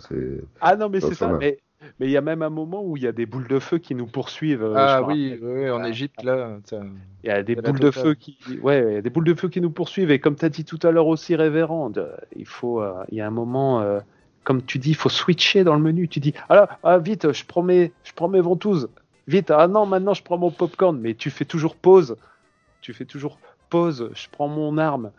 Ah 0.60 0.76
non 0.76 0.88
mais 0.88 1.00
c'est 1.00 1.14
ça. 1.14 1.32
Mais 1.40 1.58
mais 1.98 2.06
il 2.06 2.10
y 2.10 2.16
a 2.16 2.20
même 2.20 2.42
un 2.42 2.50
moment 2.50 2.82
où 2.84 2.96
il 2.96 3.02
y 3.02 3.06
a 3.06 3.12
des 3.12 3.26
boules 3.26 3.48
de 3.48 3.58
feu 3.58 3.78
qui 3.78 3.94
nous 3.94 4.06
poursuivent. 4.06 4.62
euh, 4.64 4.74
Ah 4.76 4.98
je 5.00 5.04
oui, 5.06 5.38
oui, 5.42 5.70
en 5.70 5.82
Ah. 5.82 5.88
Égypte, 5.88 6.22
là. 6.22 6.58
ça- 6.64 6.80
Il 7.22 7.28
y 7.28 7.30
a 7.30 7.42
des 7.42 7.54
boules 7.56 7.80
de 7.80 7.90
feu 8.02 8.14
qui, 8.14 8.38
ouais, 8.62 8.84
il 8.90 8.94
y 8.94 8.96
a 8.98 9.02
des 9.02 9.10
boules 9.10 9.24
de 9.24 9.34
feu 9.34 9.48
qui 9.48 9.60
nous 9.60 9.70
poursuivent. 9.70 10.10
Et 10.10 10.18
comme 10.18 10.36
tu 10.36 10.44
as 10.44 10.48
dit 10.48 10.64
tout 10.64 10.78
à 10.82 10.90
l'heure 10.90 11.06
aussi, 11.06 11.36
révérende, 11.36 12.14
il 12.36 12.46
faut, 12.46 12.80
euh, 12.82 12.92
il 13.10 13.18
y 13.18 13.20
a 13.20 13.26
un 13.26 13.30
moment, 13.30 13.80
euh, 13.80 14.00
comme 14.44 14.62
tu 14.62 14.78
dis, 14.78 14.90
il 14.90 14.96
faut 14.96 15.08
switcher 15.08 15.64
dans 15.64 15.74
le 15.74 15.80
menu. 15.80 16.08
Tu 16.08 16.20
dis, 16.20 16.34
alors, 16.48 16.68
ah, 16.82 16.98
vite, 16.98 17.32
je 17.32 17.44
prends 17.46 17.62
mes, 17.62 17.92
je 18.04 18.12
prends 18.12 18.28
mes 18.28 18.40
ventouses. 18.40 18.88
Vite, 19.26 19.50
ah 19.50 19.68
non, 19.68 19.86
maintenant 19.86 20.12
je 20.12 20.22
prends 20.22 20.36
mon 20.36 20.50
popcorn. 20.50 20.98
Mais 21.00 21.14
tu 21.14 21.30
fais 21.30 21.46
toujours 21.46 21.76
pause. 21.76 22.16
Tu 22.82 22.92
fais 22.92 23.06
toujours 23.06 23.38
pause. 23.70 24.10
Je 24.14 24.26
prends 24.30 24.48
mon 24.48 24.76
arme. 24.76 25.10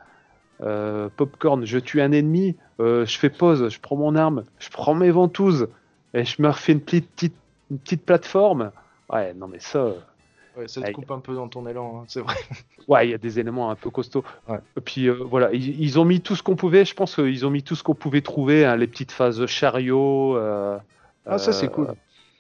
Euh, 0.62 1.10
popcorn, 1.18 1.66
je 1.66 1.80
tue 1.80 2.02
un 2.02 2.12
ennemi. 2.12 2.56
Je 2.80 3.18
fais 3.18 3.32
pause. 3.32 3.68
Je 3.70 3.80
prends 3.80 3.96
mon 3.96 4.16
arme. 4.16 4.44
Je 4.60 4.70
prends 4.70 4.94
mes 4.94 5.10
ventouses. 5.10 5.68
Et 6.16 6.26
je 6.26 6.42
me 6.42 6.48
refais 6.48 6.72
une 6.72 6.82
petite, 6.82 7.10
petite, 7.12 7.36
une 7.70 7.78
petite 7.78 8.04
plateforme. 8.06 8.72
Ouais, 9.12 9.34
non 9.36 9.48
mais 9.48 9.60
ça. 9.60 9.86
Ouais, 10.58 10.68
ça 10.68 10.82
te 10.82 10.92
coupe 10.92 11.12
un 11.12 11.20
peu 11.20 11.36
dans 11.36 11.50
ton 11.50 11.68
élan, 11.68 12.00
hein, 12.00 12.06
c'est 12.08 12.22
vrai. 12.22 12.36
Ouais, 12.88 13.08
il 13.08 13.12
y 13.12 13.14
a 13.16 13.18
des 13.18 13.40
éléments 13.40 13.72
un 13.72 13.76
peu 13.76 13.90
costauds. 13.90 14.24
Ouais. 14.48 14.60
Et 14.78 14.82
puis 14.82 15.08
euh, 15.08 15.14
voilà, 15.14 15.52
ils, 15.52 15.82
ils 15.82 16.00
ont 16.00 16.06
mis 16.06 16.22
tout 16.22 16.36
ce 16.36 16.44
qu'on 16.44 16.56
pouvait. 16.56 16.86
Je 16.86 16.94
pense 16.94 17.16
qu'ils 17.16 17.44
ont 17.46 17.50
mis 17.50 17.64
tout 17.64 17.74
ce 17.76 17.82
qu'on 17.82 17.96
pouvait 17.96 18.22
trouver, 18.22 18.64
hein, 18.64 18.76
les 18.78 18.86
petites 18.88 19.12
phases 19.12 19.44
chariot. 19.48 20.38
euh, 20.38 20.78
Ah, 21.26 21.40
ça, 21.40 21.52
c'est 21.52 21.66
euh, 21.66 21.70
cool. 21.70 21.96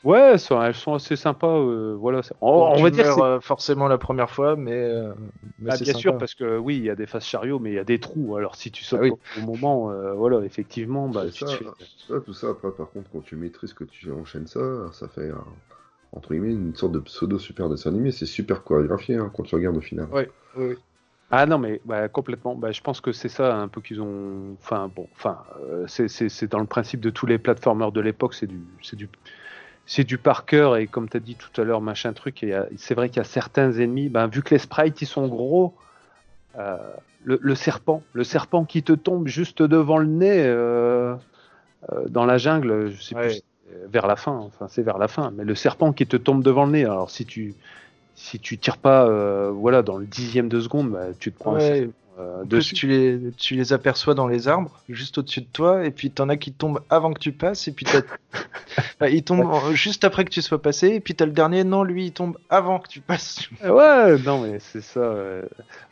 Ouais, 0.05 0.37
ça, 0.37 0.67
elles 0.67 0.75
sont 0.75 0.93
assez 0.93 1.15
sympas. 1.15 1.47
euh, 1.57 1.95
voilà, 1.99 2.21
c'est- 2.21 2.35
on, 2.39 2.51
Bon, 2.51 2.67
on 2.77 2.83
va 2.83 2.91
dire 2.91 3.05
c'est- 3.11 3.21
euh, 3.21 3.39
forcément 3.41 3.87
la 3.87 3.97
première 3.97 4.29
fois, 4.29 4.55
mais, 4.55 4.71
euh, 4.71 5.13
mais 5.59 5.71
Ah, 5.71 5.77
bien 5.77 5.85
sympa. 5.93 5.99
sûr, 5.99 6.17
parce 6.19 6.35
que 6.35 6.57
oui, 6.59 6.77
il 6.77 6.83
y 6.83 6.89
a 6.91 6.95
des 6.95 7.07
phases 7.07 7.25
chariot, 7.25 7.57
mais 7.59 7.71
il 7.71 7.75
y 7.75 7.79
a 7.79 7.83
des 7.83 7.99
trous. 7.99 8.35
Alors 8.35 8.55
si 8.55 8.71
tu 8.71 8.83
sautes 8.83 8.99
Ah 8.99 9.03
oui. 9.03 9.11
au, 9.35 9.41
moment, 9.41 9.89
euh, 9.91 10.13
voilà, 10.13 10.45
effectivement, 10.45 11.09
bah, 11.09 11.23
C'est 11.25 11.31
tu 11.33 11.39
ça, 11.39 11.45
te 11.47 11.51
fais- 11.53 11.65
ça, 12.07 12.21
tout 12.21 12.33
ça, 12.33 12.49
après, 12.49 12.71
par 12.71 12.91
contre, 12.91 13.09
quand 13.09 13.21
tu 13.21 13.35
maîtrises 13.35 13.73
que 13.73 13.83
tu 13.83 14.11
enchaînes 14.11 14.47
ça, 14.47 14.91
ça 14.93 15.07
fait, 15.07 15.31
un- 15.31 15.43
entre 16.11 16.29
guillemets, 16.33 16.53
une 16.53 16.75
sorte 16.75 16.93
de 16.93 16.99
pseudo-super 16.99 17.69
dessin 17.69 17.89
animé. 17.89 18.11
C'est 18.11 18.25
super 18.27 18.63
chorégraphié, 18.63 19.15
hein, 19.15 19.31
quand 19.35 19.43
tu 19.43 19.55
regardes 19.55 19.77
au 19.77 19.81
final. 19.81 20.07
Ouais. 20.11 20.29
Oui, 20.55 20.65
oui. 20.67 20.75
Ah 21.31 21.45
non, 21.47 21.57
mais 21.57 21.81
bah, 21.85 22.07
complètement. 22.07 22.55
Bah, 22.55 22.71
je 22.71 22.81
pense 22.81 23.01
que 23.01 23.11
c'est 23.11 23.29
ça 23.29 23.55
un 23.57 23.67
peu 23.67 23.81
qu'ils 23.81 23.99
ont. 24.01 24.53
Enfin 24.61 24.87
bon, 24.95 25.09
enfin, 25.13 25.43
euh, 25.61 25.85
c'est- 25.87 26.07
c'est 26.07 26.29
c'est 26.29 26.47
dans 26.47 26.59
le 26.59 26.67
principe 26.67 27.01
de 27.01 27.09
tous 27.09 27.25
les 27.25 27.39
platformers 27.39 27.91
de 27.91 27.99
l'époque, 27.99 28.35
c'est 28.35 28.45
du, 28.47 28.61
c'est 28.83 28.95
du, 28.95 29.09
c'est 29.85 30.03
du 30.03 30.17
par 30.17 30.45
cœur 30.45 30.77
et 30.77 30.87
comme 30.87 31.09
tu 31.09 31.17
as 31.17 31.19
dit 31.19 31.35
tout 31.35 31.61
à 31.61 31.63
l'heure, 31.63 31.81
machin 31.81 32.13
truc, 32.13 32.43
et 32.43 32.55
c'est 32.77 32.95
vrai 32.95 33.09
qu'il 33.09 33.17
y 33.17 33.21
a 33.21 33.25
certains 33.25 33.71
ennemis, 33.73 34.09
ben, 34.09 34.27
vu 34.27 34.41
que 34.41 34.53
les 34.53 34.59
sprites 34.59 35.01
ils 35.01 35.07
sont 35.07 35.27
gros, 35.27 35.75
euh, 36.57 36.77
le, 37.23 37.55
serpent, 37.55 38.03
le 38.13 38.23
serpent 38.23 38.65
qui 38.65 38.83
te 38.83 38.93
tombe 38.93 39.27
juste 39.27 39.61
devant 39.61 39.97
le 39.97 40.05
nez 40.05 40.43
euh, 40.45 41.15
euh, 41.91 42.07
dans 42.07 42.25
la 42.25 42.37
jungle, 42.37 42.91
je 42.91 43.01
sais 43.01 43.15
plus, 43.15 43.41
vers 43.87 44.07
la 44.07 44.15
fin, 44.15 44.33
enfin 44.33 44.67
c'est 44.69 44.83
vers 44.83 44.97
la 44.97 45.07
fin, 45.07 45.31
mais 45.35 45.43
le 45.43 45.55
serpent 45.55 45.91
qui 45.91 46.07
te 46.07 46.17
tombe 46.17 46.43
devant 46.43 46.65
le 46.65 46.71
nez, 46.71 46.85
alors 46.85 47.09
si 47.09 47.25
tu 47.25 47.55
si 48.15 48.39
tu 48.39 48.57
tires 48.57 48.77
pas 48.77 49.09
voilà 49.49 49.81
dans 49.81 49.97
le 49.97 50.05
dixième 50.05 50.47
de 50.47 50.61
seconde, 50.61 50.91
bah, 50.91 51.07
tu 51.19 51.31
te 51.31 51.39
prends 51.39 51.57
euh, 52.17 52.45
tu 52.61 52.87
les, 52.87 53.19
tu 53.37 53.55
les 53.55 53.73
aperçois 53.73 54.13
dans 54.13 54.27
les 54.27 54.47
arbres, 54.47 54.71
juste 54.87 55.17
au-dessus 55.17 55.41
de 55.41 55.47
toi, 55.51 55.85
et 55.85 55.91
puis 55.91 56.11
t'en 56.11 56.29
as 56.29 56.37
qui 56.37 56.53
tombent 56.53 56.81
avant 56.89 57.11
que 57.11 57.19
tu 57.19 57.33
passes, 57.33 57.67
et 57.67 57.73
puis 57.73 57.85
il 59.01 59.23
tombe 59.23 59.45
juste 59.73 60.05
après 60.05 60.23
que 60.23 60.29
tu 60.29 60.41
sois 60.41 60.61
passé, 60.61 60.87
et 60.89 60.99
puis 61.01 61.15
t'as 61.15 61.25
le 61.25 61.33
dernier, 61.33 61.65
non, 61.65 61.83
lui 61.83 62.05
il 62.05 62.11
tombe 62.13 62.37
avant 62.49 62.79
que 62.79 62.87
tu 62.87 63.01
passes. 63.01 63.49
ouais, 63.63 64.17
non 64.19 64.41
mais 64.41 64.59
c'est 64.59 64.81
ça. 64.81 65.13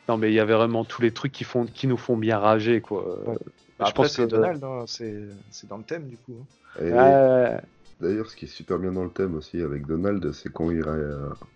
Non 0.08 0.18
mais 0.18 0.32
il 0.32 0.34
y 0.34 0.40
avait 0.40 0.54
vraiment 0.54 0.86
tous 0.86 1.02
les 1.02 1.12
trucs 1.12 1.34
qui 1.34 1.44
font, 1.44 1.66
qui 1.66 1.88
nous 1.88 1.98
font 1.98 2.16
bien 2.16 2.40
rager 2.40 2.80
quoi. 2.80 3.20
je 3.86 3.92
pense 3.92 4.14
c'est 4.14 4.28
Donald, 4.28 4.64
hein, 4.64 4.86
c'est 4.88 5.68
dans 5.68 5.78
le 5.78 5.84
thème 5.84 6.08
du 6.08 6.18
coup. 6.18 6.36
Hein. 6.82 7.60
D'ailleurs, 8.00 8.30
ce 8.30 8.36
qui 8.36 8.46
est 8.46 8.50
super 8.50 8.80
bien 8.80 8.92
dans 8.92 9.04
le 9.04 9.10
thème 9.10 9.36
aussi 9.36 9.62
avec 9.62 9.86
Donald, 9.86 10.32
c'est 10.32 10.52
quand 10.52 10.72
il 10.72 10.84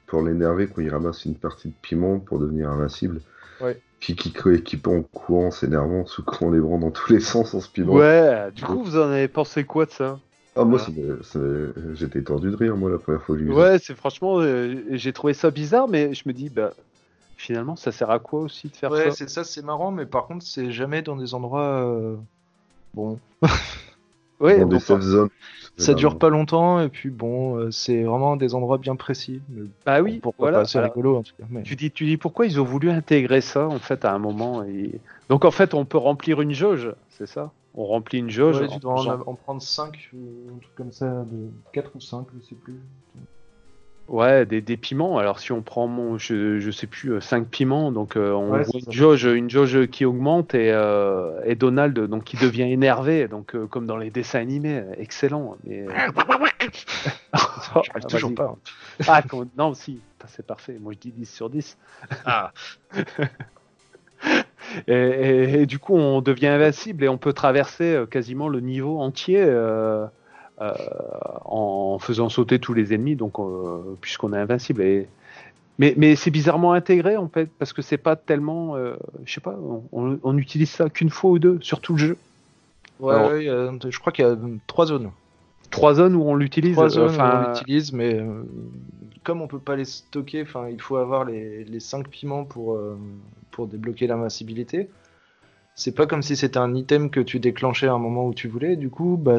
pour 0.08 0.22
l'énerver, 0.22 0.68
quand 0.68 0.82
il 0.82 0.90
ramasse 0.90 1.26
une 1.26 1.36
partie 1.36 1.70
de 1.70 1.74
piment 1.82 2.20
pour 2.20 2.40
devenir 2.40 2.70
invincible. 2.70 3.22
Ouais. 3.60 3.82
Puis 4.00 4.16
qui, 4.16 4.32
qui 4.32 4.82
en 4.86 5.02
courant, 5.02 5.52
s'énervant, 5.52 6.06
secouant 6.06 6.52
les 6.52 6.60
bras 6.60 6.78
dans 6.78 6.92
tous 6.92 7.14
les 7.14 7.20
sens 7.20 7.54
en 7.54 7.60
speedrun. 7.60 7.98
Ouais, 7.98 8.52
du 8.52 8.64
coup, 8.64 8.84
vous 8.84 8.98
en 8.98 9.10
avez 9.10 9.28
pensé 9.28 9.64
quoi 9.64 9.86
de 9.86 9.92
ça? 9.92 10.20
Ah, 10.56 10.64
moi, 10.64 10.80
j'étais 11.94 12.22
tendu 12.22 12.50
de 12.50 12.56
rire, 12.56 12.76
moi, 12.76 12.90
la 12.90 12.98
première 12.98 13.22
fois 13.22 13.36
que 13.36 13.40
j'ai 13.42 13.48
vu 13.48 13.54
Ouais, 13.54 13.78
c'est 13.80 13.96
franchement, 13.96 14.40
euh, 14.40 14.84
j'ai 14.92 15.14
trouvé 15.14 15.34
ça 15.34 15.52
bizarre, 15.52 15.88
mais 15.88 16.14
je 16.14 16.24
me 16.26 16.34
dis, 16.34 16.50
bah, 16.50 16.74
finalement, 17.38 17.76
ça 17.76 17.92
sert 17.92 18.10
à 18.10 18.20
quoi 18.20 18.42
aussi 18.42 18.68
de 18.68 18.76
faire 18.76 18.96
ça? 18.96 19.04
Ouais, 19.04 19.12
c'est 19.12 19.30
ça, 19.30 19.44
c'est 19.44 19.64
marrant, 19.64 19.92
mais 19.92 20.06
par 20.06 20.26
contre, 20.26 20.46
c'est 20.46 20.72
jamais 20.72 21.02
dans 21.04 21.16
des 21.16 21.36
endroits. 21.36 21.84
Euh, 21.86 22.16
bon. 22.96 23.20
ouais, 24.40 24.60
dans 24.60 24.68
des 24.68 24.80
safe 24.80 25.02
zones. 25.02 25.30
Ça 25.78 25.94
dure 25.94 26.18
pas 26.18 26.30
longtemps 26.30 26.80
et 26.82 26.90
puis 26.90 27.10
bon, 27.10 27.56
euh, 27.56 27.72
c'est 27.72 28.04
vraiment 28.04 28.36
des 28.36 28.56
endroits 28.56 28.78
bien 28.78 28.96
précis. 28.96 29.42
bah 29.86 30.02
oui, 30.02 30.20
pourquoi 30.20 30.50
voilà, 30.50 30.66
c'est 30.66 30.80
rigolo 30.80 31.18
en 31.18 31.24
tout 31.24 31.34
cas. 31.38 31.46
Tu 31.64 31.76
dis, 31.76 31.92
tu 31.92 32.06
dis 32.06 32.18
pourquoi 32.18 32.46
ils 32.46 32.60
ont 32.60 32.64
voulu 32.64 32.90
intégrer 32.90 33.42
ça 33.42 33.68
en 33.68 33.80
fait 33.80 34.04
à 34.06 34.14
un 34.14 34.20
moment 34.20 34.64
et... 34.64 35.00
donc 35.30 35.46
en 35.46 35.52
fait 35.52 35.74
on 35.74 35.86
peut 35.86 35.98
remplir 35.98 36.42
une 36.42 36.54
jauge, 36.54 36.94
c'est 37.10 37.28
ça? 37.28 37.52
On 37.76 37.86
remplit 37.86 38.18
une 38.18 38.32
jauge. 38.32 38.60
Ouais, 38.60 38.68
tu 38.68 38.80
dois 38.80 39.24
en, 39.28 39.36
prendre 39.36 39.62
5 39.62 40.10
ou 40.14 40.56
un 40.56 40.58
truc 40.58 40.74
comme 40.76 40.92
ça, 40.92 41.26
de 41.32 41.52
4 41.74 41.92
ou 41.96 42.02
5, 42.02 42.26
je 42.36 42.44
sais 42.48 42.56
plus. 42.56 42.80
Ouais, 44.08 44.46
des, 44.46 44.62
des, 44.62 44.78
piments. 44.78 45.18
Alors 45.18 45.40
si 45.40 45.52
on 45.52 45.62
prend 45.62 45.88
mon, 45.88 46.18
je, 46.18 46.60
je 46.60 46.72
sais 46.72 46.88
plus, 46.88 47.20
5 47.20 47.42
euh, 47.42 47.46
piments, 47.46 47.92
donc 47.92 48.16
euh, 48.16 48.32
on 48.32 48.48
voit 48.48 48.62
une 48.62 48.92
jauge, 48.92 49.26
une 49.26 49.50
jauge 49.50 49.88
qui 49.88 50.06
augmente 50.06 50.56
et, 50.56 50.72
euh, 50.72 51.42
et 51.44 51.56
Donald 51.56 52.00
donc 52.00 52.24
qui 52.24 52.38
devient 52.38 52.72
énervé, 52.72 53.28
donc 53.28 53.54
euh, 53.54 53.68
comme 53.68 53.86
dans 53.86 53.98
les 53.98 54.10
dessins 54.10 54.40
animés, 54.40 54.82
excellent. 54.98 55.58
Mais... 55.66 55.86
oh, 57.76 57.82
toujours 58.10 58.34
pas. 58.34 58.56
Ah 59.08 59.22
non, 59.58 59.74
si, 59.74 60.00
c'est 60.28 60.46
parfait. 60.46 60.78
Moi 60.80 60.94
je 60.94 61.00
dis 61.00 61.12
10 61.12 61.26
sur 61.26 61.50
10. 61.50 61.78
Ah. 62.26 62.54
et, 64.88 64.94
et, 64.94 65.62
et, 65.62 65.66
du 65.66 65.80
coup 65.80 65.96
on 65.96 66.22
devient 66.22 66.48
invincible 66.48 67.04
et 67.04 67.10
on 67.10 67.18
peut 67.18 67.34
traverser 67.34 68.06
quasiment 68.10 68.48
le 68.48 68.62
niveau 68.62 69.02
entier. 69.02 69.46
Euh, 70.60 70.74
en 71.46 72.00
faisant 72.00 72.30
sauter 72.30 72.58
tous 72.58 72.74
les 72.74 72.92
ennemis, 72.92 73.16
donc 73.16 73.38
euh, 73.38 73.96
puisqu'on 74.02 74.34
est 74.34 74.40
invincible. 74.40 74.82
Et... 74.82 75.08
Mais, 75.78 75.94
mais 75.98 76.16
c'est 76.16 76.32
bizarrement 76.32 76.74
intégré 76.74 77.16
en 77.16 77.28
fait, 77.28 77.48
parce 77.60 77.74
que 77.74 77.84
c'est 77.84 78.00
pas 78.00 78.16
tellement, 78.16 78.76
euh, 78.76 78.96
je 79.26 79.36
sais 79.36 79.42
pas, 79.42 79.56
on, 79.92 80.18
on, 80.24 80.38
utilise 80.40 80.72
ça 80.72 80.90
qu'une 80.90 81.12
fois 81.12 81.30
ou 81.30 81.38
deux 81.38 81.60
sur 81.62 81.80
tout 81.80 81.94
le 81.94 82.00
jeu. 82.00 82.18
Ouais, 83.00 83.46
je 83.46 84.00
crois 84.00 84.12
qu'il 84.12 84.26
y 84.26 84.28
a 84.28 84.36
trois 84.66 84.88
zones. 84.88 85.12
Trois 85.70 85.94
zones 85.94 86.16
où 86.16 86.24
on 86.24 86.34
l'utilise. 86.34 86.74
Trois 86.74 86.90
zones 86.90 87.16
où 87.16 87.22
on 87.22 87.50
l'utilise, 87.50 87.94
mais 87.94 88.20
comme 89.24 89.44
on 89.44 89.48
peut 89.48 89.60
pas 89.60 89.76
les 89.76 89.86
stocker, 89.86 90.42
enfin, 90.42 90.70
il 90.70 90.82
faut 90.82 90.98
avoir 90.98 91.24
les, 91.24 91.66
les 91.66 91.80
cinq 91.80 92.08
piments 92.08 92.46
pour 92.46 92.80
pour 93.52 93.68
débloquer 93.68 94.08
l'invincibilité 94.08 94.90
c'est 95.78 95.92
pas 95.92 96.08
comme 96.08 96.24
si 96.24 96.36
c'était 96.36 96.58
un 96.58 96.74
item 96.74 97.12
que 97.12 97.20
tu 97.20 97.40
déclenchais 97.40 97.88
à 97.88 97.94
un 97.94 98.00
moment 98.00 98.26
où 98.26 98.34
tu 98.34 98.48
voulais. 98.48 98.76
Du 98.76 98.90
coup, 98.90 99.16
bah, 99.16 99.38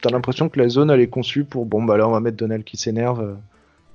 t'as 0.00 0.10
l'impression 0.10 0.48
que 0.48 0.58
la 0.58 0.70
zone 0.70 0.90
elle 0.90 1.00
est 1.00 1.08
conçue 1.08 1.44
pour 1.44 1.66
bon 1.66 1.84
bah 1.84 1.98
là 1.98 2.08
on 2.08 2.12
va 2.12 2.20
mettre 2.20 2.38
Donald 2.38 2.64
qui 2.64 2.78
s'énerve. 2.78 3.36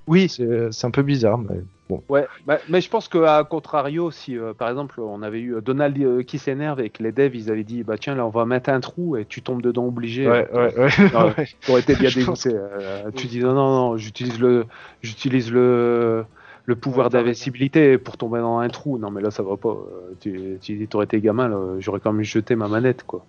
Oui, 0.06 0.30
c'est 0.30 0.86
un 0.86 0.91
peu 0.91 1.02
bizarre, 1.02 1.39
mais 1.39 1.60
bon. 1.89 2.04
Ouais, 2.08 2.28
bah, 2.46 2.60
mais 2.70 2.82
je 2.82 2.89
pense 2.89 3.08
qu'à 3.08 3.44
contrario, 3.50 4.12
si 4.12 4.38
euh, 4.38 4.54
par 4.54 4.70
exemple 4.70 5.02
on 5.02 5.24
avait 5.24 5.41
eu 5.41 5.56
Donald 5.63 5.98
euh, 5.98 6.22
qui 6.22 6.38
s'énerve 6.38 6.82
et 6.82 6.91
que 6.91 7.02
les 7.02 7.12
devs 7.12 7.36
ils 7.36 7.50
avaient 7.50 7.63
dit 7.63 7.82
bah 7.82 7.96
tiens 8.00 8.13
là 8.13 8.28
on 8.28 8.30
va 8.30 8.46
mettre 8.46 8.70
un 8.70 8.80
trou 8.80 9.17
et 9.17 9.26
tu 9.26 9.41
tombes 9.41 9.63
dedans 9.63 9.88
obligé. 9.88 10.30
Ouais, 10.30 10.48
ouais, 10.54 10.78
ouais. 10.78 11.48
Non, 11.67 11.78
été 11.78 11.96
bien 12.00 12.12
dégoûté. 12.12 12.52
Euh, 12.54 13.10
tu 13.15 13.26
dis 13.26 13.39
non 13.39 13.56
non 13.56 13.76
non, 13.76 13.98
j'utilise 13.98 14.39
le, 14.39 14.65
j'utilise 15.02 15.52
le 15.52 16.26
le 16.65 16.76
pouvoir 16.76 17.10
d'invincibilité 17.10 17.97
pour 17.97 18.17
tomber 18.17 18.39
dans 18.39 18.60
un 18.60 18.69
trou. 18.69 18.97
Non, 18.97 19.12
mais 19.12 19.21
là, 19.21 19.32
ça 19.32 19.43
va 19.43 19.58
pas. 19.58 19.69
Euh, 19.69 20.13
tu, 20.19 20.60
tu 20.62 20.88
aurais 20.93 21.06
été 21.06 21.19
gamin, 21.19 21.80
j'aurais 21.80 22.00
quand 22.00 22.13
même 22.13 22.24
jeté 22.24 22.56
ma 22.56 22.67
manette, 22.67 23.04
quoi. 23.04 23.26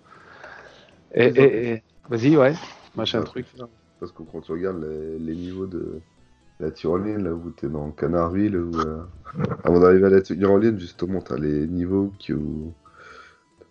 Et, 1.15 1.81
vas-y, 2.09 2.35
ouais, 2.37 2.53
machin 2.95 3.21
truc. 3.21 3.45
Parce 3.99 4.11
que 4.11 4.23
quand 4.23 4.41
tu 4.41 4.51
regardes 4.51 4.83
les, 5.19 5.35
niveaux 5.35 5.67
de 5.67 5.99
la 6.59 6.71
tyrolienne, 6.71 7.23
là 7.23 7.33
où 7.33 7.51
tu 7.55 7.67
es 7.67 7.69
dans 7.69 7.91
Canardville, 7.91 8.57
où, 8.57 8.77
euh, 8.79 9.01
avant 9.63 9.79
d'arriver 9.79 10.07
à 10.07 10.09
la 10.09 10.21
tyrolienne, 10.21 10.79
justement, 10.79 11.21
tu 11.21 11.33
as 11.33 11.37
les 11.37 11.67
niveaux 11.67 12.11
qui. 12.19 12.33
Où... 12.33 12.73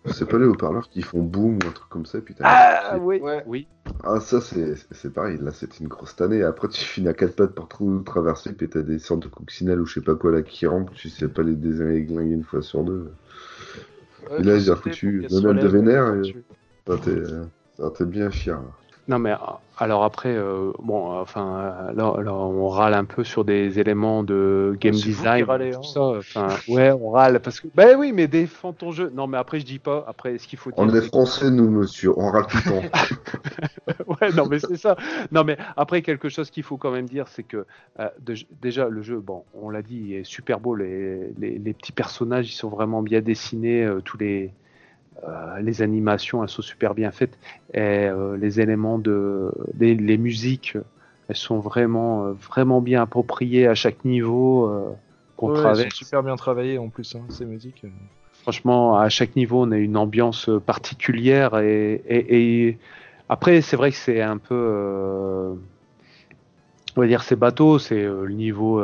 C'est 0.07 0.27
pas 0.27 0.37
les 0.37 0.45
haut-parleurs 0.45 0.89
qui 0.89 1.01
font 1.01 1.21
boum 1.21 1.55
ou 1.63 1.67
un 1.67 1.71
truc 1.71 1.89
comme 1.89 2.05
ça. 2.05 2.19
Puis 2.19 2.35
ah 2.41 2.97
oui, 2.99 3.21
oui. 3.45 3.67
Ah, 4.03 4.19
ça, 4.19 4.41
c'est 4.41 5.13
pareil. 5.13 5.37
Là, 5.41 5.51
c'était 5.51 5.77
une 5.79 5.87
grosse 5.87 6.19
année. 6.19 6.43
Après, 6.43 6.67
tu 6.67 6.83
finis 6.83 7.07
à 7.07 7.13
quatre 7.13 7.35
pattes 7.35 7.55
partout 7.55 8.01
traverser, 8.05 8.51
puis 8.53 8.67
t'as 8.67 8.81
des 8.81 8.99
sortes 8.99 9.23
de 9.23 9.27
coccinelles 9.29 9.79
ou 9.79 9.85
je 9.85 9.95
sais 9.95 10.01
pas 10.01 10.15
quoi 10.15 10.31
là 10.31 10.41
qui 10.41 10.67
rentrent. 10.67 10.91
Tu 10.93 11.09
sais 11.09 11.29
pas 11.29 11.43
les 11.43 11.55
désinglinguer 11.55 12.33
une 12.33 12.43
fois 12.43 12.61
sur 12.61 12.83
deux. 12.83 13.13
et 14.37 14.43
là, 14.43 14.59
j'ai 14.59 14.75
foutu 14.75 15.25
Donald 15.29 15.59
de 15.61 15.67
Vénère. 15.67 16.13
T'es 17.97 18.05
bien 18.05 18.29
fier. 18.29 18.61
Non, 19.09 19.19
mais 19.19 19.33
alors 19.77 20.03
après, 20.05 20.33
euh, 20.33 20.71
bon, 20.81 21.19
enfin, 21.19 21.91
là, 21.93 22.13
on 22.33 22.69
râle 22.69 22.93
un 22.93 23.03
peu 23.03 23.25
sur 23.25 23.43
des 23.43 23.79
éléments 23.79 24.23
de 24.23 24.77
game 24.79 24.93
design, 24.93 25.45
tout 25.45 25.51
hein. 25.51 25.81
ça. 25.83 26.01
Enfin, 26.01 26.47
ouais, 26.69 26.91
on 26.91 27.11
râle 27.11 27.41
parce 27.41 27.59
que, 27.59 27.67
ben 27.75 27.97
oui, 27.97 28.13
mais 28.13 28.27
défends 28.27 28.71
ton 28.71 28.91
jeu. 28.91 29.11
Non, 29.13 29.27
mais 29.27 29.37
après, 29.37 29.59
je 29.59 29.65
dis 29.65 29.79
pas. 29.79 30.05
Après, 30.07 30.37
ce 30.37 30.47
qu'il 30.47 30.57
faut. 30.57 30.71
On 30.77 30.93
est 30.93 31.01
français, 31.01 31.51
nous, 31.51 31.69
monsieur. 31.69 32.17
On 32.17 32.31
râle 32.31 32.47
tout 32.47 32.57
le 32.65 32.71
temps. 32.71 34.05
ouais, 34.21 34.31
non, 34.31 34.45
mais 34.45 34.59
c'est 34.59 34.77
ça. 34.77 34.95
Non, 35.31 35.43
mais 35.43 35.57
après, 35.75 36.01
quelque 36.01 36.29
chose 36.29 36.49
qu'il 36.49 36.63
faut 36.63 36.77
quand 36.77 36.91
même 36.91 37.09
dire, 37.09 37.27
c'est 37.27 37.43
que 37.43 37.65
euh, 37.99 38.09
déjà 38.61 38.87
le 38.87 39.01
jeu, 39.01 39.19
bon, 39.19 39.43
on 39.53 39.69
l'a 39.69 39.81
dit, 39.81 40.01
il 40.05 40.13
est 40.13 40.23
super 40.23 40.61
beau. 40.61 40.75
Les, 40.75 41.33
les, 41.37 41.57
les, 41.57 41.73
petits 41.73 41.91
personnages, 41.91 42.49
ils 42.49 42.55
sont 42.55 42.69
vraiment 42.69 43.01
bien 43.01 43.19
dessinés. 43.19 43.83
Euh, 43.83 43.99
tous 43.99 44.17
les 44.17 44.53
euh, 45.27 45.59
les 45.59 45.81
animations, 45.81 46.43
elles 46.43 46.49
sont 46.49 46.61
super 46.61 46.93
bien 46.93 47.11
faites. 47.11 47.37
Et 47.73 47.79
euh, 47.79 48.37
les 48.37 48.59
éléments 48.59 48.99
de, 48.99 49.51
les, 49.79 50.17
musiques, 50.17 50.77
elles 51.29 51.35
sont 51.35 51.59
vraiment, 51.59 52.25
euh, 52.25 52.31
vraiment 52.33 52.81
bien 52.81 53.01
appropriées 53.01 53.67
à 53.67 53.75
chaque 53.75 54.03
niveau 54.05 54.95
qu'on 55.37 55.53
traverse. 55.53 55.79
Elles 55.79 55.91
sont 55.91 56.05
super 56.05 56.23
bien 56.23 56.35
travaillées 56.35 56.77
en 56.77 56.89
plus, 56.89 57.15
hein, 57.15 57.25
ces 57.29 57.45
musiques. 57.45 57.85
Franchement, 58.41 58.97
à 58.97 59.09
chaque 59.09 59.35
niveau, 59.35 59.63
on 59.63 59.71
a 59.71 59.77
une 59.77 59.95
ambiance 59.95 60.49
particulière 60.65 61.57
et, 61.59 62.77
après, 63.29 63.61
c'est 63.61 63.77
vrai 63.77 63.91
que 63.91 63.97
c'est 63.97 64.21
un 64.21 64.37
peu, 64.37 65.55
on 66.95 67.01
va 67.01 67.07
dire, 67.07 67.23
c'est 67.23 67.37
bateau, 67.37 67.79
c'est 67.79 68.03
le 68.03 68.27
niveau, 68.29 68.83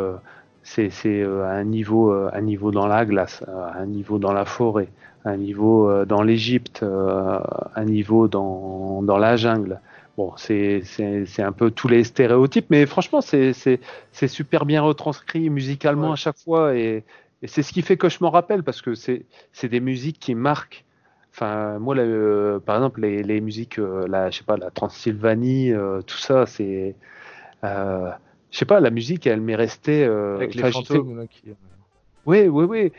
c'est 0.64 0.90
un 1.24 1.64
niveau, 1.66 2.12
un 2.12 2.42
niveau 2.42 2.72
dans 2.72 2.88
la 2.88 3.06
glace, 3.06 3.44
un 3.76 3.86
niveau 3.86 4.18
dans 4.18 4.32
la 4.32 4.46
forêt 4.46 4.88
un 5.26 5.38
niveau 5.38 5.90
euh, 5.90 6.06
dans 6.06 6.22
l'Égypte, 6.22 6.82
euh, 6.84 7.40
un 7.76 7.86
niveau 7.86 8.28
dans, 8.28 9.02
dans 9.04 9.18
la 9.18 9.36
jungle. 9.36 9.82
Bon, 10.18 10.34
c'est 10.36 10.84
un 11.40 11.52
peu 11.54 11.72
tous 11.72 11.88
les 11.88 12.04
stéréotypes, 12.04 12.66
mais 12.70 12.86
franchement, 12.86 13.22
c'est 13.22 13.54
super 14.28 14.66
bien 14.66 14.82
retranscrit 14.82 15.50
musicalement 15.50 16.12
à 16.12 16.16
chaque 16.18 16.38
fois, 16.38 16.76
et, 16.76 17.06
et 17.42 17.48
c'est 17.48 17.64
ce 17.64 17.72
qui 17.72 17.82
fait 17.82 17.96
que 17.96 18.10
je 18.10 18.18
m'en 18.20 18.30
rappelle, 18.30 18.64
parce 18.64 18.82
que 18.82 18.96
c'est 18.96 19.26
des 19.64 19.80
musiques 19.80 20.20
qui 20.20 20.36
marquent. 20.36 20.84
Enfin, 21.32 21.80
moi, 21.80 21.96
euh, 21.96 22.60
par 22.60 22.76
exemple, 22.76 23.00
les, 23.00 23.24
les 23.24 23.40
musiques, 23.40 23.78
la, 23.78 24.30
je 24.30 24.40
sais 24.40 24.44
pas, 24.44 24.58
la 24.58 24.72
Transylvanie, 24.72 25.72
tout 26.06 26.18
ça, 26.18 26.46
c'est, 26.46 26.96
je 27.64 28.12
sais 28.52 28.66
pas, 28.66 28.82
la 28.82 28.90
musique, 28.90 29.26
elle 29.26 29.40
m'est 29.40 29.56
restée. 29.56 30.04
Avec 30.04 30.54
les 30.54 30.70
fantômes, 30.70 31.28
qui... 31.30 31.54
Oui, 32.26 32.48
oui, 32.48 32.66
oui. 32.66 32.92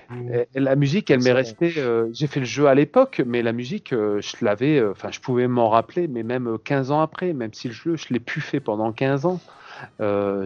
La 0.54 0.76
musique, 0.76 1.10
elle 1.10 1.22
m'est 1.22 1.32
restée. 1.32 1.72
J'ai 2.12 2.26
fait 2.26 2.40
le 2.40 2.46
jeu 2.46 2.66
à 2.66 2.74
l'époque, 2.74 3.22
mais 3.26 3.42
la 3.42 3.52
musique, 3.52 3.90
je 3.92 4.44
l'avais. 4.44 4.82
Enfin, 4.84 5.10
je 5.10 5.20
pouvais 5.20 5.46
m'en 5.48 5.68
rappeler, 5.68 6.08
mais 6.08 6.22
même 6.22 6.58
15 6.64 6.90
ans 6.90 7.00
après, 7.00 7.32
même 7.32 7.52
si 7.52 7.68
le 7.68 7.74
jeu, 7.74 7.96
je 7.96 8.12
l'ai 8.12 8.20
plus 8.20 8.40
fait 8.40 8.60
pendant 8.60 8.92
15 8.92 9.26
ans. 9.26 9.40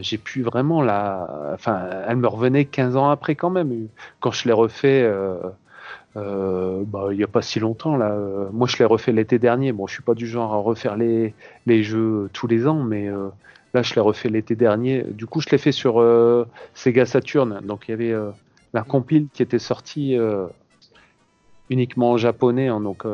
j'ai 0.01 0.19
pu 0.19 0.43
vraiment 0.43 0.83
la. 0.83 1.53
Enfin, 1.55 1.89
elle 2.09 2.17
me 2.17 2.29
revenait 2.29 2.65
15 2.67 2.97
ans 2.97 3.11
après 3.11 3.35
quand 3.35 3.51
même. 3.51 3.89
Quand 4.21 4.33
je 4.33 4.47
l'ai 4.47 4.53
refait, 4.53 5.11
euh, 6.17 6.85
bah, 6.87 7.09
il 7.11 7.17
n'y 7.17 7.25
a 7.25 7.29
pas 7.29 7.43
si 7.43 7.59
longtemps 7.61 7.97
là. 7.97 8.13
Euh, 8.13 8.49
moi, 8.53 8.69
je 8.69 8.77
l'ai 8.79 8.85
refait 8.85 9.13
l'été 9.13 9.39
dernier. 9.39 9.73
Bon, 9.73 9.87
je 9.87 9.95
suis 9.95 10.03
pas 10.03 10.15
du 10.15 10.27
genre 10.27 10.53
à 10.55 10.59
refaire 10.59 10.97
les, 10.97 11.35
les 11.67 11.83
jeux 11.83 12.31
tous 12.33 12.47
les 12.47 12.67
ans, 12.67 12.83
mais 12.83 13.09
euh, 13.09 13.29
là, 13.75 13.83
je 13.83 13.95
l'ai 13.95 14.01
refait 14.01 14.29
l'été 14.29 14.55
dernier. 14.55 15.05
Du 15.05 15.27
coup, 15.27 15.41
je 15.41 15.49
l'ai 15.51 15.59
fait 15.59 15.73
sur 15.73 16.03
Sega 16.75 17.07
Saturn. 17.07 17.61
Donc, 17.65 17.89
il 17.89 17.91
y 17.91 17.95
avait 17.95 18.15
la 18.75 18.83
compile 18.83 19.29
qui 19.33 19.43
était 19.43 19.59
sortie 19.59 20.17
uniquement 21.71 22.13
en 22.13 22.17
japonais. 22.19 22.69
Hein, 22.69 22.81
donc, 22.81 23.05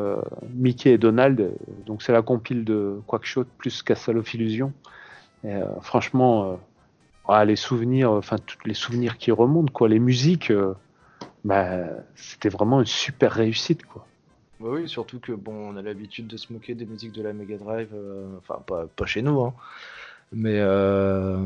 Mickey 0.53 0.91
et 0.91 0.97
Donald. 0.97 1.53
Donc, 1.85 2.01
c'est 2.01 2.11
la 2.11 2.21
compile 2.21 2.65
de 2.65 2.99
Quackshot 3.07 3.45
plus 3.57 3.81
Castle 3.81 4.17
of 4.17 4.33
Illusion. 4.33 4.73
Et, 5.45 5.59
franchement, 5.81 6.59
ah, 7.27 7.45
les 7.45 7.55
souvenirs, 7.55 8.11
enfin, 8.11 8.37
tous 8.37 8.57
les 8.65 8.73
souvenirs 8.73 9.17
qui 9.17 9.31
remontent, 9.31 9.71
quoi. 9.71 9.87
Les 9.87 9.99
musiques 9.99 10.51
bah, 11.43 11.87
c'était 12.15 12.49
vraiment 12.49 12.79
une 12.79 12.85
super 12.85 13.31
réussite, 13.31 13.85
quoi. 13.85 14.05
Bah 14.59 14.67
oui, 14.71 14.87
surtout 14.87 15.19
que 15.19 15.31
bon, 15.31 15.73
on 15.73 15.75
a 15.75 15.81
l'habitude 15.81 16.27
de 16.27 16.37
se 16.37 16.53
moquer 16.53 16.75
des 16.75 16.85
musiques 16.85 17.13
de 17.13 17.23
la 17.23 17.33
Mega 17.33 17.57
Drive, 17.57 17.89
euh, 17.93 18.37
enfin 18.37 18.61
pas, 18.65 18.85
pas, 18.85 19.05
chez 19.07 19.23
nous, 19.23 19.41
hein. 19.41 19.53
Mais 20.33 20.59
euh, 20.59 21.37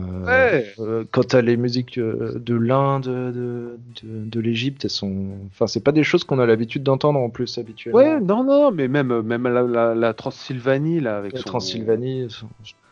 euh, 0.80 1.06
quand 1.12 1.30
t'as 1.30 1.42
les 1.42 1.58
musiques 1.58 2.00
de 2.00 2.56
l'Inde, 2.56 3.06
de, 3.06 3.80
de, 4.04 4.26
de 4.26 4.40
l'Égypte, 4.40 4.86
elles 4.86 4.92
sont, 4.92 5.40
enfin 5.48 5.66
c'est 5.66 5.84
pas 5.84 5.92
des 5.92 6.04
choses 6.04 6.24
qu'on 6.24 6.38
a 6.38 6.46
l'habitude 6.46 6.84
d'entendre 6.84 7.20
en 7.20 7.30
plus 7.30 7.58
habituellement. 7.58 8.00
Ouais, 8.00 8.20
non, 8.20 8.44
non, 8.44 8.72
mais 8.72 8.88
même 8.88 9.22
même 9.22 9.48
la, 9.48 9.96
la, 9.96 10.14
Transylvanie 10.14 11.00
là 11.00 11.18
avec 11.18 11.34
la 11.34 11.42
Transylvanie, 11.42 12.28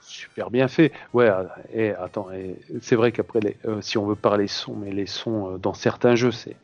super 0.02 0.50
bien 0.50 0.68
fait. 0.68 0.92
Ouais, 1.14 1.30
et 1.72 1.92
attends, 1.92 2.28
c'est 2.82 2.96
vrai 2.96 3.12
qu'après 3.12 3.56
si 3.82 4.00
on 4.00 4.08
veut 4.08 4.16
parler 4.16 4.48
son, 4.48 4.76
mais 4.76 4.92
les 4.92 5.06
sons 5.08 5.60
dans 5.62 5.76
certains 5.76 6.16
jeux, 6.16 6.32
c'est 6.32 6.56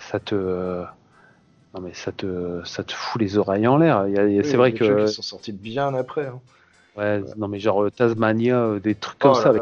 ça 0.00 0.18
te 0.18 0.34
non 0.34 1.80
mais 1.82 1.94
ça 1.94 2.10
te 2.10 2.62
ça 2.64 2.82
te 2.82 2.92
fout 2.92 3.22
les 3.22 3.38
oreilles 3.38 3.68
en 3.68 3.76
l'air. 3.76 4.06
c'est 4.42 4.56
vrai 4.56 4.72
que 4.72 5.02
ils 5.02 5.08
sont 5.08 5.22
sortis 5.22 5.52
bien 5.52 5.94
après. 5.94 6.26
Hein. 6.26 6.40
Ouais, 6.96 7.22
non 7.36 7.48
mais 7.48 7.58
genre 7.58 7.84
euh, 7.84 7.90
Tasmania, 7.90 8.58
euh, 8.58 8.80
des 8.80 8.94
trucs 8.94 9.18
comme 9.18 9.32
oh 9.32 9.34
ça. 9.34 9.52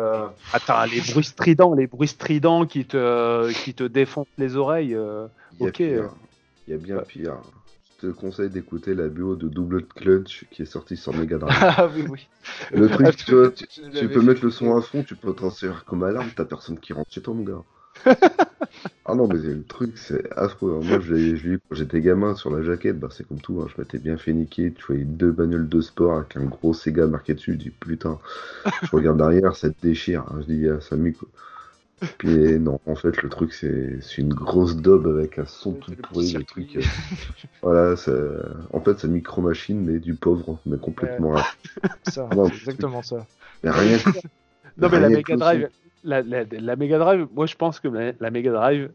Attends, 0.53 0.85
les 0.85 1.01
bruits 1.01 1.24
stridents, 1.24 1.74
les 1.74 1.89
bruits 1.89 2.09
stridents 2.09 2.64
qui 2.64 2.85
te 2.85 3.51
qui 3.64 3.74
te 3.74 3.85
défoncent 3.85 4.28
les 4.39 4.57
oreilles. 4.57 4.95
Euh, 4.95 5.26
ok. 5.59 5.80
Il 5.80 6.05
y 6.68 6.72
a 6.72 6.76
bien 6.76 6.99
pire. 6.99 7.39
Je 8.01 8.09
te 8.09 8.12
conseille 8.12 8.51
d'écouter 8.51 8.95
la 8.95 9.09
bio 9.09 9.35
de 9.35 9.49
Double 9.49 9.85
Clutch 9.85 10.47
qui 10.51 10.62
est 10.62 10.66
sortie 10.66 10.97
sur 10.97 11.12
Mega 11.14 11.39
Drive. 11.39 11.57
ah 11.61 11.89
oui 11.95 12.05
oui. 12.09 12.28
Le 12.72 12.89
truc, 12.89 13.16
tu, 13.16 13.35
vois, 13.35 13.51
tu, 13.51 14.09
peux 14.09 14.22
mettre 14.22 14.45
le 14.45 14.51
son 14.51 14.76
à 14.76 14.82
fond, 14.82 15.03
tu 15.03 15.16
peux 15.16 15.32
transférer 15.32 15.74
comme 15.87 16.03
alarme, 16.05 16.28
t'as 16.37 16.45
personne 16.45 16.78
qui 16.78 16.93
rentre 16.93 17.11
chez 17.11 17.22
toi 17.22 17.35
mon 17.35 17.43
gars 17.43 17.62
ah 19.07 19.15
non, 19.15 19.29
mais 19.29 19.37
le 19.37 19.63
truc, 19.65 19.99
c'est 19.99 20.33
affreux. 20.33 20.79
Hein. 20.81 20.87
Moi, 20.87 21.01
je 21.01 21.15
l'ai 21.15 21.35
vu 21.35 21.61
quand 21.69 21.75
j'étais 21.75 22.01
gamin 22.01 22.35
sur 22.35 22.51
la 22.51 22.63
jaquette, 22.63 22.99
bah, 22.99 23.09
c'est 23.11 23.27
comme 23.29 23.41
tout. 23.41 23.61
Hein. 23.61 23.69
Je 23.75 23.81
m'étais 23.81 23.99
bien 23.99 24.17
fait 24.17 24.33
niquer. 24.33 24.73
Tu 24.73 24.83
voyais 24.87 25.05
deux 25.05 25.31
bagnoles 25.31 25.69
de 25.69 25.81
sport 25.83 26.17
avec 26.17 26.37
un 26.37 26.45
gros 26.45 26.73
Sega 26.73 27.07
marqué 27.07 27.35
dessus. 27.35 27.53
Je 27.53 27.59
dis 27.59 27.71
putain, 27.71 28.19
je 28.83 28.91
regarde 28.91 29.19
derrière, 29.19 29.57
ça 29.57 29.69
te 29.69 29.81
déchire. 29.83 30.25
Hein. 30.29 30.39
Je 30.41 30.55
dis, 30.55 30.69
ah, 30.69 30.81
ça 30.81 30.97
quoi. 30.97 31.29
Puis 32.19 32.59
non, 32.59 32.81
en 32.87 32.95
fait, 32.95 33.23
le 33.23 33.29
truc, 33.29 33.53
c'est 33.53 33.99
une 34.19 34.33
grosse 34.33 34.77
daube 34.77 35.07
avec 35.07 35.39
un 35.39 35.47
son 35.47 35.73
tout 35.73 35.93
pourri. 35.93 36.33
Le 36.33 36.45
truc, 36.45 36.77
euh, 36.77 36.83
voilà, 37.63 37.95
en 38.73 38.81
fait, 38.81 38.99
c'est 38.99 39.07
une 39.07 39.13
micro-machine, 39.13 39.81
mais 39.85 39.99
du 39.99 40.15
pauvre, 40.15 40.59
mais 40.67 40.79
complètement. 40.79 41.37
Ça, 42.09 42.29
c'est 42.33 42.55
exactement 42.55 43.03
ça. 43.03 43.27
Mais 43.63 43.71
rien. 43.71 43.99
non, 44.79 44.89
mais 44.91 45.01
la 45.01 45.09
Mega 45.09 45.37
Drive, 45.37 45.69
la, 46.05 46.23
la, 46.23 46.77
Mega 46.77 46.99
Drive, 46.99 47.27
moi 47.35 47.47
je 47.47 47.55
pense 47.55 47.81
que 47.81 47.89
la, 47.89 48.31
Mega 48.31 48.53
Drive 48.53 48.91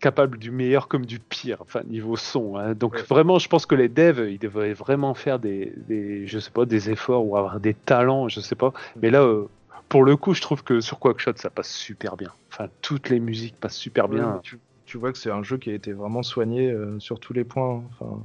capable 0.00 0.38
du 0.38 0.50
meilleur 0.50 0.86
comme 0.86 1.06
du 1.06 1.18
pire, 1.18 1.58
enfin 1.60 1.80
niveau 1.84 2.16
son. 2.16 2.56
Hein. 2.56 2.74
Donc 2.74 2.98
vraiment, 3.08 3.38
je 3.38 3.48
pense 3.48 3.66
que 3.66 3.74
les 3.74 3.88
devs, 3.88 4.30
ils 4.30 4.38
devraient 4.38 4.72
vraiment 4.72 5.14
faire 5.14 5.38
des, 5.38 5.72
des, 5.88 6.26
je 6.26 6.38
sais 6.38 6.52
pas, 6.52 6.64
des 6.66 6.90
efforts 6.90 7.26
ou 7.26 7.36
avoir 7.36 7.58
des 7.58 7.74
talents, 7.74 8.28
je 8.28 8.40
sais 8.40 8.54
pas. 8.54 8.72
Mais 9.00 9.10
là, 9.10 9.22
euh, 9.22 9.48
pour 9.88 10.04
le 10.04 10.16
coup, 10.16 10.34
je 10.34 10.42
trouve 10.42 10.62
que 10.62 10.80
sur 10.80 10.98
Quackshot, 10.98 11.32
ça 11.36 11.50
passe 11.50 11.70
super 11.70 12.16
bien. 12.16 12.30
Enfin, 12.52 12.68
toutes 12.82 13.08
les 13.08 13.18
musiques 13.18 13.56
passent 13.58 13.76
super 13.76 14.08
bien. 14.08 14.40
Tu, 14.86 14.96
vois 14.96 15.12
que 15.12 15.18
c'est 15.18 15.30
un 15.30 15.42
jeu 15.42 15.58
qui 15.58 15.70
a 15.70 15.74
été 15.74 15.92
vraiment 15.92 16.22
soigné 16.22 16.70
euh, 16.70 16.98
sur 16.98 17.20
tous 17.20 17.32
les 17.32 17.44
points. 17.44 17.82
Enfin, 17.92 18.20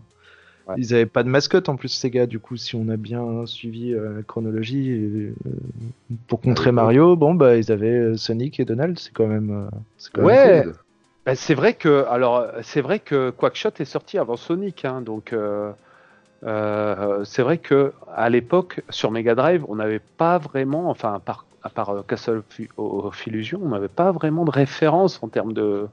ils 0.78 0.93
avaient 0.93 1.05
pas 1.05 1.24
de 1.24 1.30
mascotte 1.30 1.70
en 1.70 1.76
plus, 1.76 1.89
ces 1.89 2.09
gars. 2.09 2.26
Du 2.26 2.39
coup, 2.39 2.57
si 2.57 2.76
on 2.76 2.88
a 2.89 2.97
bien 2.97 3.45
suivi 3.45 3.93
euh, 3.93 4.18
la 4.18 4.24
chronologie, 4.24 4.91
euh, 4.91 5.34
pour 6.28 6.41
contrer 6.41 6.72
Mario, 6.72 7.16
bon, 7.16 7.34
bah, 7.34 7.57
ils 7.57 7.72
avaient 7.72 7.89
euh, 7.89 8.18
Sonic 8.18 8.59
et 8.59 8.66
Donald. 8.66 8.97
C'est 8.97 9.14
quand 9.14 9.28
même. 9.28 9.70
ouais. 10.18 10.64
Bah, 11.26 11.36
c'est 11.36 11.53
vrai 11.53 11.74
que, 11.74 12.05
alors, 12.09 12.47
c'est 12.64 12.82
vrai 12.82 12.99
que 12.99 13.30
Quackshot 13.30 13.72
est 13.80 13.86
sorti 13.86 14.18
avant 14.18 14.36
Sonic, 14.36 14.86
hein, 14.86 15.01
donc. 15.01 15.36
c'est 16.43 17.41
vrai 17.41 17.57
que 17.57 17.93
à 18.14 18.30
l'époque 18.30 18.82
sur 18.89 19.11
Mega 19.11 19.36
Drive, 19.36 19.66
on 19.70 19.76
n'avait 19.76 20.01
pas 20.18 20.38
vraiment, 20.38 20.89
enfin 20.89 21.14
à 21.14 21.20
part, 21.20 21.45
à 21.61 21.70
part 21.70 22.03
Castle 22.05 22.41
of 22.78 23.28
Illusion, 23.28 23.61
on 23.64 23.70
n'avait 23.70 23.88
pas 23.88 24.11
vraiment 24.11 24.43
de 24.43 24.51
référence 24.51 25.24
en 25.24 25.30
termes 25.30 25.53
de 25.53 25.88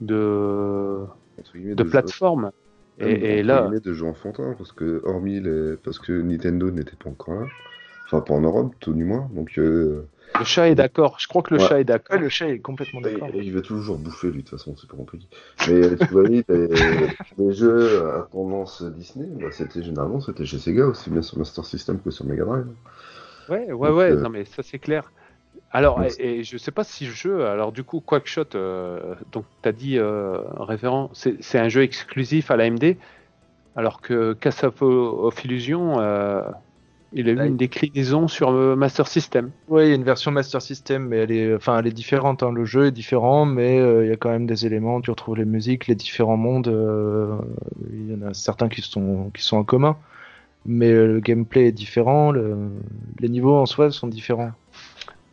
de, 0.00 1.06
de 1.54 1.82
plateforme. 1.84 2.50
Et, 2.98 3.42
là. 3.42 3.68
de 3.68 3.92
jeux 3.92 4.06
enfantins, 4.06 4.54
parce 4.56 4.72
que, 4.72 5.02
hormis 5.04 5.40
les. 5.40 5.76
Parce 5.82 5.98
que 5.98 6.12
Nintendo 6.12 6.70
n'était 6.70 6.96
pas 6.96 7.10
encore 7.10 7.34
là. 7.34 7.46
Enfin, 8.06 8.20
pas 8.20 8.34
en 8.34 8.40
Europe, 8.40 8.74
tout 8.80 8.92
du 8.92 9.04
moins. 9.04 9.28
Donc. 9.34 9.58
Euh, 9.58 10.06
le 10.38 10.44
chat 10.44 10.68
est 10.68 10.74
d'accord. 10.74 11.16
Je 11.18 11.28
crois 11.28 11.42
que 11.42 11.54
le 11.54 11.60
chat 11.60 11.80
est 11.80 11.84
d'accord. 11.84 12.18
le 12.18 12.28
chat 12.28 12.48
est 12.48 12.58
complètement 12.58 13.00
d'accord. 13.00 13.28
Il 13.34 13.52
va 13.52 13.60
toujours 13.60 13.98
bouffer, 13.98 14.28
lui, 14.28 14.42
de 14.42 14.48
toute 14.48 14.58
façon, 14.58 14.74
c'est 14.80 14.88
pas 14.88 14.96
compliqué. 14.96 15.26
Mais 15.68 15.94
tu 15.96 16.06
vois, 16.06 16.22
les, 16.24 16.44
les 17.38 17.52
jeux 17.52 18.06
à 18.06 18.28
tendance 18.30 18.82
Disney, 18.82 19.28
bah, 19.40 19.48
c'était 19.50 19.82
généralement 19.82 20.20
c'était 20.20 20.46
chez 20.46 20.58
Sega 20.58 20.86
aussi 20.86 21.10
bien 21.10 21.22
sur 21.22 21.38
Master 21.38 21.64
System 21.64 22.00
que 22.00 22.10
sur 22.10 22.24
Mega 22.24 22.44
Drive. 22.44 22.66
Ouais, 23.48 23.72
ouais, 23.72 23.90
ouais. 23.90 24.12
Euh, 24.12 24.20
non, 24.20 24.30
mais 24.30 24.44
ça, 24.44 24.62
c'est 24.62 24.78
clair. 24.78 25.10
Alors, 25.72 26.02
et, 26.18 26.44
je 26.44 26.56
sais 26.58 26.70
pas 26.70 26.84
si 26.84 27.06
le 27.06 27.12
jeu, 27.12 27.46
alors 27.46 27.72
du 27.72 27.82
coup, 27.82 28.00
Quackshot, 28.00 28.54
euh, 28.54 29.14
donc 29.32 29.46
tu 29.62 29.68
as 29.68 29.72
dit 29.72 29.98
euh, 29.98 30.38
référent, 30.58 31.10
c'est 31.14 31.58
un 31.58 31.68
jeu 31.68 31.82
exclusif 31.82 32.50
à 32.50 32.56
l'AMD, 32.56 32.96
alors 33.74 34.02
que 34.02 34.34
Castle 34.34 34.70
of 34.82 35.44
Illusion, 35.44 35.98
euh, 35.98 36.42
il 37.14 37.26
a 37.28 37.32
eu 37.32 37.46
une 37.46 37.56
déclinaison 37.56 38.28
sur 38.28 38.52
Master 38.52 39.06
System. 39.06 39.50
Oui, 39.68 39.84
il 39.84 39.88
y 39.88 39.92
a 39.92 39.94
une 39.94 40.04
version 40.04 40.30
Master 40.30 40.60
System, 40.60 41.08
mais 41.08 41.18
elle 41.18 41.32
est, 41.32 41.54
enfin, 41.54 41.78
elle 41.78 41.86
est 41.86 41.92
différente. 41.92 42.42
Hein. 42.42 42.52
Le 42.52 42.66
jeu 42.66 42.86
est 42.86 42.92
différent, 42.92 43.46
mais 43.46 43.76
il 44.02 44.08
y 44.08 44.12
a 44.12 44.16
quand 44.16 44.30
même 44.30 44.46
des 44.46 44.66
éléments. 44.66 45.00
Tu 45.00 45.10
retrouves 45.10 45.36
les 45.36 45.44
musiques, 45.46 45.86
les 45.86 45.94
différents 45.94 46.38
mondes. 46.38 46.68
il 47.90 48.10
y 48.10 48.14
en 48.14 48.26
a 48.26 48.34
certains 48.34 48.68
qui 48.68 48.82
sont, 48.82 49.30
qui 49.34 49.42
sont 49.42 49.58
en 49.58 49.64
commun, 49.64 49.96
mais 50.66 50.90
le 50.90 51.20
gameplay 51.20 51.66
est 51.66 51.72
différent. 51.72 52.32
les 52.32 53.28
niveaux 53.28 53.56
en 53.56 53.66
soi 53.66 53.90
sont 53.90 54.06
différents 54.06 54.52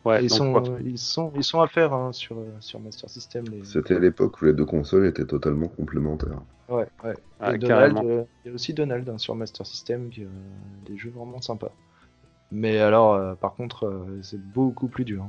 ils, 0.06 0.30
sont, 0.30 0.78
ils, 0.84 0.98
sont, 0.98 1.32
ils 1.36 1.44
sont 1.44 1.60
à 1.60 1.66
faire 1.66 1.92
hein, 1.92 2.12
sur, 2.12 2.38
euh, 2.38 2.46
sur 2.60 2.80
Master 2.80 3.10
System. 3.10 3.44
C'était 3.64 3.98
l'époque 3.98 4.40
où 4.40 4.46
les 4.46 4.52
deux 4.52 4.64
consoles 4.64 5.06
étaient 5.06 5.26
totalement 5.26 5.68
complémentaires. 5.68 6.40
Ouais, 6.68 6.86
ouais. 7.04 7.14
Ah, 7.38 7.50
euh, 7.50 8.24
il 8.44 8.48
y 8.48 8.50
a 8.50 8.54
aussi 8.54 8.72
Donald 8.72 9.08
hein, 9.08 9.18
sur 9.18 9.34
Master 9.34 9.66
System, 9.66 10.08
qui, 10.08 10.24
euh, 10.24 10.28
des 10.86 10.96
jeux 10.96 11.10
vraiment 11.10 11.40
sympas. 11.40 11.72
Mais 12.52 12.78
alors, 12.78 13.36
par 13.36 13.54
contre, 13.54 14.06
c'est 14.22 14.40
beaucoup 14.40 14.88
plus 14.88 15.04
dur. 15.04 15.24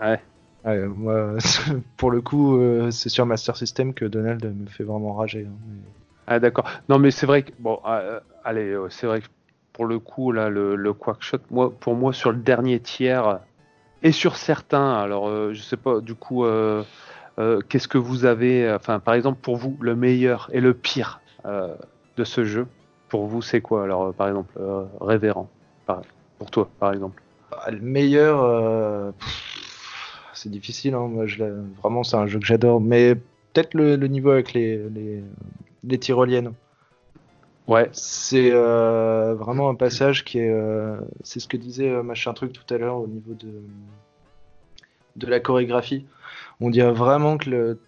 Hein. 0.00 0.18
Ouais. 0.64 0.86
moi, 0.86 1.36
pour 1.96 2.10
le 2.12 2.20
coup, 2.20 2.60
c'est 2.90 3.08
sur 3.08 3.26
Master 3.26 3.56
System 3.56 3.92
que 3.92 4.04
Donald 4.04 4.44
me 4.44 4.66
fait 4.66 4.84
vraiment 4.84 5.14
rager. 5.14 5.48
Ah 6.28 6.38
d'accord. 6.38 6.68
Non 6.88 7.00
mais 7.00 7.10
c'est 7.10 7.26
vrai 7.26 7.42
que 7.42 7.50
bon, 7.58 7.80
allez, 8.44 8.76
c'est 8.90 9.08
vrai 9.08 9.20
que 9.20 9.26
pour 9.76 9.84
le 9.84 9.98
coup, 9.98 10.32
là, 10.32 10.48
le, 10.48 10.74
le 10.74 10.94
Quackshot, 10.94 11.36
moi, 11.50 11.70
pour 11.70 11.94
moi, 11.94 12.14
sur 12.14 12.32
le 12.32 12.38
dernier 12.38 12.80
tiers, 12.80 13.40
et 14.02 14.10
sur 14.10 14.36
certains, 14.36 14.94
alors 14.94 15.28
euh, 15.28 15.52
je 15.52 15.60
sais 15.60 15.76
pas, 15.76 16.00
du 16.00 16.14
coup, 16.14 16.46
euh, 16.46 16.82
euh, 17.38 17.60
qu'est-ce 17.68 17.86
que 17.86 17.98
vous 17.98 18.24
avez, 18.24 18.72
enfin, 18.72 19.00
par 19.00 19.12
exemple, 19.12 19.38
pour 19.42 19.56
vous, 19.56 19.76
le 19.80 19.94
meilleur 19.94 20.48
et 20.52 20.62
le 20.62 20.72
pire 20.72 21.20
de 21.44 22.24
ce 22.24 22.44
jeu, 22.44 22.66
pour 23.10 23.26
vous, 23.26 23.42
c'est 23.42 23.60
quoi? 23.60 23.84
Alors, 23.84 24.14
par 24.14 24.28
exemple, 24.28 24.58
Révérend, 25.02 25.50
pour 26.38 26.50
toi, 26.50 26.70
par 26.80 26.94
exemple 26.94 27.22
ah, 27.52 27.70
Le 27.70 27.80
meilleur, 27.80 29.12
c'est 30.32 30.50
difficile, 30.50 30.94
hein. 30.94 31.06
moi, 31.06 31.26
je 31.26 31.44
vraiment, 31.82 32.02
c'est 32.02 32.16
un 32.16 32.26
jeu 32.26 32.38
que 32.38 32.46
j'adore, 32.46 32.80
mais 32.80 33.14
peut-être 33.14 33.74
le, 33.74 33.96
niveau 34.06 34.30
avec 34.30 34.54
les, 34.54 34.80
les 35.84 35.98
tyroliennes. 35.98 36.54
Ouais. 37.66 37.88
C'est 37.92 38.50
euh, 38.52 39.34
vraiment 39.34 39.68
un 39.68 39.74
passage 39.74 40.24
qui 40.24 40.38
est. 40.38 40.50
Euh, 40.50 40.96
c'est 41.22 41.40
ce 41.40 41.48
que 41.48 41.56
disait 41.56 41.90
euh, 41.90 42.02
machin 42.02 42.32
truc 42.32 42.52
tout 42.52 42.74
à 42.74 42.78
l'heure 42.78 42.98
au 42.98 43.08
niveau 43.08 43.34
de 43.34 43.48
de 45.16 45.26
la 45.26 45.40
chorégraphie. 45.40 46.04
on 46.60 46.70
dirait 46.70 46.92
vraiment 46.92 47.38
que 47.38 47.50
le 47.50 47.80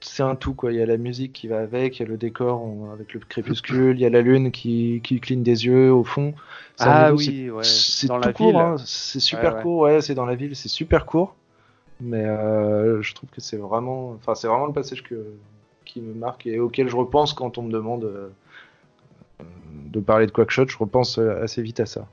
c'est 0.00 0.22
un 0.22 0.36
tout 0.36 0.54
quoi. 0.54 0.72
Il 0.72 0.78
y 0.78 0.82
a 0.82 0.86
la 0.86 0.96
musique 0.96 1.32
qui 1.32 1.48
va 1.48 1.58
avec, 1.58 1.98
il 1.98 2.02
y 2.02 2.04
a 2.04 2.08
le 2.08 2.16
décor 2.16 2.64
avec 2.92 3.12
le 3.14 3.20
crépuscule, 3.20 3.96
il 3.96 4.00
y 4.00 4.06
a 4.06 4.10
la 4.10 4.22
lune 4.22 4.52
qui, 4.52 5.00
qui 5.02 5.20
cligne 5.20 5.42
des 5.42 5.66
yeux 5.66 5.92
au 5.92 6.04
fond. 6.04 6.34
Ah 6.78 7.12
oui, 7.12 7.50
ouais. 7.50 7.64
C'est 7.64 8.08
la 8.08 8.32
court, 8.32 8.58
hein. 8.58 8.76
c'est 8.84 9.20
super 9.20 9.60
court, 9.60 9.80
ouais, 9.80 10.00
c'est 10.00 10.14
dans 10.14 10.26
la 10.26 10.36
ville, 10.36 10.54
c'est 10.54 10.68
super 10.68 11.04
court. 11.04 11.34
Mais 12.00 12.24
euh, 12.24 13.02
je 13.02 13.12
trouve 13.12 13.28
que 13.30 13.40
c'est 13.40 13.56
vraiment, 13.56 14.10
enfin 14.10 14.36
c'est 14.36 14.46
vraiment 14.46 14.66
le 14.66 14.72
passage 14.72 15.02
que 15.02 15.34
qui 15.84 16.00
me 16.00 16.14
marque 16.14 16.46
et 16.46 16.60
auquel 16.60 16.88
je 16.88 16.94
repense 16.94 17.32
quand 17.32 17.58
on 17.58 17.62
me 17.62 17.72
demande 17.72 18.08
de 19.90 20.00
parler 20.00 20.26
de 20.26 20.32
Quackshot. 20.32 20.68
Je 20.68 20.78
repense 20.78 21.18
euh, 21.18 21.42
assez 21.42 21.62
vite 21.62 21.80
à 21.80 21.86
ça. 21.86 22.06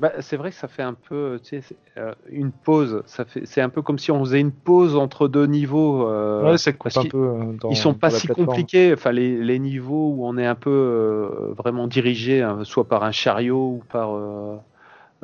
Bah, 0.00 0.12
c'est 0.20 0.36
vrai 0.36 0.50
que 0.50 0.56
ça 0.56 0.68
fait 0.68 0.84
un 0.84 0.94
peu, 0.94 1.40
tu 1.42 1.60
sais, 1.60 1.76
euh, 1.96 2.14
une 2.30 2.52
pause. 2.52 3.02
Ça 3.06 3.24
fait, 3.24 3.44
c'est 3.46 3.60
un 3.60 3.68
peu 3.68 3.82
comme 3.82 3.98
si 3.98 4.12
on 4.12 4.20
faisait 4.20 4.38
une 4.38 4.52
pause 4.52 4.94
entre 4.94 5.26
deux 5.26 5.46
niveaux. 5.46 6.08
Euh, 6.08 6.52
ouais, 6.52 6.56
c'est 6.56 6.70
un 6.96 7.04
peu. 7.04 7.18
Euh, 7.18 7.56
ils 7.68 7.76
sont 7.76 7.94
pas 7.94 8.10
si 8.10 8.28
compliqués. 8.28 8.92
Enfin, 8.92 9.10
les, 9.10 9.42
les, 9.42 9.58
niveaux 9.58 10.12
où 10.12 10.24
on 10.24 10.38
est 10.38 10.46
un 10.46 10.54
peu 10.54 10.70
euh, 10.70 11.52
vraiment 11.56 11.88
dirigé, 11.88 12.42
hein, 12.42 12.60
soit 12.62 12.84
par 12.84 13.02
un 13.02 13.10
chariot 13.10 13.80
ou 13.80 13.82
par 13.90 14.12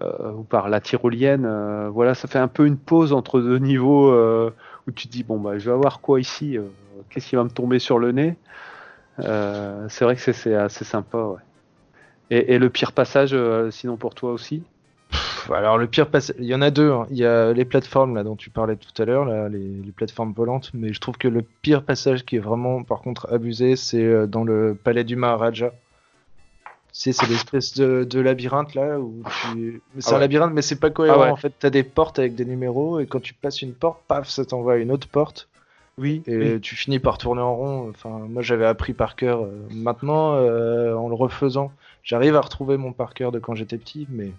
ou 0.00 0.42
par 0.42 0.68
la 0.68 0.80
tyrolienne. 0.80 1.48
voilà, 1.90 2.14
ça 2.14 2.26
fait 2.26 2.40
un 2.40 2.48
peu 2.48 2.66
une 2.66 2.78
pause 2.78 3.12
entre 3.12 3.40
deux 3.40 3.59
niveaux 3.59 4.12
où 4.12 4.90
tu 4.90 5.07
te 5.07 5.12
dis 5.12 5.22
bon 5.22 5.38
bah 5.38 5.57
je 5.57 5.66
vais 5.66 5.74
avoir 5.74 6.00
quoi 6.00 6.20
ici 6.20 6.59
Qu'est-ce 7.11 7.28
qui 7.28 7.36
va 7.36 7.44
me 7.44 7.50
tomber 7.50 7.78
sur 7.78 8.00
le 8.00 8.11
nez? 8.11 8.34
C'est 9.18 10.05
vrai 10.05 10.16
que 10.16 10.32
c'est 10.32 10.55
assez 10.57 10.84
sympa. 10.84 11.18
Ouais. 11.18 11.38
Et, 12.31 12.59
le 12.59 12.70
pire 12.70 12.93
passage, 12.93 13.31
euh, 13.33 13.70
sinon 13.70 13.97
pour 13.97 14.14
toi 14.14 14.33
aussi? 14.33 14.62
Alors 15.53 15.79
le 15.79 15.87
pire 15.87 16.09
passage, 16.09 16.37
il 16.39 16.47
y 16.47 16.55
en 16.55 16.62
a 16.62 16.70
deux. 16.70 16.91
Hein. 16.91 17.07
Il 17.11 17.16
y 17.16 17.25
a 17.25 17.53
les 17.53 17.64
plateformes 17.64 18.14
là 18.14 18.25
dont 18.25 18.37
tu 18.37 18.51
parlais 18.51 18.77
tout 18.77 19.03
à 19.03 19.05
l'heure, 19.05 19.25
là, 19.25 19.49
les, 19.49 19.93
plateformes 19.95 20.33
volantes. 20.33 20.70
Mais 20.75 20.93
je 20.93 21.01
trouve 21.01 21.16
que 21.16 21.29
le 21.29 21.43
pire 21.43 21.83
passage 21.83 22.25
qui 22.25 22.37
est 22.37 22.41
vraiment, 22.41 22.83
par 22.83 23.01
contre, 23.01 23.33
abusé, 23.33 23.77
c'est 23.77 24.03
euh, 24.03 24.27
dans 24.27 24.45
le 24.45 24.77
palais 24.83 25.05
du 25.05 25.16
Maharaja. 25.16 25.70
Tu 26.93 27.01
sais, 27.01 27.12
c'est 27.12 27.27
l'espèce 27.29 27.75
de, 27.75 28.20
labyrinthe 28.20 28.75
là 28.75 29.01
où 29.01 29.25
tu... 29.53 29.83
c'est 29.99 30.12
ah 30.12 30.16
un 30.16 30.20
labyrinthe, 30.20 30.53
mais 30.55 30.62
c'est 30.62 30.79
pas 30.79 30.91
cohérent. 30.91 31.25
Ah 31.27 31.33
en 31.33 31.37
fait, 31.37 31.53
t'as 31.59 31.70
des 31.70 31.83
portes 31.83 32.20
avec 32.20 32.37
des 32.37 32.45
numéros 32.45 33.01
et 33.01 33.07
quand 33.07 33.20
tu 33.20 33.35
passes 33.35 33.62
une 33.62 33.75
porte, 33.75 34.01
paf, 34.07 34.29
ça 34.29 34.45
t'envoie 34.45 34.77
une 34.77 34.93
autre 34.93 35.09
porte. 35.09 35.49
Oui. 35.99 36.22
Et 36.27 36.59
tu 36.61 36.77
finis 36.77 37.01
par 37.01 37.18
tourner 37.18 37.41
en 37.41 37.55
rond. 37.55 37.91
Enfin, 37.91 38.27
moi, 38.29 38.43
j'avais 38.43 38.66
appris 38.66 38.95
par 38.95 39.16
cœur. 39.16 39.43
Euh, 39.43 39.51
maintenant, 39.70 40.35
en 40.35 41.09
le 41.09 41.14
refaisant, 41.14 41.72
J'arrive 42.05 42.36
à 42.36 42.40
retrouver 42.40 42.76
mon 42.76 42.92
par 42.92 43.14
cœur 43.14 43.32
de 43.32 43.38
quand 43.38 43.55
j'étais 43.55 43.78
petit, 43.78 44.07
mais 44.11 44.32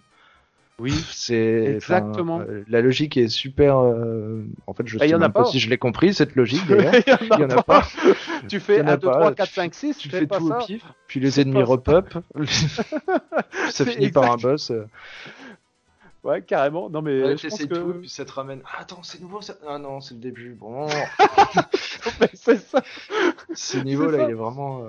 oui, 0.77 0.93
c'est 1.09 1.75
exactement. 1.75 2.41
Euh, 2.41 2.63
la 2.67 2.81
logique 2.81 3.15
est 3.15 3.29
super. 3.29 3.79
Euh, 3.79 4.45
en 4.67 4.73
fait, 4.73 4.85
je 4.85 4.97
bah, 4.97 5.07
sais 5.07 5.29
pas, 5.29 5.45
si 5.45 5.59
je 5.59 5.69
l'ai 5.69 5.77
compris 5.77 6.13
cette 6.13 6.35
logique. 6.35 6.63
il 6.69 7.39
y 7.39 7.43
en 7.43 7.49
a, 7.49 7.63
pas. 7.63 7.87
tu 8.49 8.59
fais 8.59 8.81
1, 8.81 8.97
2, 8.97 9.09
3, 9.09 9.33
4, 9.33 9.49
5, 9.49 9.73
6. 9.73 9.97
Tu 9.97 10.09
fais 10.09 10.27
tout 10.27 10.51
au 10.51 10.65
pif. 10.65 10.83
Puis 11.07 11.21
les 11.21 11.39
ennemis 11.39 11.63
repop. 11.63 12.17
ça 13.69 13.85
finit 13.85 14.11
par 14.11 14.31
un 14.31 14.35
boss. 14.35 14.71
Euh. 14.71 14.85
Ouais, 16.23 16.41
carrément. 16.41 16.89
Non, 16.89 17.01
mais. 17.01 17.23
Ouais, 17.23 17.37
je 17.37 17.47
pense 17.47 17.59
que... 17.59 17.73
tout, 17.73 17.93
puis 18.01 18.09
ça 18.09 18.25
te 18.25 18.33
ramène. 18.33 18.61
Ah, 18.65 18.81
attends, 18.81 19.01
c'est 19.01 19.21
nouveau 19.21 19.41
ça. 19.41 19.55
Ah 19.65 19.79
non, 19.79 20.01
c'est 20.01 20.15
le 20.15 20.19
début. 20.19 20.57
Bon. 20.59 20.87
c'est 22.33 22.57
ça. 22.57 22.83
Ce 23.53 23.77
niveau-là, 23.77 24.25
il 24.25 24.31
est 24.31 24.33
vraiment. 24.33 24.83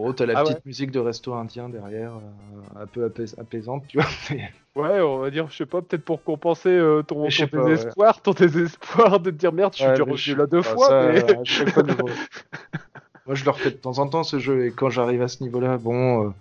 Oh, 0.00 0.12
t'as 0.12 0.26
la 0.26 0.38
ah 0.38 0.44
petite 0.44 0.64
musique 0.64 0.92
de 0.92 1.00
resto 1.00 1.34
indien 1.34 1.68
derrière, 1.68 2.12
euh, 2.12 2.82
un 2.82 2.86
peu 2.86 3.04
apaisante, 3.04 3.82
tu 3.88 3.98
vois. 3.98 4.06
Ouais, 4.76 5.00
on 5.00 5.18
va 5.18 5.30
dire, 5.30 5.48
je 5.50 5.56
sais 5.56 5.66
pas, 5.66 5.82
peut-être 5.82 6.04
pour 6.04 6.22
compenser 6.22 6.68
euh, 6.68 7.02
ton, 7.02 7.24
désespoir, 7.24 8.22
ton 8.22 8.30
désespoir 8.30 9.18
de 9.18 9.32
te 9.32 9.34
dire 9.34 9.52
merde, 9.52 9.74
je 9.76 9.92
suis 9.92 10.02
reçu 10.02 10.36
là 10.36 10.46
deux 10.46 10.62
fois. 10.62 11.08
mais... 11.08 11.24
Moi, 13.26 13.34
je 13.34 13.44
le 13.44 13.50
refais 13.50 13.72
de 13.72 13.76
temps 13.76 13.98
en 13.98 14.06
temps 14.06 14.22
ce 14.22 14.38
jeu, 14.38 14.66
et 14.66 14.70
quand 14.70 14.88
j'arrive 14.88 15.20
à 15.20 15.26
ce 15.26 15.42
niveau-là, 15.42 15.78
bon, 15.78 16.32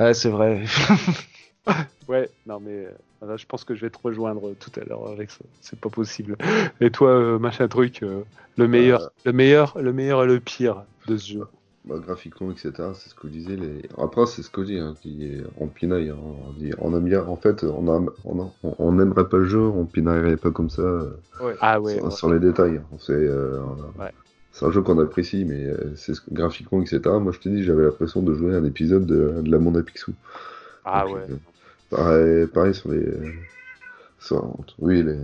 euh, 0.00 0.12
c'est 0.12 0.28
vrai. 0.28 0.64
ouais, 2.08 2.28
non 2.46 2.58
mais 2.58 2.88
je 3.36 3.46
pense 3.46 3.62
que 3.62 3.76
je 3.76 3.82
vais 3.82 3.90
te 3.90 3.98
rejoindre 4.02 4.54
tout 4.58 4.72
à 4.80 4.84
l'heure 4.84 5.06
avec 5.06 5.30
ça. 5.30 5.44
C'est 5.60 5.78
pas 5.78 5.88
possible. 5.88 6.36
Et 6.80 6.90
toi, 6.90 7.38
machin 7.38 7.68
truc, 7.68 8.04
le 8.56 8.68
meilleur, 8.68 9.12
le 9.24 9.32
meilleur, 9.32 9.78
le 9.78 9.92
meilleur 9.92 10.24
et 10.24 10.26
le 10.26 10.40
pire 10.40 10.82
de 11.06 11.16
ce 11.16 11.34
jeu 11.34 11.46
bah, 11.84 11.96
graphiquement, 11.98 12.50
etc. 12.50 12.72
C'est 12.94 13.10
ce 13.10 13.14
que 13.14 13.26
disais. 13.26 13.56
Les... 13.56 13.82
Après, 13.98 14.26
c'est 14.26 14.42
ce 14.42 14.50
que 14.50 14.62
je 14.62 14.66
dis, 14.66 14.78
hein, 14.78 14.94
qui 15.00 15.26
est... 15.26 15.42
on 15.58 15.66
pinaille. 15.66 16.10
Hein, 16.10 16.16
on, 16.20 16.52
dit... 16.52 16.72
on 16.78 16.96
aime 16.96 17.04
bien. 17.04 17.24
En 17.24 17.36
fait, 17.36 17.64
on, 17.64 17.88
a... 17.88 18.04
on, 18.24 18.50
on 18.62 18.92
n'aimerait 18.92 19.28
pas 19.28 19.38
le 19.38 19.46
jeu, 19.46 19.60
on 19.60 19.84
pinaillerait 19.84 20.36
pas 20.36 20.52
comme 20.52 20.70
ça 20.70 20.82
ouais. 21.40 21.54
Ah, 21.60 21.80
ouais, 21.80 21.98
sur, 22.10 22.32
les 22.32 22.38
détails. 22.38 22.80
C'est 23.00 23.12
euh, 23.12 23.60
un 24.60 24.70
jeu 24.70 24.82
qu'on 24.82 24.98
apprécie, 25.00 25.44
mais 25.44 25.64
euh, 25.64 25.94
c'est 25.96 26.14
ce... 26.14 26.20
graphiquement, 26.30 26.80
etc. 26.80 27.00
Moi, 27.20 27.32
je 27.32 27.40
te 27.40 27.48
dis, 27.48 27.64
j'avais 27.64 27.82
l'impression 27.84 28.22
de 28.22 28.32
jouer 28.34 28.54
un 28.54 28.64
épisode 28.64 29.06
de, 29.06 29.40
de 29.42 29.50
la 29.50 29.58
Monde 29.58 29.76
à 29.76 29.82
Picsou. 29.82 30.14
Ah 30.84 31.06
ouais. 31.06 31.20
Euh, 31.30 31.36
pareil, 31.90 32.46
pareil 32.46 32.74
sur 32.74 32.90
les. 32.90 33.04
Sur... 34.20 34.56
Oui, 34.78 35.02
les 35.02 35.18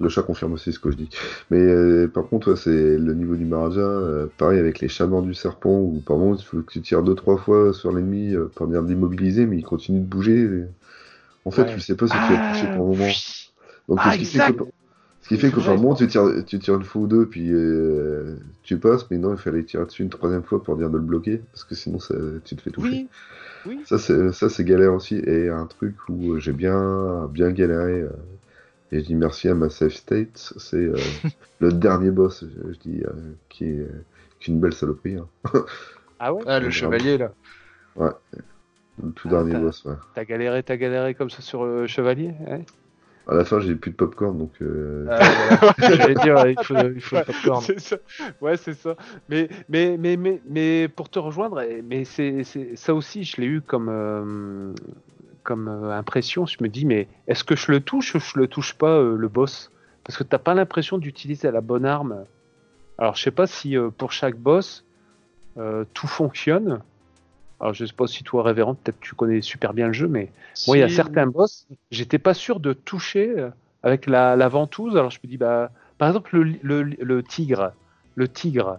le 0.00 0.08
chat 0.08 0.22
confirme 0.22 0.52
aussi 0.52 0.72
ce 0.72 0.78
que 0.78 0.90
je 0.90 0.96
dis. 0.96 1.08
Mais 1.50 1.58
euh, 1.58 2.08
par 2.08 2.26
contre, 2.28 2.54
c'est 2.54 2.96
le 2.96 3.14
niveau 3.14 3.34
du 3.34 3.44
Maharaja, 3.44 3.80
euh, 3.80 4.26
pareil 4.38 4.58
avec 4.58 4.80
les 4.80 4.88
chamans 4.88 5.22
du 5.22 5.34
serpent, 5.34 5.80
où 5.80 6.02
par 6.06 6.16
moment, 6.16 6.36
il 6.36 6.44
faut 6.44 6.58
que 6.58 6.72
tu 6.72 6.80
tires 6.80 7.02
deux 7.02 7.14
trois 7.14 7.36
fois 7.36 7.72
sur 7.72 7.92
l'ennemi 7.92 8.34
euh, 8.34 8.46
pour 8.54 8.66
venir 8.66 8.82
l'immobiliser, 8.82 9.46
mais 9.46 9.56
il 9.56 9.64
continue 9.64 10.00
de 10.00 10.06
bouger. 10.06 10.48
En 11.44 11.50
fait, 11.50 11.66
tu 11.66 11.80
sais 11.80 11.96
pas 11.96 12.06
si 12.06 12.12
tu 12.12 12.18
vas 12.18 12.52
toucher 12.52 12.66
pour 12.66 12.86
un 12.86 12.90
moment. 12.90 13.12
Donc, 13.88 13.98
ah, 14.02 14.12
ce, 14.12 14.18
qui 14.18 14.24
fait 14.26 14.52
que, 14.52 14.64
ce, 15.22 15.28
qui 15.28 15.36
fait 15.38 15.50
que, 15.50 15.60
par 15.60 15.76
moment, 15.76 15.94
tu 15.94 16.06
tires, 16.06 16.44
tu 16.46 16.58
tires 16.58 16.74
une 16.74 16.84
fois 16.84 17.02
ou 17.02 17.06
deux, 17.06 17.26
puis 17.26 17.50
tu 18.62 18.78
passes, 18.78 19.10
mais 19.10 19.18
non, 19.18 19.32
il 19.32 19.38
fallait 19.38 19.64
tirer 19.64 19.86
dessus 19.86 20.02
une 20.02 20.10
troisième 20.10 20.42
fois 20.42 20.62
pour 20.62 20.76
dire 20.76 20.90
de 20.90 20.98
le 20.98 21.02
bloquer, 21.02 21.40
parce 21.52 21.64
que 21.64 21.74
sinon, 21.74 21.98
ça, 21.98 22.14
tu 22.44 22.54
te 22.54 22.60
fais 22.60 22.70
toucher. 22.70 23.08
Oui. 23.66 23.80
Oui. 23.80 23.80
Ça, 23.86 23.98
c'est 23.98 24.64
galère 24.64 24.94
aussi. 24.94 25.16
Et 25.16 25.48
un 25.48 25.66
truc 25.66 25.96
où 26.08 26.38
j'ai 26.38 26.52
bien, 26.52 27.28
bien 27.32 27.50
galéré 27.50 28.04
et 28.90 29.00
je 29.00 29.04
dis 29.04 29.14
merci 29.14 29.48
à 29.48 29.54
ma 29.54 29.68
safe 29.70 29.94
state. 29.94 30.52
C'est 30.56 30.76
euh, 30.76 30.96
le 31.60 31.72
dernier 31.72 32.10
boss, 32.10 32.44
je, 32.44 32.78
dis, 32.78 33.02
euh, 33.04 33.12
qui, 33.48 33.64
est, 33.64 33.86
qui, 34.40 34.50
est, 34.50 34.54
une 34.54 34.60
belle 34.60 34.72
saloperie. 34.72 35.16
Hein. 35.16 35.28
ah 36.18 36.32
ouais 36.32 36.42
ah, 36.46 36.60
Le 36.60 36.70
chevalier, 36.70 37.18
là. 37.18 37.32
Ouais. 37.96 38.10
Le 39.02 39.12
tout 39.12 39.28
dernier 39.28 39.58
boss, 39.58 39.84
ouais. 39.84 39.94
T'as 40.14 40.24
galéré, 40.24 40.62
t'as 40.62 40.76
galéré 40.76 41.14
comme 41.14 41.30
ça 41.30 41.42
sur 41.42 41.64
le 41.64 41.86
chevalier 41.86 42.32
ouais. 42.46 42.64
À 43.28 43.34
la 43.34 43.44
fin, 43.44 43.60
j'ai 43.60 43.74
plus 43.74 43.90
de 43.90 43.96
popcorn, 43.96 44.38
donc. 44.38 44.52
Euh... 44.62 45.06
Ah, 45.10 45.74
J'allais 45.78 46.14
dire, 46.14 46.46
il 46.46 46.64
faut, 46.64 46.74
il 46.78 47.00
faut 47.00 47.16
le 47.16 47.24
popcorn. 47.24 47.62
Ça. 47.76 47.96
Ouais, 48.40 48.56
c'est 48.56 48.72
ça. 48.72 48.96
Mais, 49.28 49.50
mais, 49.68 49.98
mais, 49.98 50.16
mais, 50.16 50.40
mais 50.48 50.88
pour 50.88 51.10
te 51.10 51.18
rejoindre, 51.18 51.62
mais 51.84 52.06
c'est 52.06 52.42
ça 52.74 52.94
aussi, 52.94 53.24
je 53.24 53.38
l'ai 53.38 53.46
eu 53.46 53.60
comme 53.60 53.90
euh, 53.90 54.72
comme 55.48 55.68
euh, 55.68 55.96
impression. 55.96 56.44
Je 56.44 56.58
me 56.60 56.68
dis, 56.68 56.84
mais 56.84 57.08
est-ce 57.26 57.42
que 57.42 57.56
je 57.56 57.72
le 57.72 57.80
touche 57.80 58.14
ou 58.14 58.20
je 58.20 58.38
le 58.38 58.48
touche 58.48 58.74
pas, 58.74 58.98
euh, 58.98 59.16
le 59.16 59.28
boss? 59.28 59.70
Parce 60.04 60.18
que 60.18 60.22
t'as 60.22 60.38
pas 60.38 60.52
l'impression 60.52 60.98
d'utiliser 60.98 61.50
la 61.50 61.62
bonne 61.62 61.86
arme. 61.86 62.26
Alors, 62.98 63.14
je 63.14 63.22
sais 63.22 63.30
pas 63.30 63.46
si 63.46 63.74
euh, 63.74 63.88
pour 63.88 64.12
chaque 64.12 64.36
boss, 64.36 64.84
tout 65.92 66.06
fonctionne. 66.06 66.80
Alors, 67.58 67.74
je 67.74 67.84
sais 67.86 67.94
pas 67.94 68.06
si 68.06 68.22
toi, 68.22 68.44
Révérend, 68.44 68.74
peut-être 68.74 69.00
tu 69.00 69.14
connais 69.14 69.40
super 69.40 69.72
bien 69.72 69.88
le 69.88 69.92
jeu, 69.92 70.06
mais 70.06 70.30
moi, 70.68 70.76
il 70.76 70.80
y 70.80 70.84
a 70.84 70.88
certains 70.88 71.26
boss, 71.26 71.66
j'étais 71.90 72.20
pas 72.20 72.32
sûr 72.32 72.60
de 72.60 72.72
toucher 72.72 73.48
avec 73.82 74.06
la, 74.06 74.36
ventouse. 74.48 74.96
Alors, 74.96 75.10
je 75.10 75.18
me 75.24 75.28
dis, 75.28 75.36
bah, 75.36 75.72
par 75.96 76.08
exemple, 76.08 76.38
le, 76.38 76.82
le 76.82 77.22
tigre. 77.24 77.72
Le 78.14 78.28
tigre, 78.28 78.78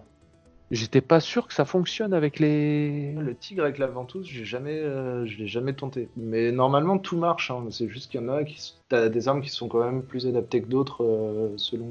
J'étais 0.70 1.00
pas 1.00 1.18
sûr 1.18 1.48
que 1.48 1.52
ça 1.52 1.64
fonctionne 1.64 2.14
avec 2.14 2.38
les. 2.38 3.12
Le 3.14 3.34
tigre 3.34 3.64
avec 3.64 3.78
la 3.78 3.88
ventouse, 3.88 4.24
j'ai 4.24 4.44
jamais, 4.44 4.78
euh, 4.78 5.26
je 5.26 5.36
l'ai 5.38 5.48
jamais 5.48 5.72
tenté. 5.72 6.08
Mais 6.16 6.52
normalement 6.52 6.96
tout 6.98 7.16
marche. 7.16 7.50
Hein. 7.50 7.64
C'est 7.70 7.88
juste 7.88 8.08
qu'il 8.08 8.20
y 8.20 8.24
en 8.24 8.28
a 8.28 8.44
qui, 8.44 8.74
t'as 8.88 9.08
des 9.08 9.26
armes 9.26 9.40
qui 9.40 9.48
sont 9.48 9.66
quand 9.66 9.84
même 9.84 10.04
plus 10.04 10.28
adaptées 10.28 10.62
que 10.62 10.68
d'autres 10.68 11.02
euh, 11.04 11.52
selon 11.56 11.88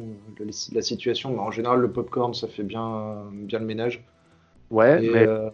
la 0.72 0.82
situation. 0.82 1.32
Mais 1.32 1.40
en 1.40 1.52
général, 1.52 1.82
le 1.82 1.92
popcorn, 1.92 2.34
ça 2.34 2.48
fait 2.48 2.64
bien, 2.64 3.26
bien 3.34 3.60
le 3.60 3.66
ménage. 3.66 4.02
Ouais, 4.72 5.02
mais, 5.02 5.28
euh, 5.28 5.50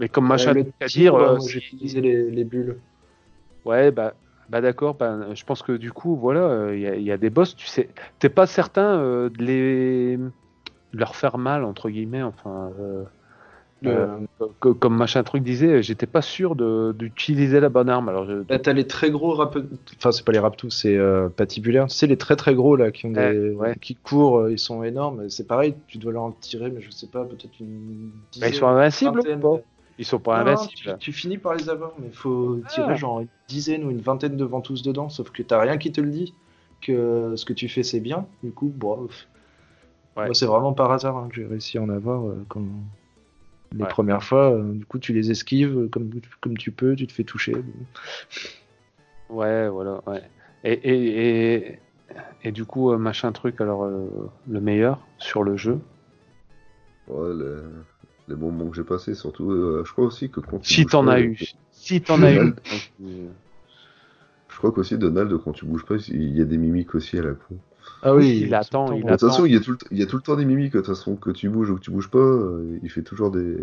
mais, 0.00 0.08
comme 0.08 0.26
machin 0.26 0.54
à 0.80 0.86
dire, 0.86 1.40
j'ai 1.40 1.58
utilisé 1.58 2.00
les, 2.00 2.44
bulles. 2.44 2.78
Ouais, 3.66 3.90
bah. 3.90 4.14
Bah 4.48 4.60
d'accord, 4.60 4.94
bah, 4.94 5.32
je 5.34 5.44
pense 5.44 5.62
que 5.62 5.72
du 5.72 5.92
coup, 5.92 6.14
voilà, 6.14 6.74
il 6.74 6.80
y, 6.80 7.04
y, 7.04 7.12
a 7.12 7.16
des 7.16 7.30
boss, 7.30 7.56
tu 7.56 7.66
sais, 7.66 7.88
t'es 8.18 8.28
pas 8.28 8.46
certain 8.46 8.98
de 8.98 9.42
les 9.42 10.18
leur 10.92 11.16
faire 11.16 11.38
mal 11.38 11.64
entre 11.64 11.90
guillemets 11.90 12.22
enfin 12.22 12.70
euh, 12.80 13.04
euh, 13.84 14.18
comme 14.60 14.96
machin 14.96 15.24
truc 15.24 15.42
disait 15.42 15.82
j'étais 15.82 16.06
pas 16.06 16.22
sûr 16.22 16.54
d'utiliser 16.94 17.58
la 17.58 17.68
bonne 17.68 17.88
arme 17.88 18.08
alors 18.08 18.26
je... 18.26 18.42
t'as 18.42 18.72
les 18.72 18.86
très 18.86 19.10
gros 19.10 19.34
rap 19.34 19.58
enfin 19.96 20.12
c'est 20.12 20.24
pas 20.24 20.32
les 20.32 20.38
raptous 20.38 20.70
c'est 20.70 20.96
euh, 20.96 21.28
patibulaires 21.28 21.88
tu 21.88 21.96
sais 21.96 22.06
les 22.06 22.16
très 22.16 22.36
très 22.36 22.54
gros 22.54 22.76
là 22.76 22.92
qui 22.92 23.06
ont 23.06 23.10
des... 23.10 23.54
qui 23.80 23.96
courent 23.96 24.48
ils 24.48 24.58
sont 24.58 24.84
énormes. 24.84 25.28
C'est 25.28 25.46
pareil 25.46 25.74
tu 25.88 25.98
dois 25.98 26.12
leur 26.12 26.22
en 26.22 26.32
tirer 26.32 26.70
mais 26.70 26.80
je 26.80 26.90
sais 26.90 27.08
pas 27.08 27.24
peut-être 27.24 27.58
une 27.60 28.12
bah, 28.40 28.48
ils 28.48 28.54
sont 28.54 28.68
invincibles 28.68 29.20
ils 29.98 30.04
sont 30.04 30.20
pas 30.20 30.38
invincibles. 30.38 30.96
tu, 30.98 31.12
finis 31.12 31.38
par 31.38 31.54
les 31.54 31.68
avoir 31.68 31.92
mais 31.98 32.06
il 32.08 32.16
faut 32.16 32.60
tirer 32.68 32.92
ah. 32.92 32.94
genre 32.94 33.20
une 33.20 33.28
dizaine 33.48 33.84
ou 33.84 33.90
une 33.90 34.00
vingtaine 34.00 34.36
de 34.36 34.44
ventouses 34.44 34.82
dedans 34.82 35.08
sauf 35.08 35.30
que 35.30 35.42
t'as 35.42 35.60
rien 35.60 35.76
qui 35.76 35.90
te 35.90 36.00
le 36.00 36.10
dit 36.10 36.34
que 36.80 37.34
ce 37.36 37.44
que 37.44 37.52
tu 37.52 37.68
fais 37.68 37.82
c'est 37.82 38.00
bien. 38.00 38.26
Du 38.42 38.52
coup 38.52 38.72
bon 38.74 39.08
Ouais. 40.16 40.26
Moi, 40.26 40.34
c'est 40.34 40.46
vraiment 40.46 40.72
par 40.72 40.92
hasard 40.92 41.16
hein, 41.16 41.28
que 41.28 41.36
j'ai 41.36 41.46
réussi 41.46 41.78
à 41.78 41.82
en 41.82 41.88
avoir. 41.88 42.26
euh, 42.26 42.36
les 43.74 43.84
Ouais. 43.84 43.88
premières 43.88 44.22
fois, 44.22 44.52
euh, 44.52 44.72
du 44.74 44.84
coup, 44.84 44.98
tu 44.98 45.12
les 45.12 45.30
esquives 45.30 45.78
euh, 45.78 45.88
comme, 45.88 46.10
comme 46.40 46.58
tu 46.58 46.70
peux, 46.70 46.94
tu 46.94 47.06
te 47.06 47.12
fais 47.12 47.24
toucher. 47.24 47.54
Ouais, 49.30 49.68
voilà, 49.68 50.02
ouais. 50.06 50.22
Et, 50.62 50.72
et, 50.72 51.56
et, 51.72 51.78
et 52.44 52.52
du 52.52 52.66
coup, 52.66 52.94
machin 52.98 53.32
truc, 53.32 53.60
alors 53.62 53.84
euh, 53.84 54.06
le 54.50 54.60
meilleur 54.60 55.00
sur 55.18 55.42
le 55.42 55.56
jeu? 55.56 55.80
Ouais, 57.08 57.34
les, 57.34 57.56
les 58.28 58.34
bons 58.34 58.50
moments 58.50 58.70
que 58.70 58.76
j'ai 58.76 58.84
passés, 58.84 59.14
surtout, 59.14 59.50
euh, 59.50 59.82
je 59.86 59.92
crois 59.92 60.04
aussi 60.04 60.30
que 60.30 60.40
quand 60.40 60.58
tu 60.58 60.74
Si 60.74 60.86
t'en 60.86 61.08
as 61.08 61.20
eu, 61.20 61.38
si 61.70 62.00
t'en 62.00 62.22
as 62.22 62.34
eu. 62.34 62.54
Je 64.50 64.56
crois 64.58 64.70
qu'aussi 64.72 64.98
Donald, 64.98 65.32
quand 65.44 65.52
tu 65.52 65.64
bouges 65.64 65.86
pas, 65.86 65.96
il 66.08 66.36
y 66.36 66.40
a 66.40 66.44
des 66.44 66.58
mimiques 66.58 66.94
aussi 66.94 67.18
à 67.18 67.22
la 67.22 67.32
con. 67.32 67.56
Ah 68.02 68.14
oui, 68.14 68.40
il 68.44 68.54
attend, 68.54 68.92
il 68.92 69.02
temps, 69.02 69.06
De 69.06 69.10
toute 69.12 69.20
façon, 69.20 69.44
attend. 69.44 69.46
il 69.46 69.52
y, 69.52 69.56
a 69.56 69.60
tout 69.60 69.72
le, 69.72 69.76
t- 69.78 69.86
il 69.90 69.98
y 69.98 70.02
a 70.02 70.06
tout 70.06 70.16
le 70.16 70.22
temps 70.22 70.36
des 70.36 70.44
mimiques, 70.44 70.72
de 70.72 70.78
toute 70.80 70.86
façon, 70.88 71.16
que 71.16 71.30
tu 71.30 71.48
bouges 71.48 71.70
ou 71.70 71.76
que 71.76 71.80
tu 71.80 71.90
bouges 71.90 72.10
pas, 72.10 72.18
euh, 72.18 72.78
il 72.82 72.90
fait 72.90 73.02
toujours 73.02 73.30
des, 73.30 73.56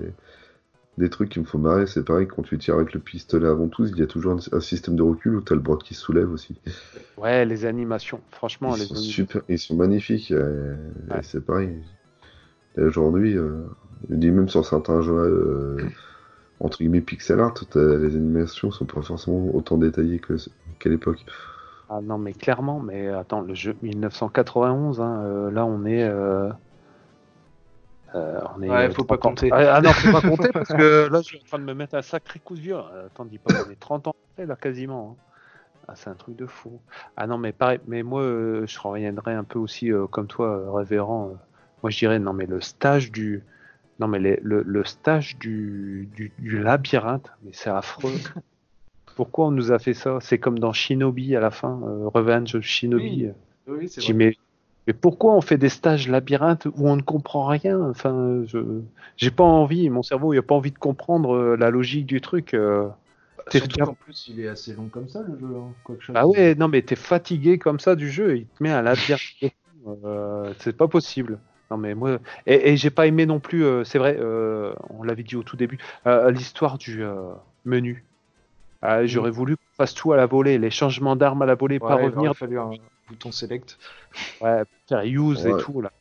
des 1.00 1.10
trucs 1.10 1.30
qui 1.30 1.40
me 1.40 1.46
font 1.46 1.58
marrer. 1.58 1.88
C'est 1.88 2.04
pareil, 2.04 2.28
quand 2.28 2.44
tu 2.44 2.58
tires 2.60 2.76
avec 2.76 2.94
le 2.94 3.00
pistolet 3.00 3.48
avant 3.48 3.68
tout, 3.70 3.86
il 3.88 3.98
y 3.98 4.04
a 4.04 4.08
toujours 4.08 4.34
un, 4.34 4.58
un 4.58 4.62
système 4.62 4.96
de 4.96 5.04
recul 5.04 5.36
où 5.36 5.42
t'as 5.42 5.56
le 5.56 5.62
bras 5.62 5.78
qui 5.84 5.94
se 5.96 6.02
soulève 6.02 6.32
aussi. 6.32 6.56
Ouais, 7.18 7.46
les 7.46 7.66
animations, 7.66 8.20
franchement, 8.32 8.74
Ils 8.74 8.78
les 8.78 8.86
sont 8.86 8.96
animations. 8.96 9.24
super, 9.26 9.42
ils 9.50 9.60
sont 9.60 9.76
magnifiques. 9.76 10.32
euh, 10.32 10.76
Ouais. 11.10 11.22
C'est 11.24 11.46
pareil. 11.46 11.76
Et 12.78 12.82
aujourd'hui, 12.82 13.38
euh, 13.38 13.64
je 14.10 14.16
dis 14.16 14.32
même 14.32 14.50
sur 14.50 14.66
certains 14.66 15.02
jeux, 15.02 15.14
euh, 15.14 15.78
entre 16.60 16.80
guillemets 16.80 17.02
pixel 17.02 17.40
art, 17.40 17.54
les 17.76 18.16
animations 18.16 18.72
sont 18.72 18.86
pas 18.86 19.02
forcément 19.02 19.54
autant 19.56 19.78
détaillées 19.78 20.22
qu'à 20.80 20.90
l'époque. 20.90 21.26
Ah 21.90 22.00
non, 22.02 22.18
mais 22.18 22.34
clairement, 22.34 22.80
mais 22.80 23.10
attends, 23.10 23.42
le 23.42 23.54
jeu 23.54 23.76
1991, 23.82 25.02
hein, 25.02 25.24
euh, 25.26 25.52
là 25.52 25.66
on 25.66 25.84
est. 25.86 26.04
euh, 26.04 26.50
euh, 28.16 28.40
on 28.56 28.62
est 28.62 28.68
Ouais, 28.68 28.90
faut 28.90 29.04
pas 29.06 29.18
30 29.18 29.26
ans. 29.26 29.34
compter. 29.34 29.50
Ah, 29.50 29.76
ah 29.76 29.82
non, 29.82 29.94
faut 29.94 30.08
pas 30.10 30.22
compter 30.22 30.52
parce 30.54 30.74
que 30.74 31.08
là 31.12 31.22
je 31.22 31.28
suis 31.28 31.38
en 31.38 31.44
train 31.44 31.60
de 31.60 31.64
me 31.64 31.74
mettre 31.74 31.96
un 31.96 32.02
sacré 32.02 32.40
coup 32.40 32.56
de 32.56 32.62
vieux. 32.62 32.76
Euh, 32.78 33.08
Attends, 33.08 33.26
dis 33.26 33.40
pas 33.40 33.52
qu'on 33.52 33.70
est 33.70 33.80
30 33.80 34.08
ans 34.08 34.14
après, 34.34 34.46
là 34.46 34.56
quasiment. 34.56 35.18
hein. 35.20 35.24
Ah, 35.88 35.96
c'est 35.96 36.10
un 36.10 36.16
truc 36.16 36.36
de 36.38 36.48
fou. 36.48 36.82
Ah 37.18 37.28
non, 37.28 37.38
mais 37.40 37.54
pareil, 37.54 37.80
mais 37.88 38.04
moi 38.04 38.22
euh, 38.24 38.68
je 38.68 38.80
reviendrai 38.80 39.34
un 39.34 39.44
peu 39.46 39.60
aussi 39.60 39.92
comme 40.12 40.28
toi, 40.28 40.72
révérend. 40.76 41.34
moi 41.84 41.92
je 41.92 41.98
dirais, 42.00 42.20
non, 42.20 42.34
mais 42.34 42.46
le 42.48 42.62
stage 42.62 43.12
du. 43.12 43.46
Non, 44.00 44.08
mais 44.08 44.20
les- 44.20 44.40
le, 44.44 44.64
le 44.64 44.86
stage 44.86 45.38
du, 45.40 46.10
du, 46.16 46.34
du 46.40 46.60
labyrinthe, 46.64 47.32
mais 47.44 47.52
c'est 47.54 47.70
affreux. 47.72 48.22
Pourquoi 49.20 49.48
on 49.48 49.52
nous 49.52 49.72
a 49.72 49.80
fait 49.80 49.94
ça? 49.94 50.20
C'est 50.22 50.40
comme 50.40 50.60
dans 50.60 50.74
Shinobi 50.74 51.36
à 51.36 51.40
la 51.42 51.52
fin, 51.52 51.82
euh, 51.84 52.08
Revenge 52.08 52.56
of 52.56 52.64
Shinobi. 52.64 53.26
Oui, 53.26 53.32
Oui, 53.68 53.90
c'est 53.90 54.02
mais, 54.14 54.34
mais 54.88 54.94
pourquoi 54.94 55.36
on 55.36 55.42
fait 55.42 55.58
des 55.58 55.70
stages 55.70 56.08
labyrinthe 56.10 56.66
où 56.68 56.88
on 56.90 56.96
ne 56.98 57.02
comprend 57.02 57.48
rien? 57.48 57.82
Enfin, 57.82 58.44
je 58.46 58.82
j'ai 59.18 59.32
pas 59.32 59.44
envie, 59.44 59.90
mon 59.90 60.04
cerveau 60.04 60.34
il 60.34 60.40
a 60.40 60.44
pas 60.44 60.56
envie 60.56 60.72
de 60.72 60.80
comprendre 60.80 61.36
euh, 61.36 61.58
la 61.58 61.72
logique 61.72 62.08
du 62.08 62.22
truc. 62.22 62.54
euh. 62.54 62.90
T'es- 63.50 63.60
Surtout 63.60 63.80
qu'en 63.80 63.96
plus, 63.96 64.28
il 64.28 64.40
est 64.40 64.48
assez 64.48 64.74
long 64.74 64.90
comme 64.90 65.10
ça, 65.10 65.24
le 65.24 65.38
jeu. 65.40 65.56
Hein, 65.56 65.76
quoi 65.84 65.96
que 65.98 66.04
chose. 66.04 66.16
Ah 66.18 66.28
ouais, 66.28 66.56
non 66.56 66.68
mais 66.68 66.82
t'es 66.82 66.96
fatigué 66.96 67.60
comme 67.60 67.80
ça 67.80 67.96
du 67.96 68.10
jeu, 68.10 68.38
il 68.38 68.48
te 68.48 68.64
met 68.64 68.72
un 68.72 68.82
labyrinthe. 68.82 69.22
euh, 70.06 70.54
c'est 70.60 70.76
pas 70.76 70.88
possible. 70.88 71.40
Non 71.72 71.78
mais 71.78 71.94
moi 71.96 72.20
et, 72.48 72.72
et 72.72 72.78
j'ai 72.78 72.90
pas 72.90 73.08
aimé 73.08 73.26
non 73.26 73.40
plus. 73.40 73.64
euh, 73.64 73.84
c'est 73.84 74.00
vrai, 74.00 74.18
euh, 74.20 74.74
on 74.90 75.04
l'avait 75.04 75.24
dit 75.24 75.36
au 75.36 75.44
tout 75.44 75.56
début, 75.58 75.78
l'histoire 76.06 76.78
du 76.78 77.04
menu. 77.66 78.06
Ah, 78.82 79.06
J'aurais 79.06 79.32
voulu 79.32 79.56
qu'on 79.58 79.84
fasse 79.84 79.94
tout 79.94 80.14
à 80.14 80.18
la 80.18 80.26
volée, 80.26 80.58
les 80.58 80.70
changements 80.72 81.16
d'armes 81.16 81.42
à 81.42 81.46
la 81.46 81.56
volée, 81.56 81.80
Ouais, 81.80 81.88
pas 81.88 81.96
il 82.02 82.06
revenir, 82.06 82.30
aurait 82.32 82.38
fallu 82.38 82.60
un 82.60 82.72
bouton 83.10 83.32
select. 83.32 83.78
ouais, 84.42 84.64
faire 84.88 85.02
use 85.04 85.46
Ouais. 85.46 85.52
et 85.52 85.64
tout 85.64 85.82
là. 85.82 85.92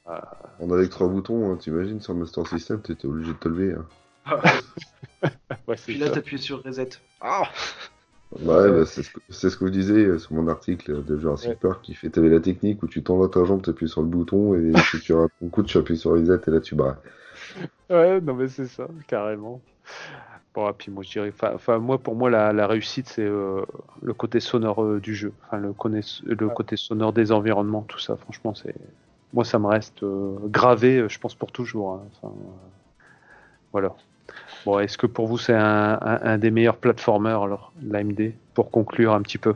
On 0.61 0.71
avait 0.73 0.85
que 0.87 0.91
trois 0.91 1.09
boutons, 1.09 1.53
hein, 1.53 1.57
t'imagines, 1.57 2.01
sur 2.01 2.13
le 2.15 2.21
Master 2.21 2.47
System, 2.47 2.81
t'étais 2.81 3.07
obligé 3.07 3.33
de 3.33 3.39
te 3.39 3.49
lever. 3.49 3.75
hein. 3.75 3.85
Ouais, 5.67 5.77
Puis 5.85 5.99
là, 5.99 6.07
ça. 6.07 6.13
t'appuies 6.15 6.39
sur 6.39 6.63
reset. 6.63 6.89
Ah 7.21 7.43
Ouais, 8.33 8.71
bah, 8.71 8.85
c'est 8.85 9.03
ce, 9.03 9.11
que- 9.11 9.21
c'est 9.31 9.49
ce 9.51 9.57
que 9.57 9.67
je 9.67 9.73
disais 9.73 10.05
euh, 10.05 10.19
sur 10.19 10.35
mon 10.35 10.49
article 10.49 11.03
de 11.03 11.17
Jurassic 11.19 11.51
Ouais. 11.51 11.57
Park 11.57 11.83
qui 11.83 11.95
fait 11.95 12.11
t'avais 12.11 12.29
la 12.29 12.41
technique 12.41 12.83
où 12.83 12.87
tu 12.87 13.03
tends 13.03 13.27
ta 13.29 13.45
jambe, 13.45 13.63
t'appuies 13.63 13.89
sur 13.89 14.03
le 14.03 14.09
bouton 14.09 14.55
et 14.55 14.73
si 14.91 15.01
tu 15.01 15.15
rates 15.15 15.33
ton 15.41 15.49
coup, 15.49 15.63
tu 15.63 15.79
appuies 15.79 15.97
sur 15.97 16.11
reset 16.13 16.39
et 16.47 16.51
là 16.51 16.61
tu 16.61 16.75
barres. 16.75 16.99
Ouais, 17.91 18.21
non 18.21 18.35
mais 18.35 18.49
c'est 18.49 18.67
ça, 18.67 18.87
carrément. 19.07 19.63
Puis 20.77 20.91
moi 20.91 21.03
je 21.03 21.11
dirais, 21.11 21.33
enfin, 21.55 21.79
moi 21.79 21.99
pour 21.99 22.15
moi 22.15 22.31
la, 22.31 22.53
la 22.53 22.67
réussite 22.67 23.09
c'est 23.09 23.23
euh, 23.23 23.63
le 24.03 24.13
côté 24.15 24.41
sonore 24.41 24.83
euh, 24.83 25.01
du 25.01 25.15
jeu, 25.15 25.33
enfin 25.47 25.59
le, 25.59 25.73
connaiss- 25.73 26.23
le 26.25 26.47
Ouais. 26.47 26.55
côté 26.55 26.77
sonore 26.77 27.13
des 27.13 27.33
environnements, 27.33 27.83
tout 27.83 27.99
ça. 27.99 28.17
Franchement, 28.17 28.55
c'est 28.55 28.75
moi 29.33 29.45
ça 29.45 29.59
me 29.59 29.67
reste 29.67 30.03
euh, 30.03 30.37
gravé, 30.45 31.07
je 31.09 31.19
pense 31.19 31.35
pour 31.35 31.53
toujours. 31.53 31.95
hein. 31.95 32.03
Enfin, 32.23 32.35
euh, 32.35 32.69
voilà. 33.73 33.95
Bon, 34.65 34.79
est-ce 34.79 34.99
que 34.99 35.07
pour 35.07 35.27
vous 35.27 35.39
c'est 35.39 35.55
un, 35.55 35.99
un, 36.01 36.21
un 36.23 36.39
des 36.39 36.51
meilleurs 36.51 36.77
platformers 36.77 37.43
alors, 37.43 37.73
l'AMD, 37.83 38.33
pour 38.55 38.71
conclure 38.71 39.13
un 39.15 39.23
petit 39.23 39.39
peu? 39.39 39.55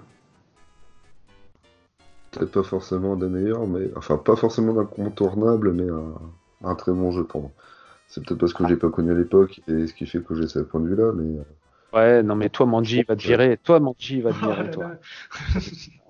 Peut-être 2.30 2.52
pas 2.52 2.62
forcément 2.62 3.16
des 3.16 3.28
meilleurs, 3.28 3.66
mais 3.66 3.90
enfin 3.96 4.16
pas 4.16 4.36
forcément 4.36 4.78
incontournable, 4.80 5.72
mais 5.72 5.88
un, 5.88 6.68
un 6.70 6.74
très 6.74 6.92
bon 6.92 7.12
jeu 7.12 7.24
pour 7.24 7.42
moi. 7.42 7.50
C'est 8.14 8.22
peut-être 8.22 8.40
parce 8.40 8.52
que 8.52 8.68
j'ai 8.68 8.76
pas 8.76 8.90
connu 8.90 9.10
à 9.10 9.14
l'époque 9.14 9.62
et 9.68 9.86
ce 9.86 9.94
qui 9.94 10.04
fait 10.04 10.22
que 10.22 10.34
j'ai 10.34 10.46
ce 10.46 10.58
point 10.58 10.80
de 10.82 10.86
vue-là, 10.88 11.12
mais 11.14 11.38
euh, 11.38 11.44
Ouais, 11.94 12.22
non 12.22 12.34
mais 12.36 12.50
toi 12.50 12.66
Manji 12.66 12.98
il 12.98 13.06
va 13.06 13.16
te 13.16 13.22
virer, 13.22 13.56
toi 13.56 13.80
Manji 13.80 14.16
il 14.18 14.22
va 14.22 14.32
te 14.32 14.38
virer, 14.38 14.70
toi. 14.70 14.92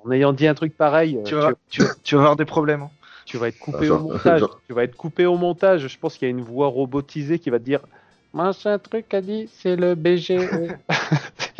En 0.05 0.11
ayant 0.11 0.33
dit 0.33 0.49
un 0.49 0.55
truc 0.55 0.77
pareil, 0.77 1.17
euh, 1.17 1.23
tu, 1.23 1.35
vas, 1.37 1.53
tu, 1.71 1.83
vas- 1.83 1.95
tu 2.03 2.15
vas 2.17 2.21
avoir 2.23 2.35
des 2.37 2.45
problèmes. 2.45 2.83
hein. 2.83 2.91
Tu 3.25 3.37
vas 3.37 3.47
être 3.47 3.59
coupé 3.61 3.79
Ah, 3.83 3.85
genre- 3.85 4.01
au 4.05 4.09
montage. 4.11 4.41
genre- 4.41 4.61
Tu 4.67 4.75
vas 4.75 4.83
être 4.83 4.97
coupé 4.97 5.27
au 5.27 5.37
montage. 5.37 5.87
Je 5.87 5.97
pense 5.97 6.19
qu'il 6.19 6.27
y 6.27 6.29
a 6.29 6.35
une 6.35 6.41
voix 6.41 6.67
robotisée 6.67 7.39
qui 7.39 7.51
va 7.51 7.61
te 7.61 7.65
dire 7.65 7.87
Machin 8.33 8.81
truc 8.81 9.15
a 9.15 9.21
dit, 9.21 9.49
c'est 9.53 9.77
le 9.77 9.95
BGE. 9.95 10.29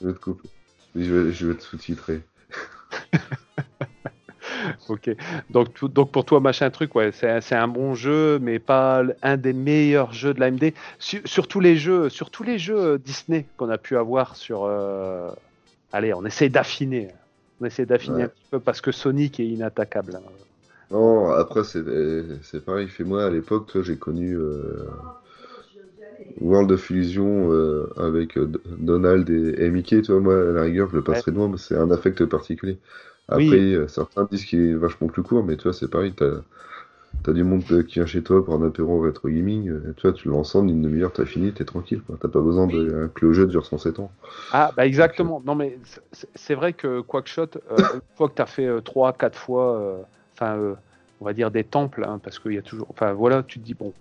je 0.00 0.06
vais 0.06 0.14
te 0.14 0.18
couper. 0.18 0.48
Je 0.94 1.14
vais, 1.14 1.30
je 1.32 1.46
vais 1.46 1.54
te 1.56 1.62
sous-titrer. 1.62 2.22
ok. 4.88 5.10
Donc, 5.50 5.84
donc 5.84 6.10
pour 6.12 6.24
toi, 6.24 6.40
machin 6.40 6.70
truc, 6.70 6.94
ouais, 6.94 7.10
c'est 7.12 7.54
un 7.54 7.68
bon 7.68 7.94
jeu, 7.94 8.38
mais 8.40 8.58
pas 8.58 9.02
un 9.22 9.36
des 9.36 9.52
meilleurs 9.52 10.12
jeux 10.12 10.34
de 10.34 10.40
l'AMD. 10.40 10.72
Sur, 10.98 11.20
sur 11.26 11.48
tous 11.48 11.60
les 11.60 11.76
jeux, 11.76 12.08
sur 12.08 12.30
tous 12.30 12.42
les 12.42 12.58
jeux 12.58 12.78
euh, 12.78 12.98
Disney 12.98 13.46
qu'on 13.56 13.68
a 13.70 13.78
pu 13.78 13.96
avoir 13.96 14.36
sur. 14.36 14.64
euh, 14.64 15.30
Allez, 15.92 16.12
on 16.14 16.24
essaie 16.24 16.48
d'affiner. 16.48 17.08
On 17.60 17.64
essaie 17.66 17.86
d'affiner 17.86 18.16
Ouais. 18.18 18.24
un 18.24 18.28
petit 18.28 18.44
peu 18.50 18.60
parce 18.60 18.80
que 18.80 18.92
Sonic 18.92 19.40
est 19.40 19.46
inattaquable. 19.46 20.16
hein. 20.16 20.22
Non, 20.90 21.30
après 21.30 21.64
c'est 21.64 22.64
pareil. 22.64 22.88
Moi 23.00 23.24
à 23.24 23.30
l'époque, 23.30 23.66
toi, 23.70 23.82
j'ai 23.82 23.98
connu 23.98 24.34
euh, 24.36 24.86
World 26.40 26.70
of 26.72 26.90
Illusion 26.90 27.52
euh, 27.52 27.92
avec 27.96 28.38
Donald 28.78 29.28
et, 29.30 29.64
et 29.64 29.70
Mickey. 29.70 30.02
Tu 30.02 30.12
vois, 30.12 30.20
moi 30.20 30.34
à 30.34 30.52
la 30.52 30.62
rigueur, 30.62 30.88
je 30.90 30.96
le 30.96 31.02
passerai 31.02 31.32
de 31.32 31.36
moi, 31.36 31.48
mais 31.48 31.58
c'est 31.58 31.76
un 31.76 31.90
affect 31.90 32.24
particulier. 32.26 32.78
Après, 33.28 33.56
Oui. 33.56 33.68
euh, 33.74 33.88
certains 33.88 34.24
disent 34.30 34.44
qu'il 34.44 34.60
est 34.62 34.74
vachement 34.74 35.08
plus 35.08 35.22
court, 35.22 35.44
mais 35.44 35.56
tu 35.56 35.64
vois, 35.64 35.72
c'est 35.72 35.88
pareil. 35.90 36.14
T'as 36.14 36.42
as 37.28 37.32
du 37.32 37.44
monde 37.44 37.62
euh, 37.70 37.82
qui 37.84 37.94
vient 37.94 38.06
chez 38.06 38.22
toi 38.22 38.44
pour 38.44 38.54
un 38.54 38.66
apéro 38.66 39.00
rétro 39.00 39.28
gaming. 39.28 39.68
euh, 39.68 39.94
tu 39.96 40.02
vois, 40.08 40.12
tu 40.14 40.28
le 40.28 40.34
lances 40.34 40.54
en 40.56 40.66
une 40.66 40.82
demi-heure, 40.82 41.12
t'as 41.12 41.26
fini, 41.26 41.52
t'es 41.52 41.64
tranquille. 41.64 42.02
quoi. 42.02 42.16
T'as 42.20 42.28
pas 42.28 42.40
besoin 42.40 42.66
de 42.66 43.10
que 43.14 43.26
le 43.26 43.32
jeu 43.34 43.46
dure 43.46 43.66
107 43.66 43.98
ans. 44.00 44.10
Ah, 44.50 44.72
bah 44.74 44.86
exactement. 44.86 45.40
Non, 45.44 45.54
mais 45.54 45.78
c'est- 46.34 46.54
vrai 46.54 46.72
que 46.72 47.00
Quackshot, 47.02 47.50
euh, 47.70 47.86
une 47.92 48.00
fois 48.16 48.28
que 48.30 48.34
tu 48.34 48.42
as 48.42 48.46
fait 48.46 48.82
3, 48.82 49.12
4 49.12 49.38
fois, 49.38 50.08
enfin, 50.36 50.56
euh, 50.58 50.74
on 51.20 51.24
va 51.26 51.34
dire 51.34 51.50
des 51.50 51.64
temples, 51.64 52.04
hein, 52.04 52.18
parce 52.18 52.38
qu'il 52.38 52.52
y 52.54 52.58
a 52.58 52.62
toujours. 52.62 52.86
Enfin, 52.90 53.12
voilà, 53.12 53.42
tu 53.42 53.58
te 53.60 53.64
dis, 53.64 53.74
bon, 53.74 53.94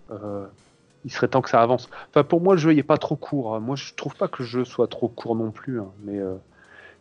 il 1.03 1.11
serait 1.11 1.27
temps 1.29 1.41
que 1.41 1.49
ça 1.49 1.61
avance. 1.61 1.89
Enfin, 2.09 2.23
pour 2.23 2.41
moi, 2.41 2.55
le 2.55 2.59
jeu, 2.59 2.73
il 2.73 2.79
est 2.79 2.83
pas 2.83 2.97
trop 2.97 3.15
court. 3.15 3.55
hein. 3.55 3.59
Moi, 3.59 3.75
je 3.75 3.93
trouve 3.95 4.15
pas 4.15 4.27
que 4.27 4.43
le 4.43 4.47
jeu 4.47 4.65
soit 4.65 4.87
trop 4.87 5.09
court 5.09 5.35
non 5.35 5.51
plus. 5.51 5.79
hein, 5.81 5.93
mais 5.99 6.19
euh, 6.19 6.35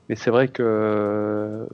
mais 0.08 0.16
c'est 0.16 0.30
vrai 0.30 0.48
que, 0.48 1.68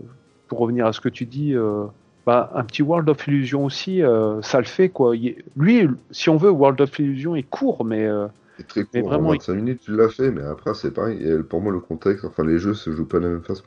pour 0.53 0.59
revenir 0.59 0.85
à 0.85 0.93
ce 0.93 1.01
que 1.01 1.09
tu 1.09 1.25
dis, 1.25 1.55
euh, 1.55 1.87
bah, 2.27 2.51
un 2.55 2.63
petit 2.63 2.83
World 2.83 3.09
of 3.09 3.27
Illusion 3.27 3.65
aussi, 3.65 4.03
euh, 4.03 4.43
ça 4.43 4.59
le 4.59 4.67
fait, 4.67 4.91
quoi. 4.91 5.17
Il 5.17 5.29
est- 5.29 5.45
Lui, 5.57 5.89
si 6.11 6.29
on 6.29 6.37
veut, 6.37 6.51
World 6.51 6.79
of 6.83 6.99
Illusion 6.99 7.35
est 7.35 7.43
court, 7.43 7.87
mais. 7.87 8.05
euh, 8.05 8.27
C'est 8.59 8.69
très 8.69 8.87
Mais 8.93 9.01
court, 9.01 9.13
vraiment, 9.13 9.29
en 9.31 9.33
25 9.33 9.55
minutes, 9.55 9.81
tu 9.83 9.97
l'as 9.97 10.11
fait, 10.11 10.31
mais 10.31 10.43
après, 10.43 10.75
c'est 10.75 10.91
pareil. 10.91 11.27
Et 11.27 11.39
pour 11.39 11.63
moi, 11.63 11.73
le 11.73 11.81
contexte, 11.81 12.27
enfin, 12.27 12.45
les 12.45 12.59
jeux 12.59 12.75
se 12.75 12.93
jouent 12.93 13.07
pas 13.07 13.19
de 13.19 13.25
la 13.25 13.31
même 13.31 13.43
façon. 13.43 13.65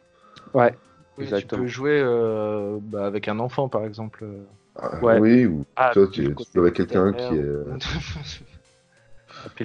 ouais. 0.53 0.75
Oui, 1.17 1.25
tu 1.33 1.47
peux 1.47 1.65
jouer 1.65 1.99
euh, 2.03 2.77
bah, 2.79 3.07
avec 3.07 3.27
un 3.27 3.39
enfant, 3.39 3.67
par 3.67 3.83
exemple. 3.83 4.23
Ah, 4.75 4.99
Ouais. 5.01 5.19
Oui, 5.19 5.45
ou 5.47 5.63
Ah, 5.75 5.89
toi, 5.91 6.05
tu, 6.05 6.25
joues 6.25 6.61
avec 6.61 6.75
quelqu'un 6.75 7.13
qui 7.13 7.33
est. 7.33 7.39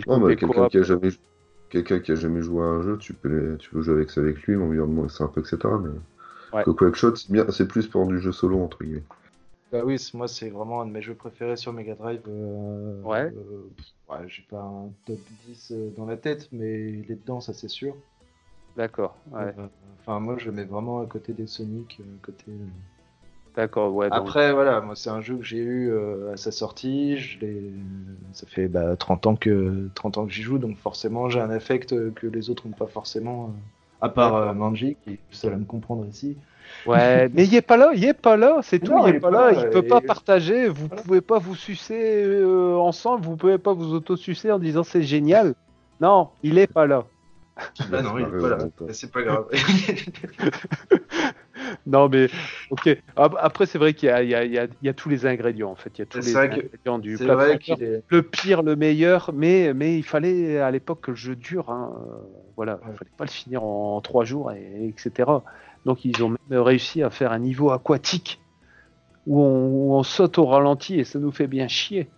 Non, 0.07 0.21
mais 0.21 0.37
quelqu'un 0.37 0.69
qui 0.69 0.79
a 0.79 0.83
jamais 0.83 1.11
quelqu'un 1.71 2.01
qui 2.01 2.13
a 2.13 2.17
jamais 2.17 2.43
joué 2.43 2.63
à 2.63 2.67
un 2.67 2.83
jeu, 2.83 2.99
tu 2.99 3.15
peux 3.15 3.29
les- 3.29 3.57
tu 3.59 3.71
peux 3.71 3.83
jouer 3.83 3.95
avec 3.95 4.11
ça 4.11 4.21
avec 4.21 4.43
lui, 4.43 4.55
l'environnement 4.55 5.07
est 5.07 5.11
sympa, 5.11 5.41
etc. 5.41 5.59
Mais 5.83 5.91
Ouais. 6.53 6.65
que 6.65 6.71
Quackshot, 6.71 7.17
c'est 7.17 7.31
bien, 7.31 7.45
c'est 7.51 7.67
plus 7.69 7.87
pour 7.87 8.07
du 8.07 8.19
jeu 8.21 8.33
solo 8.33 8.63
entre 8.63 8.83
guillemets. 8.85 9.03
Bah 9.73 9.83
oui, 9.85 9.97
moi 10.15 10.27
c'est 10.27 10.51
vraiment 10.51 10.81
un 10.83 10.87
de 10.87 10.91
mes 10.91 11.01
jeux 11.03 11.15
préférés 11.15 11.57
sur 11.57 11.73
Mega 11.73 11.95
Drive. 11.95 12.23
euh, 12.29 13.03
Ouais. 13.03 13.33
euh, 13.33 13.69
ouais, 14.11 14.25
j'ai 14.27 14.43
pas 14.51 14.61
un 14.63 14.91
top 15.07 15.19
10 15.47 15.71
euh, 15.73 15.91
dans 15.97 16.07
la 16.07 16.17
tête, 16.17 16.49
mais 16.51 16.91
il 16.93 17.11
est 17.13 17.21
dedans, 17.21 17.41
ça 17.41 17.53
c'est 17.53 17.69
sûr. 17.69 17.95
D'accord. 18.77 19.17
Ouais. 19.33 19.55
Euh, 19.59 19.67
Enfin, 20.01 20.19
moi 20.19 20.37
je 20.39 20.47
le 20.47 20.53
mets 20.53 20.65
vraiment 20.65 21.01
à 21.03 21.07
côté 21.07 21.33
des 21.35 21.47
Sonic, 21.47 22.01
côté. 22.23 22.47
D'accord, 23.55 23.95
ouais. 23.95 24.09
donc- 24.09 24.19
Après, 24.19 24.53
voilà, 24.53 24.81
moi, 24.81 24.95
c'est 24.97 25.11
un 25.11 25.21
jeu 25.21 25.37
que 25.37 25.43
j'ai 25.43 25.59
eu 25.59 25.91
euh, 25.91 26.33
à 26.33 26.37
sa 26.37 26.51
sortie. 26.53 27.19
Je 27.19 27.39
l'ai- 27.41 27.73
ça 28.33 28.47
fait 28.47 28.69
bah, 28.69 28.97
30 28.97 29.27
ans 29.27 29.37
que, 29.37 29.89
30 29.95 30.17
ans 30.19 30.25
que 30.27 30.33
j'y 30.33 30.43
joue, 30.43 30.59
donc 30.59 30.79
forcément, 30.79 31.29
j'ai 31.29 31.41
un 31.41 31.51
affect 31.51 31.95
que 32.15 32.27
les 32.29 32.49
autres 32.49 32.67
n'ont 32.67 32.73
pas 32.75 32.87
forcément. 32.87 33.53
Euh, 34.03 34.07
à 34.07 34.09
part 34.09 34.35
euh, 34.35 34.53
Manji, 34.53 34.97
qui 35.03 35.11
est 35.11 35.19
le 35.31 35.37
seul 35.37 35.53
à 35.53 35.57
me 35.57 35.65
comprendre 35.65 36.07
ici. 36.07 36.37
Ouais, 36.87 37.29
mais 37.35 37.45
il 37.45 37.55
est 37.55 37.63
pas 37.63 37.77
là, 37.77 37.91
il 37.95 38.05
est 38.05 38.15
pas 38.15 38.37
là, 38.37 38.59
c'est 38.63 38.79
tout, 38.79 38.93
Non, 38.93 39.07
il 39.07 39.11
il 39.11 39.15
est 39.15 39.17
est 39.17 39.21
pas 39.21 39.31
pas 39.31 39.51
là, 39.51 39.53
là, 39.53 39.63
il 39.65 39.71
peut 39.71 39.85
et- 39.85 39.89
pas 39.89 40.01
partager, 40.01 40.69
vous 40.69 40.89
pouvez 40.89 41.21
pas 41.21 41.39
vous 41.39 41.57
sucer 41.57 42.23
euh, 42.25 42.77
ensemble, 42.77 43.25
vous 43.25 43.37
pouvez 43.37 43.59
pas 43.59 43.73
vous 43.75 43.93
auto-sucer 43.95 44.51
en 44.53 44.59
disant 44.59 44.85
c'est 44.85 45.03
génial. 45.03 45.55
Non, 46.01 46.29
il 46.43 46.59
est 46.59 46.73
pas 46.73 46.87
là. 46.87 47.05
Ah 47.93 48.01
non, 48.03 48.17
il 48.19 48.25
est 48.25 48.41
pas 48.41 48.49
là. 48.49 48.59
C'est 48.93 49.13
pas 49.13 49.23
grave. 49.23 49.47
Non, 51.87 52.09
mais 52.09 52.29
ok. 52.71 52.89
Ap- 53.17 53.37
Après, 53.39 53.67
c'est 53.67 53.79
vrai 53.79 53.95
qu'il 53.95 54.09
y 54.09 54.13
a, 54.13 54.23
il 54.23 54.31
y, 54.31 54.47
il 54.47 54.55
y, 54.55 54.71
il 54.89 54.95
tous 54.95 55.09
les 55.09 55.27
ingrédients 55.27 55.71
en 55.71 55.77
fait. 55.77 55.99
Il 55.99 56.01
y 56.01 56.03
a 56.03 56.07
tous 56.07 56.19
les 56.19 56.33
que- 56.33 56.39
ingrédients 56.39 56.99
du 56.99 57.15
est. 57.15 58.03
Le 58.09 58.23
pire, 58.23 58.63
le 58.63 58.77
meilleur, 58.77 59.31
mais, 59.35 59.73
mais 59.75 59.99
il 59.99 60.03
fallait 60.03 60.59
à 60.59 60.71
l'époque 60.71 61.03
que 61.03 61.11
le 61.11 61.17
jeu 61.17 61.37
dure. 61.37 61.71
Hein. 61.71 61.93
euh, 61.97 62.17
Voilà, 62.57 62.81
il 62.83 62.91
Ouais. 62.91 62.97
fallait 62.97 63.11
pas 63.17 63.25
le 63.25 63.31
finir 63.31 63.65
en 63.65 64.01
trois 64.01 64.25
jours, 64.25 64.53
et, 64.53 64.89
etc. 64.89 65.45
Donc 65.85 66.05
ils 66.05 66.23
ont 66.23 66.31
même 66.49 66.61
réussi 66.61 67.03
à 67.03 67.11
faire 67.11 67.33
un 67.33 67.39
niveau 67.39 67.71
aquatique 67.71 68.41
où 69.27 69.41
on, 69.43 69.67
où 69.69 69.95
on 69.95 70.03
saute 70.03 70.39
au 70.39 70.47
ralenti 70.47 70.99
et 70.99 71.05
ça 71.05 71.19
nous 71.19 71.31
fait 71.33 71.47
bien 71.47 71.69
chier. 71.69 72.11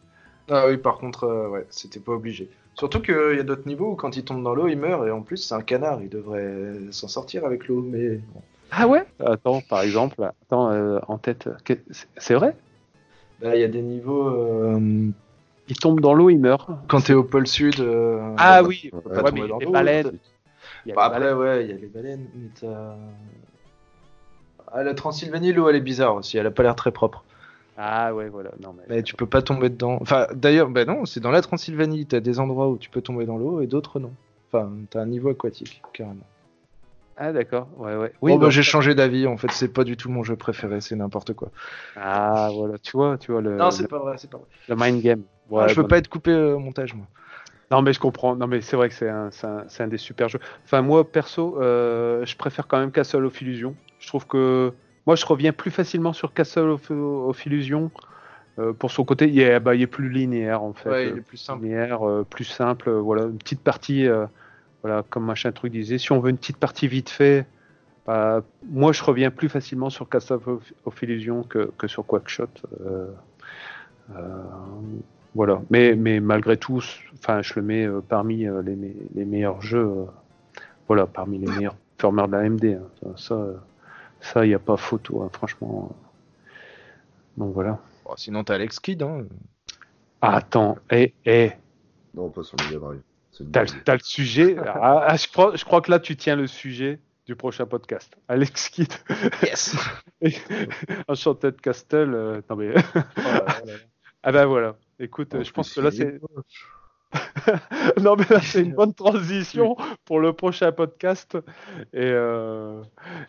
Ah 0.49 0.67
oui, 0.69 0.77
par 0.77 0.99
contre, 0.99 1.25
euh, 1.25 1.49
ouais, 1.49 1.67
c'était 1.71 2.01
pas 2.01 2.13
obligé. 2.13 2.51
Surtout 2.75 3.01
qu'il 3.01 3.37
y 3.37 3.41
a 3.41 3.43
d'autres 3.43 3.67
niveaux 3.67 3.93
où 3.93 3.97
quand 3.97 4.17
il 4.17 4.25
tombe 4.25 4.43
dans 4.43 4.55
l'eau, 4.55 4.67
il 4.69 4.79
meurt 4.79 5.07
et 5.07 5.11
en 5.11 5.23
plus, 5.23 5.37
c'est 5.37 5.55
un 5.55 5.63
canard. 5.63 6.03
Il 6.03 6.09
devrait 6.09 6.75
s'en 6.91 7.09
sortir 7.09 7.45
avec 7.45 7.69
l'eau. 7.69 7.83
Mais 7.83 8.17
bon. 8.17 8.43
Ah 8.75 8.89
ouais? 8.89 9.05
Attends, 9.25 9.61
par 9.61 9.83
exemple, 9.83 10.23
attends, 10.23 10.71
euh, 10.73 10.99
en 11.07 11.19
tête, 11.19 11.49
c'est- 12.19 12.35
vrai? 12.35 12.57
Là, 13.41 13.55
il 13.55 13.61
y 13.61 13.65
a 13.65 13.69
des 13.69 13.83
niveaux. 13.83 14.29
euh, 14.29 15.11
Il 15.69 15.77
tombe 15.77 16.01
dans 16.01 16.15
l'eau, 16.15 16.31
il 16.31 16.39
meurt. 16.39 16.71
quand 16.89 17.03
t'es 17.03 17.13
au 17.13 17.23
pôle 17.23 17.47
sud. 17.47 17.81
euh, 17.81 18.35
Ah 18.39 18.63
bah, 18.63 18.69
oui, 18.69 18.91
Ouais, 18.93 19.01
pas 19.03 19.23
ouais, 19.23 19.31
tomber 19.31 19.43
mais 19.43 19.49
dans 19.49 19.59
les 19.59 19.65
l'eau, 19.67 19.73
baleines. 19.73 20.05
t'as- 20.05 20.11
il 20.87 20.89
y 20.89 20.93
a 20.93 20.95
Bah, 20.95 21.03
les 21.03 21.15
après, 21.15 21.21
baleines. 21.21 21.39
ouais, 21.39 21.65
il 21.65 21.71
y 21.71 21.73
a 21.75 21.77
les 21.77 21.87
baleines. 21.87 22.27
Mais 22.35 22.49
t'as. 22.61 22.95
Ah, 24.73 24.83
la 24.83 24.95
Transylvanie, 24.95 25.53
l'eau, 25.53 25.69
elle 25.69 25.77
est 25.77 25.81
bizarre 25.81 26.15
aussi. 26.15 26.39
Elle 26.39 26.47
a 26.47 26.51
pas 26.51 26.63
l'air 26.63 26.75
très 26.77 26.93
propre. 26.93 27.25
Ah 27.77 28.15
ouais, 28.15 28.29
voilà. 28.29 28.51
Non, 28.61 28.75
mais... 28.77 28.83
Mais 28.89 29.03
tu 29.03 29.15
peux 29.17 29.27
pas 29.27 29.43
tomber 29.43 29.69
dedans. 29.71 29.99
Enfin, 30.01 30.27
d'ailleurs, 30.35 30.69
ben 30.71 30.87
non, 30.87 31.05
c'est 31.05 31.21
dans 31.21 31.31
la 31.31 31.43
Transylvanie. 31.43 32.07
T'as 32.07 32.21
des 32.21 32.39
endroits 32.41 32.69
où 32.69 32.79
tu 32.79 32.89
peux 32.91 33.03
tomber 33.03 33.27
dans 33.27 33.37
l'eau 33.39 33.61
et 33.61 33.67
d'autres 33.67 33.99
non. 34.01 34.13
Enfin, 34.51 34.71
t'as 34.91 35.01
un 35.03 35.07
niveau 35.07 35.31
aquatique, 35.31 35.83
carrément. 35.93 36.17
Ah 37.17 37.33
d'accord, 37.33 37.69
ouais, 37.77 37.95
ouais. 37.97 38.13
Oui, 38.23 38.33
bah, 38.33 38.39
donc- 38.45 38.51
j'ai 38.51 38.63
changé 38.63 38.95
d'avis. 38.95 39.27
En 39.27 39.37
fait, 39.37 39.51
c'est 39.53 39.73
pas 39.73 39.85
du 39.85 39.97
tout 39.97 40.11
mon 40.11 40.23
jeu 40.23 40.35
préféré. 40.37 40.81
C'est 40.81 40.97
n'importe 40.97 41.35
quoi. 41.35 41.51
Ah 41.97 42.49
voilà, 42.55 42.79
tu 42.79 42.93
vois, 42.93 43.19
tu 43.19 43.33
vois 43.33 43.41
le, 43.43 43.57
non, 43.57 43.71
c'est 43.71 43.83
le, 43.83 43.89
pas 43.89 43.99
vrai. 43.99 44.15
C'est 44.19 44.31
pas 44.31 44.39
vrai. 44.39 44.47
le 44.69 44.77
mind 44.77 45.03
game. 45.03 45.23
Ouais, 45.51 45.65
Ah, 45.65 45.69
je 45.69 45.75
veux 45.75 45.83
bon. 45.83 45.89
pas 45.89 45.99
être 45.99 46.09
coupé 46.09 46.31
euh, 46.31 46.55
au 46.55 46.59
montage, 46.59 46.95
moi. 46.95 47.07
Non 47.71 47.81
mais 47.81 47.93
je 47.95 48.01
comprends. 48.01 48.37
Non 48.37 48.47
mais 48.47 48.61
c'est 48.61 48.77
vrai 48.77 48.89
que 48.91 48.95
c'est 48.95 49.09
un, 49.09 49.31
c'est 49.31 49.47
un, 49.47 49.65
un 49.79 49.87
des 49.89 49.97
super 49.97 50.29
jeux. 50.29 50.41
Enfin 50.65 50.83
moi 50.83 51.11
perso, 51.11 51.57
euh, 51.61 52.23
je 52.27 52.37
préfère 52.37 52.67
quand 52.69 52.79
même 52.79 52.93
Castle 52.93 53.25
of 53.25 53.41
Illusion. 53.41 53.75
Je 53.99 54.09
trouve 54.09 54.27
que 54.27 54.73
moi 55.07 55.17
je 55.17 55.25
reviens 55.25 55.53
plus 55.53 55.71
facilement 55.71 56.13
sur 56.13 56.35
Castle 56.35 56.69
of, 56.69 56.91
of 56.91 57.47
Illusion 57.47 57.91
euh, 58.59 58.75
pour 58.75 58.91
son 58.91 59.05
côté. 59.05 59.27
Il 59.29 59.41
est, 59.41 59.59
bah, 59.59 59.75
il 59.75 59.81
est 59.81 59.87
plus 59.87 60.11
linéaire 60.11 60.63
en 60.63 60.75
fait. 60.75 60.91
Ouais, 60.91 61.09
il 61.09 61.17
est 61.19 61.23
plus 61.23 61.39
simple. 61.39 61.63
linéaire, 61.65 62.07
euh, 62.07 62.27
plus 62.29 62.45
simple. 62.45 62.91
euh, 62.91 63.01
voilà, 63.01 63.23
une 63.25 63.39
petite 63.39 63.63
partie. 63.63 64.07
Voilà, 64.83 65.03
comme 65.09 65.25
machin 65.25 65.53
truc 65.53 65.73
disait. 65.73 65.99
Si 65.99 66.13
on 66.13 66.21
veut 66.21 66.31
une 66.31 66.39
petite 66.39 66.57
partie 66.59 66.89
vite 66.89 67.11
fait, 67.11 67.47
bah, 68.07 68.43
moi 68.69 68.93
je 68.93 69.03
reviens 69.05 69.31
plus 69.31 69.49
facilement 69.49 69.91
sur 69.91 70.09
Castle 70.09 70.39
of, 70.47 70.73
of 70.85 71.03
Illusion 71.03 71.45
que, 71.45 71.71
que 71.79 71.87
sur 71.89 72.05
Quackshot. 72.07 72.49
Euh, 72.85 73.13
euh, 74.17 74.43
voilà. 75.35 75.63
Mais, 75.71 75.95
mais 75.95 76.21
malgré 76.21 76.57
tout, 76.57 76.83
enfin, 77.15 77.43
je 77.43 77.55
le 77.57 77.63
mets 77.63 77.87
euh, 77.87 78.01
parmi 78.07 78.47
euh, 78.47 78.61
les, 78.63 78.77
me- 78.77 78.95
les 79.15 79.25
meilleurs 79.25 79.63
jeux. 79.63 79.87
euh, 79.87 80.05
voilà, 80.89 81.07
parmi 81.07 81.39
les 81.39 81.47
meilleurs 81.47 81.77
performers 81.97 82.27
de 82.29 82.33
la 82.33 82.39
AMD. 82.41 82.65
hein. 82.65 83.13
Ça, 83.17 83.47
ça, 84.21 84.45
il 84.45 84.49
n'y 84.49 84.55
a 84.55 84.59
pas 84.59 84.77
photo, 84.77 85.23
hein, 85.23 85.31
franchement. 85.33 85.95
Donc 87.37 87.55
voilà. 87.55 87.79
Bon, 88.05 88.15
sinon, 88.17 88.45
t'as 88.45 88.57
Alex 88.57 88.79
Kidd. 88.81 89.03
Hein. 89.03 89.25
Ah, 90.21 90.37
attends, 90.37 90.77
et, 90.91 91.15
et 91.25 91.53
Non, 92.15 92.29
pas 92.29 92.43
sur 92.43 92.57
Mega 92.59 92.79
Drive. 92.79 93.01
T'as, 93.53 93.95
le 93.95 93.99
sujet. 94.03 94.57
Ah, 94.59 95.05
ah, 95.09 95.17
je, 95.17 95.27
crois, 95.29 95.57
je 95.57 95.65
crois 95.65 95.81
que 95.81 95.91
là, 95.91 95.99
tu 95.99 96.17
tiens 96.17 96.37
le 96.37 96.47
sujet 96.47 97.01
du 97.27 97.35
prochain 97.37 97.67
podcast. 97.67 98.15
Alex 98.29 98.69
Kidd, 98.69 98.93
Yes. 99.43 99.77
Enchanted 101.09 101.61
Castle. 101.61 102.13
euh, 102.15 102.41
non 102.51 102.57
mais, 102.57 102.75
Oh 102.77 102.99
là 103.17 103.33
là 103.33 103.45
là. 103.67 103.73
ah 104.23 104.33
ben 104.33 104.47
voilà. 104.47 104.77
Écoute, 104.99 105.35
euh, 105.35 105.43
je 105.45 105.51
pense 105.53 105.73
que 105.73 105.81
là, 105.81 105.91
c'est. 105.91 106.21
non, 108.01 108.17
mais 108.17 108.25
là, 108.31 108.41
c'est 108.41 108.63
une 108.63 108.75
bonne 108.75 108.95
transition 108.95 109.77
pour 110.05 110.21
le 110.21 110.33
prochain 110.33 110.71
podcast. 110.73 111.37
Et, 111.93 112.01
euh, 112.11 112.83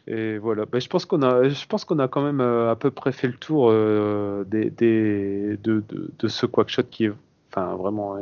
et 0.08 0.38
voilà. 0.38 0.66
Ben, 0.66 0.80
je 0.80 0.88
pense 0.88 1.06
qu'on 1.06 1.22
a, 1.22 1.47
je 1.49 1.66
pense 1.66 1.84
qu'on 1.86 1.99
a 1.99 2.08
quand 2.08 2.24
même 2.24 2.41
euh, 2.41 2.72
à 2.72 2.76
peu 2.76 2.91
près 2.91 3.12
fait 3.12 3.28
le 3.28 3.34
tour 3.36 3.70
euh, 3.72 4.43
des, 4.47 4.70
des, 4.70 5.58
de, 5.64 5.84
de, 5.88 6.12
de 6.18 6.28
ce 6.28 6.45
Quackshot 6.45 6.84
qui 6.84 7.06
est, 7.06 7.14
enfin, 7.51 7.76
vraiment 7.76 8.18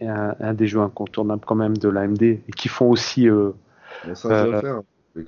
un, 0.00 0.08
un, 0.08 0.36
un 0.40 0.54
des 0.54 0.66
jeux 0.66 0.80
incontournables 0.80 1.44
quand 1.44 1.54
même 1.56 1.76
de 1.76 1.88
l'AMD 1.88 2.22
et 2.22 2.42
qui 2.56 2.68
font 2.68 2.90
aussi 2.90 3.28
euh, 3.28 3.50
Euh, 4.24 4.80
à 4.80 4.82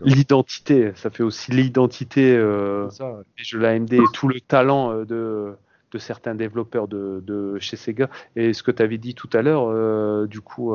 l'identité. 0.05 0.93
Ça 0.95 1.11
fait 1.11 1.23
aussi 1.23 1.51
l'identité 1.53 2.37
euh, 2.37 2.89
C'est 2.91 2.99
ça, 2.99 3.13
ouais. 3.13 3.23
des 3.39 3.45
jeux 3.45 3.59
de 3.59 3.63
l'AMD 3.63 3.93
et 3.95 4.01
tout 4.13 4.29
le 4.29 4.41
talent 4.41 5.05
de, 5.05 5.55
de 5.91 5.99
certains 5.99 6.35
développeurs 6.35 6.89
de, 6.89 7.23
de 7.27 7.59
chez 7.59 7.77
Sega. 7.77 8.11
Et 8.37 8.53
ce 8.53 8.63
que 8.63 8.71
tu 8.71 8.83
avais 8.83 8.99
dit 8.99 9.15
tout 9.15 9.31
à 9.33 9.43
l'heure, 9.43 10.27
du 10.29 10.41
coup, 10.43 10.75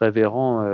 Révérend, 0.00 0.64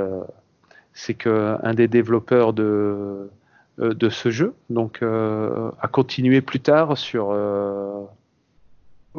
c'est 0.93 1.14
que 1.14 1.57
un 1.62 1.74
des 1.74 1.89
développeurs 1.89 2.53
de, 2.53 3.31
de 3.78 4.09
ce 4.11 4.31
jeu 4.31 4.55
donc, 4.68 5.03
a 5.03 5.89
continué 5.91 6.43
plus 6.43 6.61
tard 6.61 6.99
sur. 6.99 7.35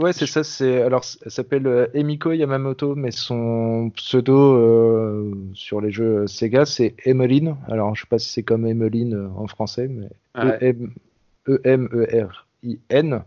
Euh, 0.02 0.06
Ouais, 0.06 0.14
c'est 0.14 0.26
ça. 0.26 0.44
C'est 0.44 0.82
alors, 0.82 1.04
elle 1.24 1.32
s'appelle 1.32 1.68
euh, 1.68 1.88
Emiko 1.94 2.32
Yamamoto, 2.32 2.96
mais 2.96 3.12
son 3.12 3.92
pseudo 3.96 4.56
euh, 4.56 5.32
sur 5.54 5.80
les 5.82 5.92
jeux 5.92 6.28
Sega, 6.28 6.66
c'est 6.66 6.96
Emeline. 7.06 7.56
Alors, 7.68 7.96
je 7.96 8.02
sais 8.02 8.08
pas 8.08 8.20
si 8.20 8.30
c'est 8.30 8.44
comme 8.44 8.66
Emeline 8.66 9.14
euh, 9.16 9.28
en 9.36 9.48
français, 9.48 9.88
mais 9.88 10.08
Ouais. 10.36 10.58
E-M- 10.62 10.92
E-M-E-R-I-N. 11.48 13.24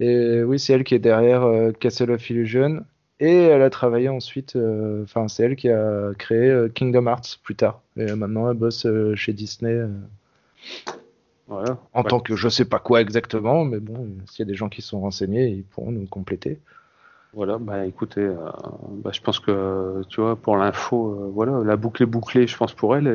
Et 0.00 0.42
oui, 0.42 0.58
c'est 0.58 0.72
elle 0.72 0.84
qui 0.84 0.94
est 0.94 0.98
derrière 0.98 1.42
euh, 1.44 1.72
Castle 1.72 2.10
of 2.12 2.30
Illusion. 2.30 2.84
Et 3.20 3.32
elle 3.44 3.62
a 3.62 3.70
travaillé 3.70 4.08
ensuite, 4.08 4.56
euh, 4.56 5.04
enfin, 5.04 5.28
c'est 5.28 5.44
elle 5.44 5.54
qui 5.56 5.68
a 5.68 6.10
créé 6.18 6.50
euh, 6.50 6.68
Kingdom 6.68 7.06
Hearts 7.06 7.38
plus 7.44 7.54
tard. 7.54 7.80
Et 7.96 8.10
euh, 8.10 8.16
maintenant, 8.16 8.50
elle 8.50 8.56
bosse 8.56 8.84
euh, 8.86 9.14
chez 9.14 9.32
Disney 9.32 9.70
euh, 9.72 9.88
voilà. 11.52 11.78
en 11.92 12.02
Ouais. 12.02 12.08
tant 12.08 12.20
que 12.20 12.34
je 12.36 12.48
sais 12.48 12.64
pas 12.64 12.78
quoi 12.78 13.00
exactement, 13.00 13.64
mais 13.64 13.78
bon, 13.80 14.08
s'il 14.26 14.40
y 14.44 14.48
a 14.48 14.50
des 14.50 14.56
gens 14.56 14.68
qui 14.68 14.82
sont 14.82 15.00
renseignés, 15.00 15.48
ils 15.48 15.64
pourront 15.64 15.92
nous 15.92 16.06
compléter. 16.06 16.58
Voilà, 17.34 17.56
bah 17.58 17.86
écoutez, 17.86 18.20
euh, 18.20 18.36
bah, 19.02 19.10
je 19.12 19.20
pense 19.22 19.40
que 19.40 20.02
tu 20.10 20.20
vois, 20.20 20.36
pour 20.36 20.56
l'info, 20.58 21.12
euh, 21.12 21.30
voilà, 21.32 21.62
la 21.64 21.76
boucle 21.76 22.02
est 22.02 22.06
bouclée, 22.06 22.46
je 22.46 22.56
pense 22.56 22.74
pour 22.74 22.94
elle, 22.94 23.06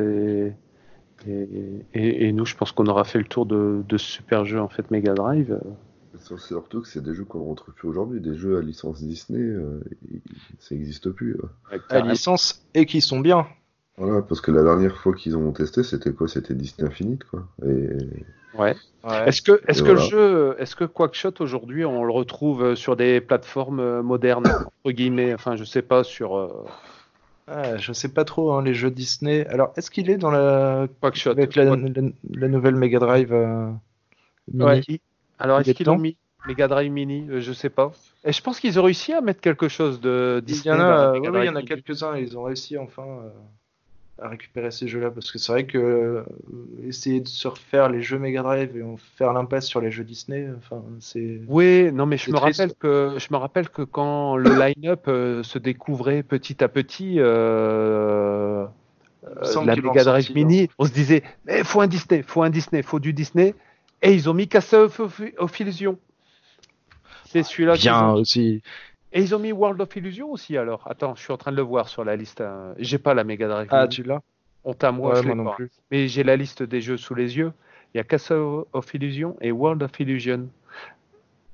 et, 1.26 1.30
et, 1.30 1.48
et- 1.94 2.26
et 2.28 2.32
nous, 2.32 2.44
je 2.44 2.56
pense 2.56 2.72
qu'on 2.72 2.86
aura 2.86 3.04
fait 3.04 3.18
le 3.18 3.24
tour 3.26 3.46
de, 3.46 3.82
de 3.88 3.96
ce 3.96 4.06
super 4.06 4.44
jeu 4.44 4.60
en 4.60 4.68
fait 4.68 4.90
Mega 4.90 5.14
Drive. 5.14 5.60
C'est 6.20 6.36
surtout 6.38 6.80
que 6.80 6.88
c'est 6.88 7.02
des 7.02 7.14
jeux 7.14 7.24
qu'on 7.24 7.44
ne 7.44 7.50
retrouve 7.50 7.74
plus 7.74 7.86
aujourd'hui. 7.88 8.20
Des 8.20 8.34
jeux 8.34 8.58
à 8.58 8.60
licence 8.60 9.00
Disney, 9.02 9.38
euh, 9.40 9.80
ça 10.58 10.74
n'existe 10.74 11.10
plus. 11.10 11.36
euh. 11.36 11.78
à 11.90 12.00
licence 12.00 12.66
et 12.74 12.86
qui 12.86 13.00
sont 13.00 13.20
bien. 13.20 13.46
Voilà, 13.98 14.22
parce 14.22 14.40
que 14.40 14.50
la 14.50 14.62
dernière 14.62 14.96
fois 14.96 15.12
qu'ils 15.14 15.36
ont 15.36 15.50
testé, 15.52 15.82
c'était 15.82 16.12
quoi? 16.12 16.28
C'était 16.28 16.54
Disney 16.54 16.88
Infinite, 16.88 17.24
quoi. 17.24 17.46
Et 17.66 17.88
Ouais. 18.58 18.74
Est-ce 19.26 19.42
que, 19.42 19.60
est-ce 19.68 19.82
que 19.82 19.90
voilà. 19.90 20.02
le 20.02 20.08
jeu, 20.08 20.56
est-ce 20.58 20.74
que 20.74 20.84
Quackshot 20.84 21.34
aujourd'hui, 21.40 21.84
on 21.84 22.04
le 22.04 22.12
retrouve 22.12 22.62
euh, 22.64 22.74
sur 22.74 22.96
des 22.96 23.20
plateformes 23.20 23.78
euh, 23.80 24.02
modernes 24.02 24.46
entre 24.46 24.92
guillemets, 24.92 25.32
enfin, 25.34 25.54
je 25.56 25.64
sais 25.64 25.82
pas 25.82 26.02
sur 26.02 26.36
euh, 26.36 26.64
Ah, 27.46 27.76
je 27.76 27.92
sais 27.92 28.08
pas 28.08 28.24
trop 28.24 28.52
hein, 28.52 28.62
les 28.62 28.74
jeux 28.74 28.90
Disney. 28.90 29.46
Alors, 29.46 29.72
est-ce 29.76 29.90
qu'il 29.90 30.10
est 30.10 30.16
dans 30.16 30.30
la 30.30 30.86
Quackshot. 31.00 31.30
avec 31.30 31.54
la, 31.56 31.70
Ouais. 31.70 31.92
la- 31.94 32.02
la 32.34 32.48
nouvelle 32.48 32.74
Mega 32.74 32.98
Drive 32.98 33.32
euh, 33.32 33.70
Mini 34.52 34.64
Ouais, 34.64 34.80
il- 34.88 34.98
Alors, 35.38 35.58
Il 35.58 35.60
est-ce 35.62 35.70
est 35.70 35.74
qu'ils 35.74 35.86
l'ont 35.86 35.98
mis 35.98 36.16
Mega 36.46 36.66
Drive 36.68 36.90
Mini? 36.90 37.26
Euh, 37.30 37.40
Je 37.40 37.52
sais 37.52 37.70
pas. 37.70 37.92
Et 38.24 38.32
je 38.32 38.42
pense 38.42 38.58
qu'ils 38.60 38.78
ont 38.80 38.82
réussi 38.82 39.12
à 39.12 39.20
mettre 39.20 39.40
quelque 39.40 39.68
chose 39.68 40.00
de 40.00 40.38
Il 40.40 40.44
Disney. 40.44 40.74
y 40.74 40.78
en 40.78 40.80
a, 40.82 41.12
ouais, 41.12 41.20
il 41.44 41.46
y 41.46 41.48
en 41.48 41.56
a 41.56 41.62
quelques-uns 41.62 42.16
et 42.16 42.22
ils 42.22 42.36
ont 42.36 42.42
réussi 42.42 42.76
enfin 42.76 43.02
euh, 43.04 43.28
à 44.20 44.28
récupérer 44.28 44.70
ces 44.70 44.88
jeux-là 44.88 45.10
parce 45.10 45.30
que 45.30 45.38
c'est 45.38 45.52
vrai 45.52 45.64
que 45.66 45.78
euh, 45.78 46.22
essayer 46.84 47.20
de 47.20 47.28
se 47.28 47.46
refaire 47.46 47.88
les 47.88 48.02
jeux 48.02 48.18
Mega 48.18 48.42
Drive 48.42 48.76
et 48.76 48.82
faire 49.16 49.32
l'impasse 49.32 49.66
sur 49.66 49.80
les 49.80 49.90
jeux 49.90 50.04
Disney, 50.04 50.48
enfin 50.58 50.82
c'est 51.00 51.40
Oui, 51.46 51.90
non, 51.92 52.06
mais 52.06 52.16
je 52.16 52.30
me 52.30 52.36
triste. 52.36 52.58
rappelle 52.60 52.74
que 52.78 53.14
je 53.18 53.28
me 53.30 53.36
rappelle 53.36 53.68
que 53.68 53.82
quand 53.82 54.36
le 54.36 54.50
line-up 54.58 55.04
euh, 55.08 55.42
se 55.42 55.58
découvrait 55.58 56.22
petit 56.22 56.62
à 56.64 56.68
petit 56.68 57.20
euh, 57.20 58.64
euh, 59.24 59.64
la 59.64 59.76
Mega 59.76 60.04
Drive 60.04 60.24
sorti, 60.26 60.34
Mini, 60.34 60.68
on 60.78 60.84
se 60.84 60.92
disait 60.92 61.22
mais 61.46 61.62
faut 61.64 61.80
un 61.80 61.86
Disney, 61.86 62.22
faut 62.22 62.42
un 62.42 62.50
Disney, 62.50 62.82
faut 62.82 62.98
du 63.00 63.12
Disney. 63.12 63.54
Et 64.02 64.14
ils 64.14 64.28
ont 64.30 64.34
mis 64.34 64.46
Castle 64.48 64.76
of, 64.98 65.00
of 65.38 65.60
Illusion. 65.60 65.98
C'est 67.26 67.42
celui-là. 67.42 67.74
Bien 67.74 68.10
ont- 68.10 68.14
aussi. 68.20 68.62
Et 69.12 69.20
ils 69.22 69.34
ont 69.34 69.38
mis 69.38 69.52
World 69.52 69.80
of 69.80 69.94
Illusion 69.96 70.30
aussi 70.30 70.56
alors. 70.56 70.82
Attends, 70.86 71.14
je 71.14 71.22
suis 71.22 71.32
en 71.32 71.36
train 71.38 71.50
de 71.50 71.56
le 71.56 71.62
voir 71.62 71.88
sur 71.88 72.04
la 72.04 72.14
liste. 72.16 72.40
euh, 72.40 72.74
J'ai 72.78 72.98
pas 72.98 73.14
la 73.14 73.24
Mega 73.24 73.48
Drive. 73.48 73.68
Ah, 73.70 73.88
tu 73.88 74.02
l'as? 74.02 74.20
Honte 74.64 74.84
à 74.84 74.92
moi, 74.92 75.10
Ouais, 75.14 75.22
je 75.22 75.26
moi 75.26 75.34
l'ai 75.34 75.38
non 75.38 75.44
pas. 75.50 75.54
plus. 75.56 75.70
Mais 75.90 76.08
j'ai 76.08 76.24
la 76.24 76.36
liste 76.36 76.62
des 76.62 76.80
jeux 76.80 76.96
sous 76.98 77.14
les 77.14 77.36
yeux. 77.38 77.52
Il 77.94 77.98
y 77.98 78.00
a 78.00 78.04
Castle 78.04 78.64
of 78.72 78.92
Illusion 78.94 79.36
et 79.40 79.50
World 79.50 79.82
of 79.82 79.98
Illusion. 79.98 80.48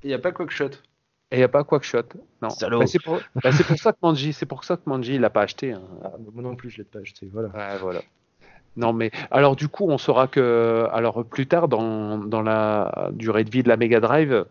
Il 0.03 0.07
n'y 0.07 0.13
a 0.13 0.19
pas 0.19 0.31
Quackshot. 0.33 0.71
Et 1.31 1.35
il 1.35 1.37
n'y 1.37 1.43
a 1.43 1.47
pas 1.47 1.63
Quackshot. 1.63 2.03
Non. 2.41 2.49
Salaud. 2.49 2.79
Bah, 2.79 2.87
c'est 2.87 3.01
pour... 3.01 3.19
bah, 3.41 3.51
c'est 3.53 3.65
pour 3.65 3.77
ça 3.77 3.93
que 3.93 3.97
Manji, 4.01 4.33
c'est 4.33 4.45
pour 4.45 4.63
ça 4.65 4.75
que 4.75 4.81
Manji, 4.85 5.15
il 5.15 5.21
l'a 5.21 5.29
pas 5.29 5.41
acheté. 5.43 5.71
hein. 5.71 5.81
Ah, 6.03 6.11
moi 6.33 6.43
non 6.43 6.55
plus, 6.55 6.69
je 6.69 6.79
l'ai 6.79 6.83
pas 6.83 6.99
acheté. 6.99 7.29
Voilà. 7.31 7.49
Ouais, 7.49 7.77
voilà. 7.79 8.01
Non, 8.77 8.91
mais 8.91 9.09
alors 9.31 9.55
du 9.55 9.69
coup, 9.69 9.87
on 9.89 9.97
saura 9.97 10.27
que 10.27 10.85
alors 10.91 11.23
plus 11.23 11.47
tard 11.47 11.69
dans, 11.69 12.17
dans 12.17 12.41
la 12.41 13.09
durée 13.13 13.45
de 13.45 13.49
vie 13.49 13.63
de 13.63 13.69
la 13.69 13.77
Mega 13.77 14.01
Drive, 14.01 14.45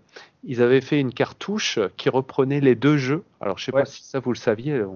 ils 0.46 0.62
avaient 0.62 0.80
fait 0.80 1.00
une 1.00 1.12
cartouche 1.12 1.78
qui 1.96 2.08
reprenait 2.10 2.60
les 2.60 2.74
deux 2.74 2.96
jeux. 2.96 3.22
Alors 3.40 3.58
je 3.58 3.64
sais 3.66 3.74
Ouais. 3.74 3.82
pas 3.82 3.86
si 3.86 4.04
ça 4.04 4.20
vous 4.20 4.32
le 4.32 4.38
saviez, 4.38 4.74
euh, 4.74 4.86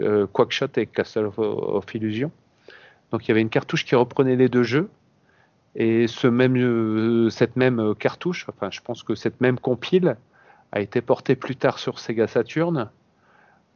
euh, 0.00 0.26
Quackshot 0.26 0.68
et 0.76 0.86
Castle 0.86 1.26
of, 1.26 1.38
of 1.38 1.94
Illusion. 1.94 2.30
Donc 3.10 3.24
il 3.26 3.28
y 3.28 3.32
avait 3.32 3.40
une 3.42 3.50
cartouche 3.50 3.84
qui 3.84 3.94
reprenait 3.94 4.36
les 4.36 4.48
deux 4.48 4.62
jeux. 4.62 4.88
Et 5.76 6.06
ce 6.06 6.28
même, 6.28 6.56
euh, 6.56 7.30
cette 7.30 7.56
même 7.56 7.94
cartouche, 7.96 8.46
enfin 8.48 8.70
je 8.70 8.80
pense 8.80 9.02
que 9.02 9.14
cette 9.16 9.40
même 9.40 9.58
compile 9.58 10.16
a 10.72 10.80
été 10.80 11.00
portée 11.00 11.34
plus 11.34 11.56
tard 11.56 11.78
sur 11.78 11.98
Sega 11.98 12.26
Saturn 12.28 12.90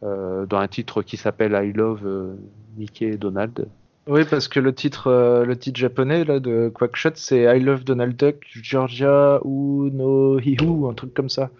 euh, 0.04 0.46
dans 0.46 0.58
un 0.58 0.68
titre 0.68 1.02
qui 1.02 1.16
s'appelle 1.16 1.52
I 1.60 1.72
Love 1.72 2.36
Mickey 2.76 3.06
et 3.06 3.16
Donald. 3.16 3.66
Oui, 4.08 4.24
parce 4.24 4.48
que 4.48 4.58
le 4.60 4.74
titre, 4.74 5.08
euh, 5.08 5.44
le 5.44 5.58
titre 5.58 5.78
japonais 5.78 6.24
là, 6.24 6.40
de 6.40 6.70
Quackshot, 6.74 7.10
c'est 7.16 7.42
I 7.42 7.60
Love 7.60 7.84
Donald 7.84 8.16
Duck, 8.16 8.36
Georgia 8.50 9.38
ou 9.44 9.90
no 9.90 10.38
Hihu, 10.40 10.88
un 10.88 10.94
truc 10.94 11.12
comme 11.14 11.28
ça. 11.28 11.50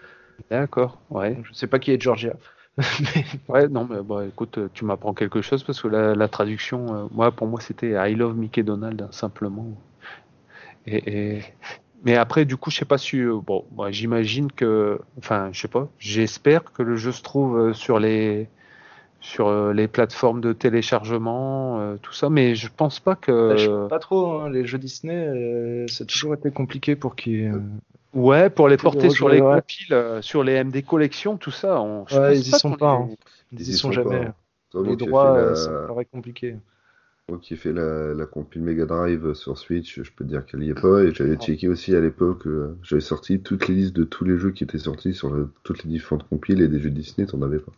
D'accord, 0.51 1.03
ouais. 1.11 1.34
Donc, 1.36 1.46
je 1.46 1.53
sais 1.55 1.66
pas 1.68 1.78
qui 1.80 1.92
est 1.92 2.01
Georgia. 2.03 2.34
Mais- 2.78 3.24
Ouais, 3.49 3.68
non, 3.68 3.86
mais 3.90 4.03
bon, 4.03 4.26
écoute, 4.28 4.59
euh, 4.59 4.68
tu 4.74 4.84
m'apprends 4.84 5.14
quelque 5.14 5.42
chose 5.42 5.64
parce 5.64 5.80
que 5.82 5.88
la, 5.88 6.14
la 6.14 6.28
traduction, 6.28 6.94
euh, 6.94 7.09
moi, 7.12 7.32
pour 7.32 7.46
moi, 7.49 7.61
c'était 7.61 7.92
I 8.11 8.14
love 8.14 8.36
Mickey 8.36 8.62
Donald, 8.64 9.03
hein, 9.03 9.09
simplement. 9.12 9.66
Et, 10.86 11.36
et- 11.38 11.42
Mais 12.05 12.16
après, 12.16 12.44
du 12.44 12.57
coup, 12.57 12.70
je 12.70 12.76
sais 12.78 12.84
pas 12.84 12.99
si. 12.99 13.18
euh, 13.18 13.40
Bon, 13.40 13.66
moi, 13.72 13.90
j'imagine 13.90 14.51
que. 14.53 15.01
Enfin, 15.18 15.51
je 15.53 15.61
sais 15.61 15.68
pas. 15.68 15.88
J'espère 15.99 16.64
que 16.72 16.82
le 16.82 16.96
jeu 16.96 17.12
se 17.12 17.22
trouve 17.22 17.72
sur 17.74 17.99
les 17.99 18.49
sur 19.21 19.49
euh, 19.49 19.73
les 19.73 19.89
plateformes 19.89 20.41
de 20.41 20.53
téléchargement, 20.53 21.81
euh, 21.81 21.97
tout 22.01 22.12
ça, 22.12 22.31
mais 22.31 22.55
je 22.55 22.69
pense 22.75 23.01
pas 23.01 23.14
Bah, 23.14 23.57
je 23.57 23.66
que. 23.66 23.83
sais 23.83 23.89
pas 23.89 23.99
trop, 23.99 24.41
hein, 24.41 24.51
les 24.51 24.66
jeux 24.66 24.79
Disney, 24.79 25.14
euh, 25.16 25.87
ça 25.89 26.05
a 26.05 26.07
toujours 26.07 26.35
été 26.35 26.51
compliqué 26.51 26.97
pour 26.97 27.16
qu'ils. 27.16 27.47
euh, 27.53 27.61
Ouais, 28.14 28.49
pour 28.49 28.69
les 28.69 28.77
porter 28.79 29.11
sur 29.11 29.29
les 29.29 29.41
ouais. 29.43 29.61
compiles, 29.61 29.93
euh, 29.93 30.23
sur 30.23 30.43
les 30.43 30.55
MD 30.55 30.83
collections, 30.83 31.37
tout 31.37 31.51
ça. 31.51 31.81
On... 31.83 32.07
je 32.07 32.14
Ouais, 32.19 32.29
pense 32.37 32.39
ils 32.39 32.49
y 32.49 32.53
sont 32.53 32.73
pas, 32.73 32.93
les- 32.93 33.05
hein. 33.05 33.09
Ils 33.53 33.61
y 33.69 33.73
sont 33.75 33.93
jamais. 33.93 34.25
pas. 34.27 34.35
Toi, 34.71 34.83
Les 34.87 34.97
droits, 34.97 35.39
la- 35.39 35.55
ça 35.55 35.71
me 35.73 35.87
paraît 35.89 36.05
compliqué. 36.07 36.57
moi 37.29 37.39
qui 37.39 37.55
ai 37.55 37.57
fait 37.57 37.73
la, 37.73 38.14
la 38.14 38.27
compile 38.27 38.62
Mega 38.62 38.87
Drive 38.87 39.35
sur 39.35 39.59
Switch, 39.59 40.03
je 40.03 40.11
peux 40.12 40.25
te 40.25 40.31
dire 40.31 40.47
qu'elle 40.47 40.62
y 40.62 40.71
est 40.71 40.75
pas. 40.75 41.03
Et 41.05 41.12
j'avais 41.14 41.37
checké 41.37 41.69
aussi 41.69 41.95
à 41.95 42.01
l'époque, 42.01 42.47
euh, 42.47 42.77
j'avais 42.83 43.01
sorti 43.03 43.41
toutes 43.41 43.69
les 43.69 43.75
listes 43.75 43.95
de 43.97 44.05
tous 44.05 44.25
les 44.25 44.39
jeux 44.39 44.51
qui 44.51 44.64
étaient 44.64 44.79
sortis 44.79 45.14
sur 45.14 45.31
le- 45.31 45.51
toutes 45.62 45.85
les 45.85 45.91
différentes 45.91 46.27
compiles 46.29 46.61
et 46.62 46.69
des 46.69 46.81
jeux 46.81 46.91
Disney, 46.91 47.27
t'en 47.27 47.43
avais 47.43 47.59
pas. 47.59 47.73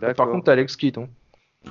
Par 0.00 0.08
D'accord. 0.08 0.30
contre, 0.30 0.44
t'as 0.46 0.52
Alex 0.52 0.76
Kidd. 0.76 0.98
Hein. 0.98 1.08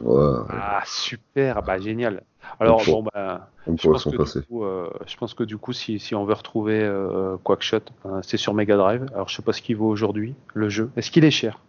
Ouais, 0.02 0.40
Ah 0.50 0.82
super, 0.86 1.62
bah 1.64 1.80
génial. 1.80 2.24
Alors 2.60 2.84
bon 2.86 3.04
bah 3.04 3.50
on 3.66 3.76
je 3.76 3.82
pourrait 3.82 3.94
pense, 3.94 4.04
s'en 4.04 4.12
que 4.12 4.18
passer. 4.18 4.40
du 4.42 4.46
coup, 4.46 4.64
euh, 4.64 4.90
je 5.06 5.18
pense 5.18 5.34
que 5.34 5.44
du 5.44 5.58
coup 5.58 5.74
si, 5.74 6.00
si 6.00 6.16
on 6.16 6.24
veut 6.26 6.34
retrouver 6.34 6.82
euh, 6.84 7.38
Quackshot, 7.44 7.82
ben, 8.04 8.22
c'est 8.24 8.38
sur 8.38 8.54
Mega 8.54 8.78
Drive. 8.78 9.06
Alors 9.14 9.28
je 9.28 9.36
sais 9.36 9.42
pas 9.42 9.54
ce 9.54 9.62
qu'il 9.62 9.76
vaut 9.78 9.88
aujourd'hui 9.90 10.36
le 10.54 10.70
jeu. 10.70 10.90
Est-ce 10.96 11.12
qu'il 11.12 11.26
est 11.26 11.32
cher? 11.32 11.60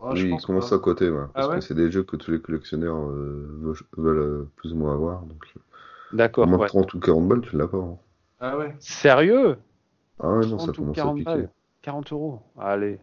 Ah, 0.00 0.14
je 0.14 0.24
oui, 0.24 0.30
il 0.34 0.42
commence 0.42 0.70
pas. 0.70 0.76
à 0.76 0.78
côté, 0.78 1.10
ouais, 1.10 1.26
parce 1.34 1.46
Ah 1.46 1.48
ouais 1.48 1.54
que 1.56 1.60
c'est 1.60 1.74
des 1.74 1.90
jeux 1.90 2.02
que 2.04 2.16
tous 2.16 2.30
les 2.30 2.40
collectionneurs 2.40 2.96
euh, 2.98 3.48
veulent, 3.96 4.18
euh, 4.18 4.50
plus 4.56 4.72
ou 4.72 4.76
moins 4.76 4.94
avoir. 4.94 5.22
Euh, 5.22 5.26
D'accord. 6.12 6.46
moins 6.46 6.58
ouais. 6.58 6.66
30 6.68 6.94
ou 6.94 7.00
40 7.00 7.28
balles, 7.28 7.40
tu 7.42 7.56
l'as 7.56 7.68
pas. 7.68 7.78
hein. 7.78 7.98
Ah 8.40 8.56
ouais. 8.58 8.74
Sérieux? 8.80 9.58
Ah 10.20 10.28
ouais, 10.32 10.46
non, 10.46 10.58
ça 10.58 10.72
30 10.72 10.78
ou 10.78 10.82
commence 10.82 10.98
à 10.98 11.02
40 11.02 11.16
piquer. 11.16 11.24
balles 11.24 11.50
40 11.82 12.12
euros. 12.12 12.42
Allez. 12.58 12.98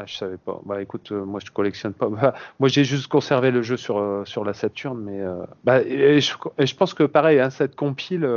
Ah, 0.00 0.04
je 0.06 0.14
savais 0.14 0.36
pas. 0.36 0.60
Bah 0.64 0.80
écoute, 0.80 1.10
euh, 1.10 1.24
moi 1.24 1.40
je 1.44 1.50
collectionne 1.50 1.92
pas. 1.92 2.08
Bah, 2.10 2.34
moi 2.60 2.68
j'ai 2.68 2.84
juste 2.84 3.08
conservé 3.08 3.50
le 3.50 3.62
jeu 3.62 3.76
sur, 3.76 3.98
euh, 3.98 4.24
sur 4.24 4.44
la 4.44 4.54
Saturn, 4.54 4.96
mais 4.96 5.20
euh, 5.20 5.42
bah, 5.64 5.82
et 5.82 6.20
je, 6.20 6.74
pense 6.76 6.94
que 6.94 7.02
pareil, 7.02 7.40
hein, 7.40 7.50
cette 7.50 7.74
compile, 7.74 8.28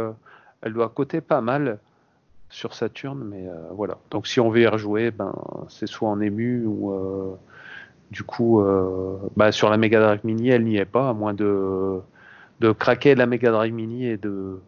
elle 0.63 0.73
doit 0.73 0.89
coûter 0.89 1.21
pas 1.21 1.39
mal 1.41 1.77
sur 2.49 2.73
Saturn, 2.73 3.23
mais 3.23 3.45
voilà. 3.73 3.97
Donc 4.09 4.27
si 4.27 4.39
on 4.39 4.49
veut 4.49 4.61
y 4.61 4.67
rejouer, 4.67 5.11
ben 5.11 5.33
c'est 5.69 5.87
soit 5.87 6.09
en 6.09 6.19
ému 6.19 6.65
ou 6.65 7.37
du 8.09 8.23
coup, 8.23 8.63
bah, 9.37 9.51
sur 9.51 9.69
la 9.69 9.77
Mega 9.77 10.01
Drive 10.01 10.21
Mini, 10.23 10.49
elle 10.49 10.63
n'y 10.63 10.77
est 10.77 10.85
pas, 10.85 11.09
à 11.09 11.13
moins 11.13 11.33
de 11.33 12.01
de 12.59 12.71
craquer 12.71 13.15
la 13.15 13.25
Mega 13.25 13.51
Drive 13.51 13.73
Mini 13.73 14.05
et 14.07 14.17
de 14.17 14.59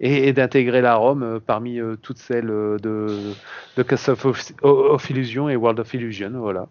et, 0.00 0.28
et 0.28 0.32
d'intégrer 0.32 0.80
la 0.80 0.96
ROM 0.96 1.22
euh, 1.22 1.38
parmi 1.44 1.78
euh, 1.78 1.96
toutes 2.00 2.18
celles 2.18 2.50
euh, 2.50 2.78
de, 2.78 3.32
de 3.76 3.82
Castle 3.82 4.12
of, 4.12 4.52
of 4.62 5.10
Illusion 5.10 5.48
et 5.48 5.56
World 5.56 5.78
of 5.80 5.92
Illusion. 5.94 6.30
Voilà. 6.34 6.66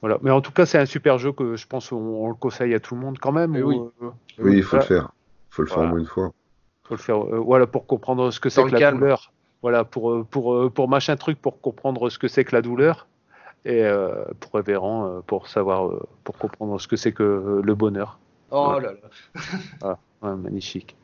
Voilà. 0.00 0.18
Mais 0.22 0.30
en 0.30 0.40
tout 0.40 0.52
cas, 0.52 0.64
c'est 0.66 0.78
un 0.78 0.86
super 0.86 1.18
jeu 1.18 1.32
que 1.32 1.56
je 1.56 1.66
pense 1.66 1.92
on, 1.92 1.96
on 1.98 2.28
le 2.28 2.34
conseille 2.34 2.74
à 2.74 2.80
tout 2.80 2.94
le 2.94 3.00
monde 3.02 3.18
quand 3.18 3.32
même. 3.32 3.54
Eh 3.56 3.62
ou, 3.62 3.68
oui. 3.68 3.80
euh, 4.02 4.10
Oui, 4.38 4.56
il 4.56 4.62
faut 4.62 4.76
Voilà. 4.76 4.84
le 4.84 4.88
faire. 4.96 5.08
Il 5.50 5.54
faut 5.54 5.62
le 5.62 5.68
faire 5.68 5.76
Voilà. 5.76 5.90
au 5.90 5.92
moins 5.92 6.00
une 6.00 6.06
fois. 6.06 6.32
faut 6.84 6.94
le 6.94 7.00
faire. 7.00 7.22
euh, 7.24 7.38
voilà 7.38 7.66
pour 7.66 7.86
comprendre 7.86 8.30
ce 8.30 8.40
que 8.40 8.48
c'est 8.48 8.64
que 8.64 8.70
la 8.72 8.78
calme. 8.78 8.98
douleur. 8.98 9.32
Voilà 9.62 9.84
pour 9.84 10.24
pour 10.24 10.72
pour 10.72 10.88
machin 10.88 11.16
truc 11.16 11.38
pour 11.38 11.60
comprendre 11.60 12.08
ce 12.08 12.18
que 12.18 12.28
c'est 12.28 12.44
que 12.44 12.56
la 12.56 12.62
douleur 12.62 13.06
et 13.66 13.84
euh, 13.84 14.24
pour 14.40 14.54
Révérend 14.54 15.04
euh, 15.06 15.20
pour 15.26 15.48
savoir 15.48 15.86
euh, 15.88 16.00
pour 16.24 16.38
comprendre 16.38 16.80
ce 16.80 16.88
que 16.88 16.96
c'est 16.96 17.12
que 17.12 17.22
euh, 17.22 17.60
le 17.62 17.74
bonheur. 17.74 18.18
Oh 18.50 18.72
Ouais. 18.74 18.80
là 18.80 18.92
là. 19.82 19.98
Ouais, 20.22 20.34
magnifique. 20.36 20.96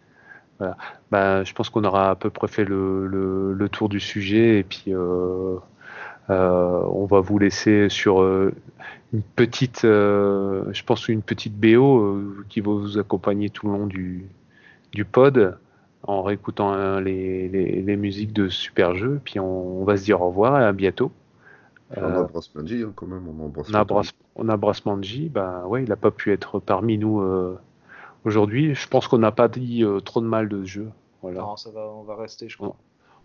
Voilà. 0.58 0.76
Ben, 1.10 1.44
je 1.44 1.52
pense 1.52 1.68
qu'on 1.68 1.84
aura 1.84 2.10
à 2.10 2.14
peu 2.14 2.30
près 2.30 2.48
fait 2.48 2.64
le, 2.64 3.06
le, 3.06 3.52
le 3.52 3.68
tour 3.68 3.88
du 3.88 4.00
sujet 4.00 4.58
et 4.58 4.64
puis 4.64 4.94
euh, 4.94 5.56
euh, 6.30 6.82
on 6.90 7.04
va 7.04 7.20
vous 7.20 7.38
laisser 7.38 7.88
sur 7.88 8.22
euh, 8.22 8.54
une 9.12 9.22
petite, 9.22 9.82
je 9.82 10.82
pense 10.84 11.08
une 11.08 11.22
petite 11.22 11.54
BO 11.58 12.20
qui 12.48 12.60
va 12.60 12.72
vous 12.72 12.98
accompagner 12.98 13.50
tout 13.50 13.66
le 13.66 13.72
long 13.72 13.86
du, 13.86 14.26
du 14.92 15.04
pod 15.04 15.58
en 16.02 16.22
réécoutant 16.22 17.00
les, 17.00 17.48
les, 17.48 17.82
les 17.82 17.96
musiques 17.96 18.32
de 18.32 18.48
super 18.48 18.94
jeux. 18.94 19.20
Puis 19.24 19.38
on, 19.40 19.82
on 19.82 19.84
va 19.84 19.96
se 19.96 20.04
dire 20.04 20.20
au 20.20 20.28
revoir 20.28 20.60
et 20.60 20.64
à 20.64 20.72
bientôt. 20.72 21.12
On 21.96 22.02
embrasse 22.02 22.52
Manji 22.54 22.82
hein, 22.82 22.92
quand 22.94 23.06
même. 23.06 23.22
On 23.28 23.44
embrasse 23.44 23.68
on 23.70 23.74
embrasse, 23.74 24.12
on 24.34 24.48
embrasse 24.48 24.84
Manji. 24.86 25.28
Ben 25.28 25.64
ouais, 25.66 25.84
il 25.84 25.88
n'a 25.88 25.96
pas 25.96 26.10
pu 26.10 26.32
être 26.32 26.58
parmi 26.58 26.98
nous 26.98 27.20
aujourd'hui. 28.26 28.74
Je 28.74 28.88
pense 28.88 29.08
qu'on 29.08 29.18
n'a 29.18 29.32
pas 29.32 29.48
dit 29.48 29.82
euh, 29.82 30.00
trop 30.00 30.20
de 30.20 30.26
mal 30.26 30.48
de 30.48 30.64
ce 30.64 30.70
jeu. 30.70 30.88
Voilà. 31.22 31.40
Non, 31.40 31.56
ça 31.56 31.70
va, 31.70 31.88
on 31.88 32.02
va 32.02 32.16
rester, 32.16 32.48
je 32.48 32.56
crois. 32.56 32.76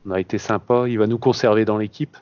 On 0.05 0.11
a 0.11 0.19
été 0.19 0.37
sympa. 0.37 0.87
Il 0.87 0.97
va 0.97 1.07
nous 1.07 1.17
conserver 1.17 1.65
dans 1.65 1.77
l'équipe. 1.77 2.17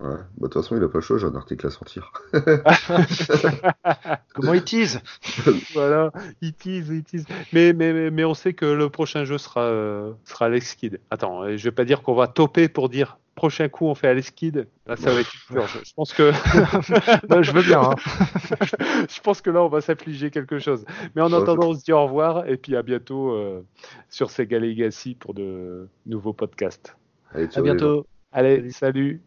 Ouais. 0.00 0.08
Bah, 0.08 0.16
de 0.38 0.46
toute 0.48 0.54
façon, 0.54 0.76
il 0.76 0.82
a 0.82 0.88
pas 0.88 0.98
le 0.98 1.02
choix, 1.02 1.18
j'ai 1.18 1.26
un 1.26 1.36
article 1.36 1.66
à 1.66 1.70
sortir. 1.70 2.12
Comment 4.34 4.54
ils 4.54 4.64
teasent 4.64 5.00
voilà, 5.74 6.10
il 6.40 6.54
tease, 6.54 6.88
il 6.88 7.04
tease. 7.04 7.24
Mais, 7.52 7.72
mais, 7.72 7.92
mais, 7.92 8.10
mais 8.10 8.24
on 8.24 8.34
sait 8.34 8.52
que 8.52 8.66
le 8.66 8.88
prochain 8.88 9.24
jeu 9.24 9.38
sera, 9.38 9.62
euh, 9.62 10.12
sera 10.24 10.46
Alex 10.46 10.74
Kidd. 10.74 10.98
Attends, 11.10 11.56
je 11.56 11.62
vais 11.62 11.70
pas 11.70 11.84
dire 11.84 12.02
qu'on 12.02 12.14
va 12.14 12.26
toper 12.26 12.68
pour 12.68 12.88
dire 12.88 13.18
prochain 13.42 13.68
coup 13.68 13.86
on 13.86 13.96
fait 13.96 14.06
Alex 14.06 14.30
Kidd. 14.30 14.68
Là, 14.86 14.94
ça 14.94 15.12
va 15.12 15.18
être 15.20 15.32
dur. 15.50 15.66
Je, 15.66 15.78
je 15.84 15.92
pense 15.94 16.12
que 16.12 16.30
Je 17.42 17.50
veux 17.50 17.62
bien. 17.62 17.80
hein. 17.80 17.94
je 19.08 19.20
pense 19.20 19.40
que 19.40 19.50
là 19.50 19.64
on 19.64 19.68
va 19.68 19.80
s'affliger 19.80 20.30
quelque 20.30 20.60
chose. 20.60 20.84
Mais 21.16 21.22
en 21.22 21.32
attendant, 21.32 21.70
on 21.70 21.74
se 21.74 21.82
dit 21.82 21.92
au 21.92 22.04
revoir 22.04 22.46
et 22.48 22.56
puis 22.56 22.76
à 22.76 22.82
bientôt 22.82 23.32
euh, 23.32 23.64
sur 24.08 24.30
Sega 24.30 24.60
Legacy 24.60 25.16
pour 25.16 25.34
de 25.34 25.88
nouveaux 26.06 26.32
podcasts. 26.32 26.96
Allez, 27.34 27.48
À 27.56 27.62
bientôt. 27.62 28.06
Allez, 28.30 28.70
salut. 28.70 29.20